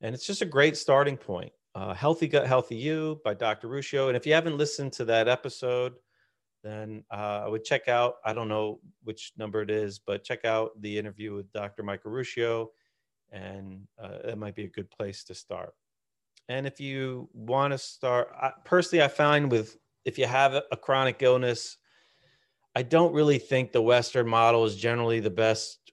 and 0.00 0.14
it's 0.14 0.26
just 0.26 0.42
a 0.42 0.46
great 0.46 0.76
starting 0.76 1.16
point. 1.16 1.52
Uh, 1.74 1.94
Healthy 1.94 2.28
Gut, 2.28 2.46
Healthy 2.46 2.76
You 2.76 3.20
by 3.24 3.34
Dr. 3.34 3.68
Ruscio. 3.68 4.08
And 4.08 4.16
if 4.16 4.26
you 4.26 4.32
haven't 4.32 4.56
listened 4.56 4.92
to 4.94 5.04
that 5.06 5.28
episode, 5.28 5.94
then 6.62 7.04
uh, 7.10 7.42
I 7.44 7.48
would 7.48 7.64
check 7.64 7.88
out, 7.88 8.16
I 8.24 8.32
don't 8.32 8.48
know 8.48 8.80
which 9.04 9.32
number 9.36 9.62
it 9.62 9.70
is, 9.70 9.98
but 9.98 10.24
check 10.24 10.44
out 10.44 10.80
the 10.80 10.98
interview 10.98 11.34
with 11.34 11.52
Dr. 11.52 11.82
Michael 11.82 12.12
Ruscio. 12.12 12.68
And 13.32 13.86
uh, 14.02 14.18
that 14.24 14.38
might 14.38 14.54
be 14.54 14.64
a 14.64 14.70
good 14.70 14.90
place 14.90 15.24
to 15.24 15.34
start. 15.34 15.72
And 16.48 16.66
if 16.66 16.80
you 16.80 17.28
want 17.32 17.72
to 17.72 17.78
start, 17.78 18.28
I, 18.34 18.52
personally, 18.64 19.04
I 19.04 19.08
find 19.08 19.50
with 19.50 19.76
if 20.04 20.18
you 20.18 20.26
have 20.26 20.54
a 20.54 20.76
chronic 20.76 21.22
illness, 21.22 21.76
I 22.74 22.82
don't 22.82 23.12
really 23.12 23.38
think 23.38 23.72
the 23.72 23.82
Western 23.82 24.28
model 24.28 24.64
is 24.64 24.76
generally 24.76 25.20
the 25.20 25.30
best 25.30 25.92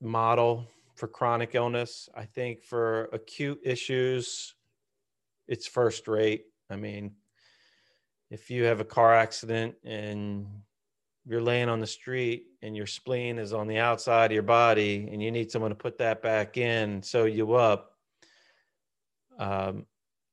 model 0.00 0.68
for 0.94 1.08
chronic 1.08 1.54
illness. 1.54 2.08
I 2.14 2.24
think 2.24 2.64
for 2.64 3.08
acute 3.12 3.60
issues, 3.64 4.54
it's 5.48 5.66
first 5.66 6.06
rate. 6.06 6.44
I 6.70 6.76
mean, 6.76 7.12
if 8.32 8.50
you 8.50 8.64
have 8.64 8.80
a 8.80 8.84
car 8.84 9.14
accident 9.14 9.74
and 9.84 10.46
you're 11.26 11.42
laying 11.42 11.68
on 11.68 11.80
the 11.80 11.86
street 11.86 12.46
and 12.62 12.74
your 12.74 12.86
spleen 12.86 13.38
is 13.38 13.52
on 13.52 13.68
the 13.68 13.76
outside 13.76 14.30
of 14.30 14.32
your 14.32 14.42
body 14.42 15.06
and 15.12 15.22
you 15.22 15.30
need 15.30 15.50
someone 15.50 15.70
to 15.70 15.74
put 15.74 15.98
that 15.98 16.22
back 16.22 16.56
in, 16.56 17.02
sew 17.02 17.26
you 17.26 17.52
up, 17.52 17.98
um, 19.38 19.84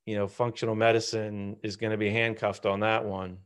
you 0.06 0.16
know, 0.16 0.26
functional 0.26 0.74
medicine 0.74 1.58
is 1.62 1.76
going 1.76 1.90
to 1.90 1.98
be 1.98 2.08
handcuffed 2.08 2.64
on 2.64 2.80
that 2.80 3.04
one. 3.04 3.36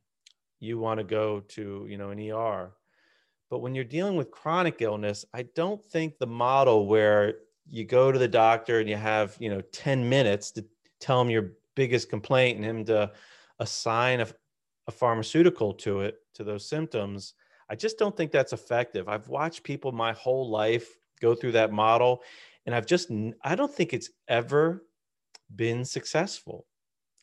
You 0.61 0.79
want 0.79 0.99
to 0.99 1.05
go 1.05 1.41
to, 1.41 1.87
you 1.91 1.99
know, 1.99 2.11
an 2.11 2.31
ER. 2.31 2.73
But 3.51 3.59
when 3.59 3.75
you're 3.75 3.83
dealing 3.83 4.15
with 4.15 4.31
chronic 4.31 4.81
illness, 4.83 5.25
I 5.35 5.43
don't 5.57 5.85
think 5.85 6.19
the 6.19 6.29
model 6.29 6.87
where 6.87 7.39
you 7.69 7.85
go 7.85 8.13
to 8.13 8.19
the 8.21 8.29
doctor 8.29 8.79
and 8.79 8.89
you 8.89 8.97
have, 8.97 9.37
you 9.41 9.51
know, 9.51 9.63
10 9.73 10.09
minutes 10.09 10.53
to 10.53 10.65
tell 11.01 11.21
him 11.21 11.29
your 11.29 11.55
biggest 11.75 12.09
complaint 12.09 12.57
and 12.57 12.65
him 12.65 12.85
to 12.85 13.11
assign 13.59 14.21
a, 14.21 14.29
a 14.87 14.93
pharmaceutical 14.93 15.73
to 15.75 16.01
it, 16.01 16.19
to 16.35 16.45
those 16.45 16.69
symptoms, 16.69 17.35
I 17.69 17.75
just 17.75 17.99
don't 17.99 18.17
think 18.17 18.31
that's 18.31 18.53
effective. 18.53 19.09
I've 19.09 19.29
watched 19.29 19.63
people 19.63 19.93
my 19.93 20.13
whole 20.13 20.51
life 20.51 20.99
go 21.21 21.35
through 21.35 21.53
that 21.53 21.73
model 21.73 22.23
and 22.67 22.75
I've 22.75 22.87
just, 22.87 23.11
I 23.43 23.55
don't 23.55 23.73
think 23.73 23.93
it's 23.93 24.11
ever 24.29 24.85
been 25.55 25.85
successful. 25.85 26.67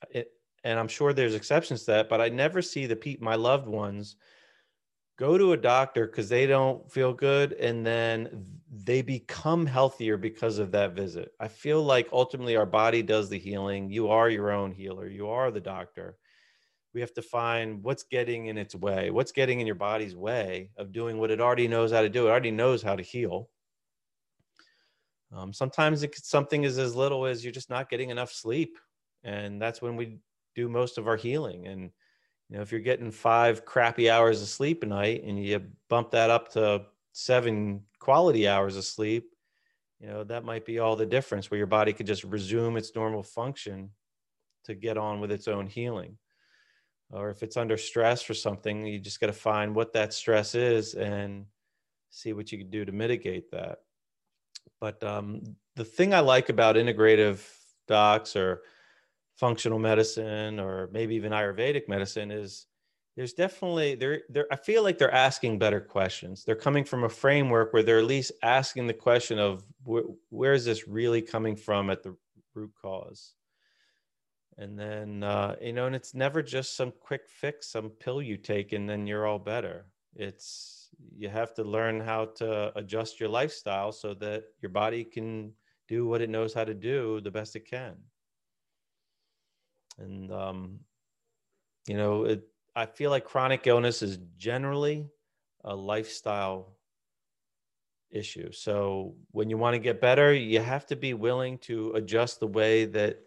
It, 0.09 0.31
and 0.63 0.79
I'm 0.79 0.87
sure 0.87 1.13
there's 1.13 1.35
exceptions 1.35 1.81
to 1.81 1.91
that, 1.91 2.09
but 2.09 2.21
I 2.21 2.29
never 2.29 2.61
see 2.61 2.85
the 2.85 2.95
people, 2.95 3.25
my 3.25 3.35
loved 3.35 3.67
ones 3.67 4.15
go 5.17 5.37
to 5.37 5.53
a 5.53 5.57
doctor 5.57 6.07
because 6.07 6.29
they 6.29 6.47
don't 6.47 6.91
feel 6.91 7.13
good 7.13 7.53
and 7.53 7.85
then 7.85 8.45
they 8.71 9.01
become 9.01 9.65
healthier 9.65 10.17
because 10.17 10.57
of 10.57 10.71
that 10.71 10.93
visit. 10.93 11.31
I 11.39 11.47
feel 11.47 11.83
like 11.83 12.09
ultimately 12.11 12.55
our 12.55 12.65
body 12.65 13.03
does 13.03 13.29
the 13.29 13.37
healing. 13.37 13.89
You 13.89 14.09
are 14.09 14.29
your 14.29 14.51
own 14.51 14.71
healer, 14.71 15.07
you 15.07 15.27
are 15.29 15.51
the 15.51 15.59
doctor. 15.59 16.17
We 16.93 17.01
have 17.01 17.13
to 17.13 17.21
find 17.21 17.81
what's 17.83 18.03
getting 18.03 18.47
in 18.47 18.57
its 18.57 18.75
way, 18.75 19.11
what's 19.11 19.31
getting 19.31 19.59
in 19.59 19.67
your 19.67 19.75
body's 19.75 20.15
way 20.15 20.71
of 20.77 20.91
doing 20.91 21.17
what 21.17 21.31
it 21.31 21.39
already 21.39 21.67
knows 21.67 21.91
how 21.91 22.01
to 22.01 22.09
do. 22.09 22.27
It 22.27 22.31
already 22.31 22.51
knows 22.51 22.81
how 22.83 22.95
to 22.95 23.03
heal. 23.03 23.49
Um, 25.33 25.53
sometimes 25.53 26.03
it's 26.03 26.29
something 26.29 26.63
is 26.63 26.77
as 26.77 26.95
little 26.95 27.25
as 27.25 27.43
you're 27.43 27.53
just 27.53 27.69
not 27.69 27.89
getting 27.89 28.09
enough 28.09 28.31
sleep. 28.31 28.77
And 29.23 29.61
that's 29.61 29.81
when 29.81 29.95
we 29.95 30.17
do 30.55 30.67
most 30.67 30.97
of 30.97 31.07
our 31.07 31.15
healing. 31.15 31.67
And 31.67 31.91
you 32.51 32.57
know 32.57 32.61
if 32.61 32.71
you're 32.71 32.81
getting 32.81 33.11
five 33.11 33.65
crappy 33.65 34.09
hours 34.09 34.41
of 34.41 34.47
sleep 34.49 34.83
a 34.83 34.85
night 34.85 35.23
and 35.23 35.43
you 35.43 35.61
bump 35.89 36.11
that 36.11 36.29
up 36.29 36.51
to 36.51 36.83
seven 37.13 37.81
quality 37.99 38.47
hours 38.47 38.75
of 38.75 38.83
sleep 38.83 39.33
you 39.99 40.07
know 40.07 40.23
that 40.23 40.43
might 40.43 40.65
be 40.65 40.79
all 40.79 40.95
the 40.95 41.05
difference 41.05 41.49
where 41.49 41.57
your 41.57 41.67
body 41.67 41.93
could 41.93 42.05
just 42.05 42.23
resume 42.25 42.77
its 42.77 42.93
normal 42.93 43.23
function 43.23 43.89
to 44.65 44.75
get 44.75 44.97
on 44.97 45.21
with 45.21 45.31
its 45.31 45.47
own 45.47 45.65
healing 45.65 46.17
or 47.11 47.29
if 47.29 47.43
it's 47.43 47.57
under 47.57 47.77
stress 47.77 48.21
for 48.21 48.33
something 48.33 48.85
you 48.85 48.99
just 48.99 49.19
got 49.19 49.27
to 49.27 49.33
find 49.33 49.75
what 49.75 49.93
that 49.93 50.13
stress 50.13 50.55
is 50.55 50.93
and 50.93 51.45
see 52.09 52.33
what 52.33 52.51
you 52.51 52.57
can 52.57 52.69
do 52.69 52.85
to 52.85 52.91
mitigate 52.91 53.49
that. 53.51 53.79
But 54.79 55.03
um, 55.03 55.43
the 55.75 55.85
thing 55.85 56.13
i 56.13 56.19
like 56.19 56.49
about 56.49 56.75
integrative 56.75 57.45
docs 57.87 58.35
or 58.35 58.61
functional 59.37 59.79
medicine 59.79 60.59
or 60.59 60.89
maybe 60.91 61.15
even 61.15 61.31
ayurvedic 61.31 61.87
medicine 61.87 62.29
is 62.31 62.67
there's 63.15 63.33
definitely 63.33 63.95
there 63.95 64.21
there 64.29 64.45
i 64.51 64.55
feel 64.55 64.83
like 64.83 64.97
they're 64.97 65.13
asking 65.13 65.57
better 65.59 65.81
questions. 65.81 66.43
They're 66.43 66.55
coming 66.55 66.83
from 66.83 67.03
a 67.03 67.09
framework 67.09 67.73
where 67.73 67.83
they're 67.83 67.99
at 67.99 68.05
least 68.05 68.31
asking 68.43 68.87
the 68.87 68.93
question 68.93 69.39
of 69.39 69.63
wh- 69.87 70.11
where 70.29 70.53
is 70.53 70.65
this 70.65 70.87
really 70.87 71.21
coming 71.21 71.55
from 71.55 71.89
at 71.89 72.03
the 72.03 72.15
root 72.53 72.71
cause 72.81 73.33
and 74.57 74.77
then 74.77 75.23
uh, 75.23 75.55
you 75.61 75.73
know 75.73 75.87
and 75.87 75.95
it's 75.95 76.13
never 76.13 76.41
just 76.41 76.75
some 76.75 76.91
quick 76.99 77.29
fix 77.29 77.67
some 77.71 77.89
pill 77.89 78.21
you 78.21 78.37
take 78.37 78.73
and 78.73 78.89
then 78.89 79.07
you're 79.07 79.25
all 79.25 79.39
better. 79.39 79.85
It's 80.15 80.89
you 81.17 81.29
have 81.29 81.53
to 81.55 81.63
learn 81.63 81.99
how 82.01 82.25
to 82.35 82.77
adjust 82.77 83.19
your 83.19 83.29
lifestyle 83.29 83.91
so 83.91 84.13
that 84.15 84.43
your 84.61 84.69
body 84.69 85.03
can 85.03 85.53
do 85.87 86.05
what 86.05 86.21
it 86.21 86.29
knows 86.29 86.53
how 86.53 86.63
to 86.63 86.73
do 86.73 87.21
the 87.21 87.31
best 87.31 87.55
it 87.55 87.65
can. 87.69 87.95
And 89.97 90.31
um, 90.31 90.79
you 91.87 91.97
know 91.97 92.25
it, 92.25 92.43
i 92.75 92.85
feel 92.85 93.09
like 93.11 93.25
chronic 93.25 93.67
illness 93.67 94.01
is 94.01 94.17
generally 94.37 95.09
a 95.63 95.75
lifestyle 95.75 96.77
issue. 98.11 98.51
So 98.51 99.15
when 99.31 99.49
you 99.49 99.57
want 99.57 99.75
to 99.75 99.79
get 99.79 100.01
better 100.01 100.33
you 100.33 100.59
have 100.59 100.85
to 100.87 100.95
be 100.95 101.13
willing 101.13 101.57
to 101.59 101.91
adjust 101.93 102.39
the 102.39 102.47
way 102.47 102.85
that 102.85 103.19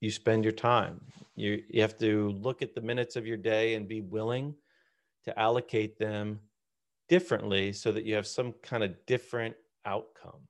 you 0.00 0.10
spend 0.10 0.44
your 0.44 0.52
time 0.52 1.00
you, 1.34 1.62
you 1.68 1.82
have 1.82 1.98
to 1.98 2.30
look 2.30 2.62
at 2.62 2.74
the 2.74 2.80
minutes 2.80 3.16
of 3.16 3.26
your 3.26 3.36
day 3.36 3.74
and 3.74 3.88
be 3.88 4.00
willing 4.00 4.54
to 5.24 5.38
allocate 5.38 5.98
them 5.98 6.40
differently 7.08 7.72
so 7.72 7.92
that 7.92 8.04
you 8.04 8.14
have 8.14 8.26
some 8.26 8.52
kind 8.62 8.82
of 8.82 8.94
different 9.06 9.54
outcome 9.84 10.40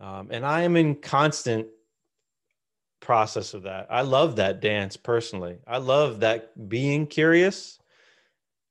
um, 0.00 0.28
and 0.30 0.44
i 0.44 0.62
am 0.62 0.76
in 0.76 0.94
constant 0.94 1.66
process 3.02 3.52
of 3.52 3.64
that. 3.64 3.88
I 3.90 4.00
love 4.00 4.36
that 4.36 4.62
dance 4.62 4.96
personally. 4.96 5.58
I 5.66 5.78
love 5.78 6.20
that 6.20 6.68
being 6.68 7.06
curious 7.06 7.78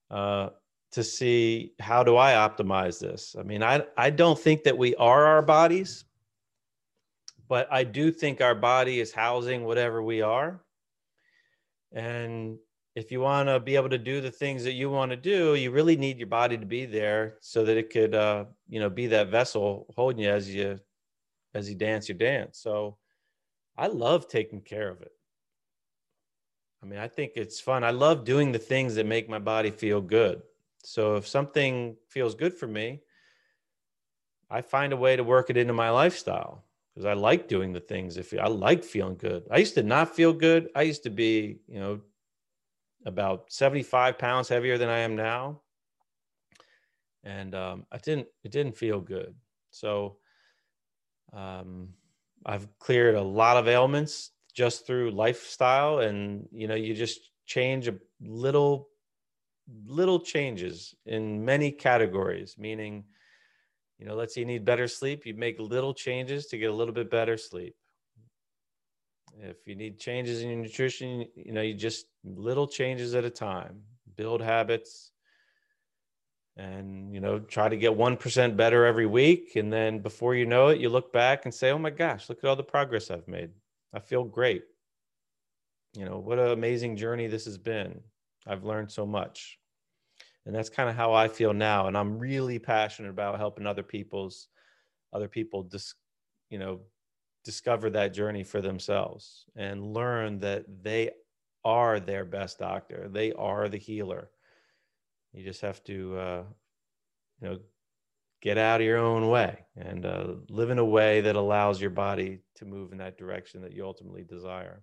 uh, 0.09 0.49
to 0.93 1.03
see 1.03 1.73
how 1.79 2.03
do 2.03 2.17
I 2.17 2.33
optimize 2.33 2.99
this. 2.99 3.35
I 3.37 3.43
mean, 3.43 3.61
I 3.61 3.85
I 3.95 4.09
don't 4.09 4.39
think 4.39 4.63
that 4.63 4.77
we 4.77 4.95
are 4.95 5.25
our 5.25 5.41
bodies, 5.41 6.05
but 7.51 7.67
I 7.69 7.83
do 7.83 8.13
think 8.13 8.39
our 8.39 8.55
body 8.55 9.01
is 9.01 9.11
housing 9.11 9.65
whatever 9.65 10.01
we 10.01 10.21
are. 10.21 10.61
And 11.91 12.57
if 12.95 13.11
you 13.11 13.19
want 13.19 13.49
to 13.49 13.59
be 13.59 13.75
able 13.75 13.89
to 13.89 13.97
do 13.97 14.21
the 14.21 14.31
things 14.31 14.63
that 14.63 14.71
you 14.71 14.89
want 14.89 15.11
to 15.11 15.17
do, 15.17 15.55
you 15.55 15.69
really 15.71 15.97
need 15.97 16.17
your 16.17 16.29
body 16.29 16.57
to 16.57 16.65
be 16.65 16.85
there 16.85 17.35
so 17.41 17.65
that 17.65 17.75
it 17.75 17.89
could, 17.89 18.15
uh, 18.15 18.45
you 18.69 18.79
know, 18.79 18.89
be 18.89 19.07
that 19.07 19.31
vessel 19.31 19.93
holding 19.97 20.23
you 20.23 20.29
as 20.29 20.47
you 20.49 20.79
as 21.53 21.67
you 21.67 21.75
dance 21.75 22.07
your 22.07 22.17
dance. 22.17 22.57
So 22.57 22.95
I 23.77 23.87
love 23.87 24.29
taking 24.29 24.61
care 24.61 24.87
of 24.87 25.01
it. 25.01 25.11
I 26.81 26.85
mean, 26.85 26.99
I 26.99 27.09
think 27.09 27.33
it's 27.35 27.59
fun. 27.59 27.83
I 27.83 27.91
love 27.91 28.23
doing 28.23 28.53
the 28.53 28.59
things 28.59 28.95
that 28.95 29.05
make 29.05 29.27
my 29.27 29.39
body 29.39 29.71
feel 29.71 29.99
good. 29.99 30.41
So 30.85 31.17
if 31.17 31.27
something 31.27 31.97
feels 32.07 32.33
good 32.33 32.53
for 32.53 32.67
me, 32.67 33.01
I 34.49 34.61
find 34.61 34.93
a 34.93 35.03
way 35.05 35.17
to 35.17 35.23
work 35.25 35.49
it 35.49 35.57
into 35.57 35.73
my 35.73 35.89
lifestyle. 35.89 36.63
Because 36.93 37.05
I 37.05 37.13
like 37.13 37.47
doing 37.47 37.71
the 37.71 37.79
things. 37.79 38.17
If 38.17 38.33
I 38.33 38.47
like 38.47 38.83
feeling 38.83 39.15
good, 39.15 39.47
I 39.49 39.57
used 39.57 39.75
to 39.75 39.83
not 39.83 40.13
feel 40.13 40.33
good. 40.33 40.69
I 40.75 40.81
used 40.81 41.03
to 41.03 41.09
be, 41.09 41.59
you 41.67 41.79
know, 41.79 42.01
about 43.05 43.51
75 43.51 44.17
pounds 44.17 44.49
heavier 44.49 44.77
than 44.77 44.89
I 44.89 44.99
am 44.99 45.15
now. 45.15 45.61
And 47.23 47.55
um, 47.55 47.85
I 47.91 47.97
didn't, 47.97 48.27
it 48.43 48.51
didn't 48.51 48.77
feel 48.77 48.99
good. 48.99 49.35
So 49.69 50.17
um, 51.31 51.89
I've 52.45 52.67
cleared 52.79 53.15
a 53.15 53.21
lot 53.21 53.57
of 53.57 53.67
ailments 53.67 54.31
just 54.53 54.85
through 54.85 55.11
lifestyle. 55.11 55.99
And, 55.99 56.47
you 56.51 56.67
know, 56.67 56.75
you 56.75 56.93
just 56.93 57.31
change 57.45 57.87
a 57.87 57.95
little, 58.19 58.89
little 59.85 60.19
changes 60.19 60.93
in 61.05 61.45
many 61.45 61.71
categories, 61.71 62.55
meaning, 62.57 63.05
you 64.01 64.07
know, 64.07 64.15
let's 64.15 64.33
say 64.33 64.41
you 64.41 64.47
need 64.47 64.65
better 64.65 64.87
sleep, 64.87 65.27
you 65.27 65.35
make 65.35 65.59
little 65.59 65.93
changes 65.93 66.47
to 66.47 66.57
get 66.57 66.71
a 66.71 66.73
little 66.73 66.93
bit 66.93 67.11
better 67.11 67.37
sleep. 67.37 67.75
If 69.39 69.57
you 69.67 69.75
need 69.75 69.99
changes 69.99 70.41
in 70.41 70.49
your 70.49 70.57
nutrition, 70.57 71.27
you 71.35 71.51
know, 71.53 71.61
you 71.61 71.75
just 71.75 72.07
little 72.25 72.67
changes 72.67 73.13
at 73.13 73.25
a 73.25 73.29
time, 73.29 73.83
build 74.15 74.41
habits 74.41 75.11
and, 76.57 77.13
you 77.13 77.19
know, 77.19 77.39
try 77.39 77.69
to 77.69 77.77
get 77.77 77.91
1% 77.91 78.57
better 78.57 78.85
every 78.87 79.05
week. 79.05 79.55
And 79.55 79.71
then 79.71 79.99
before 79.99 80.33
you 80.33 80.47
know 80.47 80.69
it, 80.69 80.79
you 80.79 80.89
look 80.89 81.13
back 81.13 81.45
and 81.45 81.53
say, 81.53 81.69
oh 81.69 81.77
my 81.77 81.91
gosh, 81.91 82.27
look 82.27 82.39
at 82.43 82.49
all 82.49 82.55
the 82.55 82.63
progress 82.63 83.11
I've 83.11 83.27
made. 83.27 83.51
I 83.93 83.99
feel 83.99 84.23
great. 84.23 84.63
You 85.93 86.05
know, 86.05 86.17
what 86.17 86.39
an 86.39 86.49
amazing 86.49 86.97
journey 86.97 87.27
this 87.27 87.45
has 87.45 87.59
been. 87.59 88.01
I've 88.47 88.63
learned 88.63 88.91
so 88.91 89.05
much 89.05 89.59
and 90.45 90.55
that's 90.55 90.69
kind 90.69 90.89
of 90.89 90.95
how 90.95 91.13
i 91.13 91.27
feel 91.27 91.53
now 91.53 91.87
and 91.87 91.97
i'm 91.97 92.17
really 92.17 92.59
passionate 92.59 93.09
about 93.09 93.37
helping 93.37 93.65
other 93.65 93.83
people's 93.83 94.47
other 95.13 95.27
people 95.27 95.63
dis, 95.63 95.93
you 96.49 96.59
know 96.59 96.79
discover 97.43 97.89
that 97.89 98.13
journey 98.13 98.43
for 98.43 98.61
themselves 98.61 99.45
and 99.55 99.93
learn 99.93 100.39
that 100.39 100.63
they 100.83 101.09
are 101.63 101.99
their 101.99 102.25
best 102.25 102.59
doctor 102.59 103.09
they 103.11 103.31
are 103.33 103.69
the 103.69 103.77
healer. 103.77 104.29
You 105.33 105.43
just 105.43 105.61
have 105.61 105.83
to 105.85 106.17
uh, 106.17 106.43
you 107.41 107.49
know 107.49 107.59
get 108.41 108.57
out 108.57 108.81
of 108.81 108.87
your 108.87 108.97
own 108.97 109.29
way 109.29 109.65
and 109.77 110.05
uh, 110.05 110.33
live 110.49 110.71
in 110.71 110.79
a 110.79 110.85
way 110.85 111.21
that 111.21 111.35
allows 111.35 111.79
your 111.79 111.91
body 111.91 112.39
to 112.55 112.65
move 112.65 112.91
in 112.91 112.97
that 112.97 113.17
direction 113.17 113.61
that 113.61 113.71
you 113.71 113.85
ultimately 113.85 114.23
desire. 114.23 114.81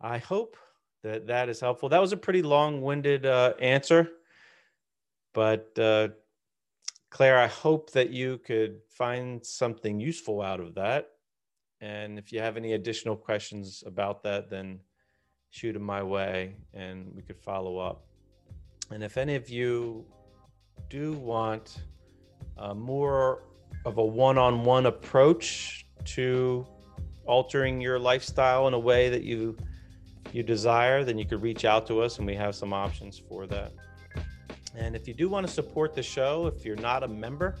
I 0.00 0.18
hope 0.18 0.56
that 1.02 1.26
that 1.26 1.48
is 1.48 1.60
helpful. 1.60 1.88
That 1.88 2.00
was 2.00 2.12
a 2.12 2.16
pretty 2.16 2.42
long-winded 2.42 3.26
uh, 3.26 3.54
answer, 3.60 4.08
but 5.32 5.78
uh, 5.78 6.08
Claire, 7.10 7.38
I 7.38 7.46
hope 7.46 7.92
that 7.92 8.10
you 8.10 8.38
could 8.38 8.80
find 8.88 9.44
something 9.44 10.00
useful 10.00 10.40
out 10.40 10.60
of 10.60 10.74
that. 10.76 11.08
And 11.80 12.18
if 12.18 12.32
you 12.32 12.40
have 12.40 12.56
any 12.56 12.74
additional 12.74 13.16
questions 13.16 13.82
about 13.86 14.22
that, 14.22 14.48
then 14.48 14.80
shoot 15.50 15.72
them 15.72 15.82
my 15.82 16.02
way, 16.02 16.56
and 16.72 17.12
we 17.14 17.22
could 17.22 17.38
follow 17.38 17.78
up. 17.78 18.06
And 18.90 19.02
if 19.02 19.16
any 19.16 19.34
of 19.34 19.50
you 19.50 20.06
do 20.88 21.12
want 21.12 21.82
uh, 22.56 22.74
more 22.74 23.44
of 23.84 23.98
a 23.98 24.04
one-on-one 24.04 24.86
approach 24.86 25.86
to 26.04 26.66
altering 27.26 27.80
your 27.80 27.98
lifestyle 27.98 28.68
in 28.68 28.74
a 28.74 28.78
way 28.78 29.08
that 29.08 29.22
you 29.22 29.56
you 30.34 30.42
desire, 30.42 31.04
then 31.04 31.18
you 31.18 31.26
could 31.26 31.42
reach 31.42 31.64
out 31.64 31.86
to 31.86 32.00
us 32.00 32.18
and 32.18 32.26
we 32.26 32.34
have 32.34 32.54
some 32.54 32.72
options 32.72 33.20
for 33.28 33.46
that. 33.46 33.72
And 34.74 34.96
if 34.96 35.06
you 35.06 35.14
do 35.14 35.28
want 35.28 35.46
to 35.46 35.52
support 35.52 35.94
the 35.94 36.02
show, 36.02 36.46
if 36.46 36.64
you're 36.64 36.76
not 36.76 37.02
a 37.02 37.08
member, 37.08 37.56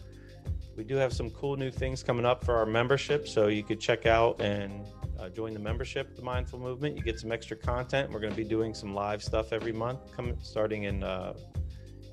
we 0.76 0.84
do 0.84 0.96
have 0.96 1.12
some 1.12 1.30
cool 1.30 1.56
new 1.56 1.70
things 1.70 2.02
coming 2.02 2.24
up 2.24 2.44
for 2.44 2.56
our 2.56 2.66
membership. 2.66 3.28
So 3.28 3.48
you 3.48 3.62
could 3.62 3.80
check 3.80 4.06
out 4.06 4.40
and 4.40 4.86
uh, 5.18 5.28
join 5.28 5.52
the 5.52 5.60
membership, 5.60 6.16
the 6.16 6.22
Mindful 6.22 6.58
Movement. 6.58 6.96
You 6.96 7.02
get 7.02 7.20
some 7.20 7.30
extra 7.30 7.56
content. 7.56 8.10
We're 8.10 8.20
going 8.20 8.32
to 8.32 8.36
be 8.36 8.48
doing 8.48 8.74
some 8.74 8.94
live 8.94 9.22
stuff 9.22 9.52
every 9.52 9.72
month, 9.72 10.00
coming 10.16 10.36
starting 10.42 10.84
in 10.84 11.04
uh, 11.04 11.34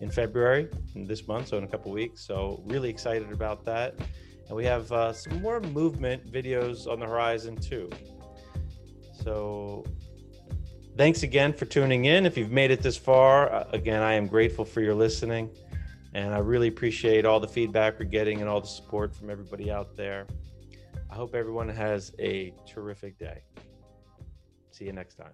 in 0.01 0.09
February 0.09 0.69
in 0.95 1.05
this 1.05 1.27
month, 1.27 1.49
so 1.49 1.57
in 1.57 1.63
a 1.63 1.67
couple 1.67 1.91
weeks. 1.91 2.21
So 2.21 2.61
really 2.65 2.89
excited 2.89 3.31
about 3.31 3.65
that. 3.65 3.95
And 4.47 4.55
we 4.55 4.65
have 4.65 4.91
uh, 4.91 5.13
some 5.13 5.41
more 5.41 5.59
movement 5.59 6.31
videos 6.31 6.87
on 6.87 6.99
the 6.99 7.05
horizon 7.05 7.55
too. 7.55 7.89
So 9.23 9.85
Thanks 10.99 11.23
again 11.23 11.53
for 11.53 11.63
tuning 11.63 12.03
in. 12.03 12.25
If 12.25 12.37
you've 12.37 12.51
made 12.51 12.71
it 12.71 12.81
this 12.81 12.97
far, 12.97 13.49
uh, 13.53 13.69
again, 13.71 14.03
I 14.03 14.15
am 14.15 14.27
grateful 14.27 14.65
for 14.65 14.81
your 14.81 14.93
listening. 14.93 15.49
And 16.13 16.33
I 16.33 16.39
really 16.39 16.67
appreciate 16.67 17.25
all 17.25 17.39
the 17.39 17.47
feedback 17.47 17.97
we're 17.97 18.03
getting 18.03 18.41
and 18.41 18.49
all 18.49 18.59
the 18.59 18.67
support 18.67 19.15
from 19.15 19.29
everybody 19.29 19.71
out 19.71 19.95
there. 19.95 20.27
I 21.09 21.15
hope 21.15 21.35
everyone 21.35 21.69
has 21.69 22.11
a 22.19 22.53
terrific 22.67 23.17
day. 23.17 23.43
See 24.71 24.83
you 24.83 24.91
next 24.91 25.15
time. 25.15 25.31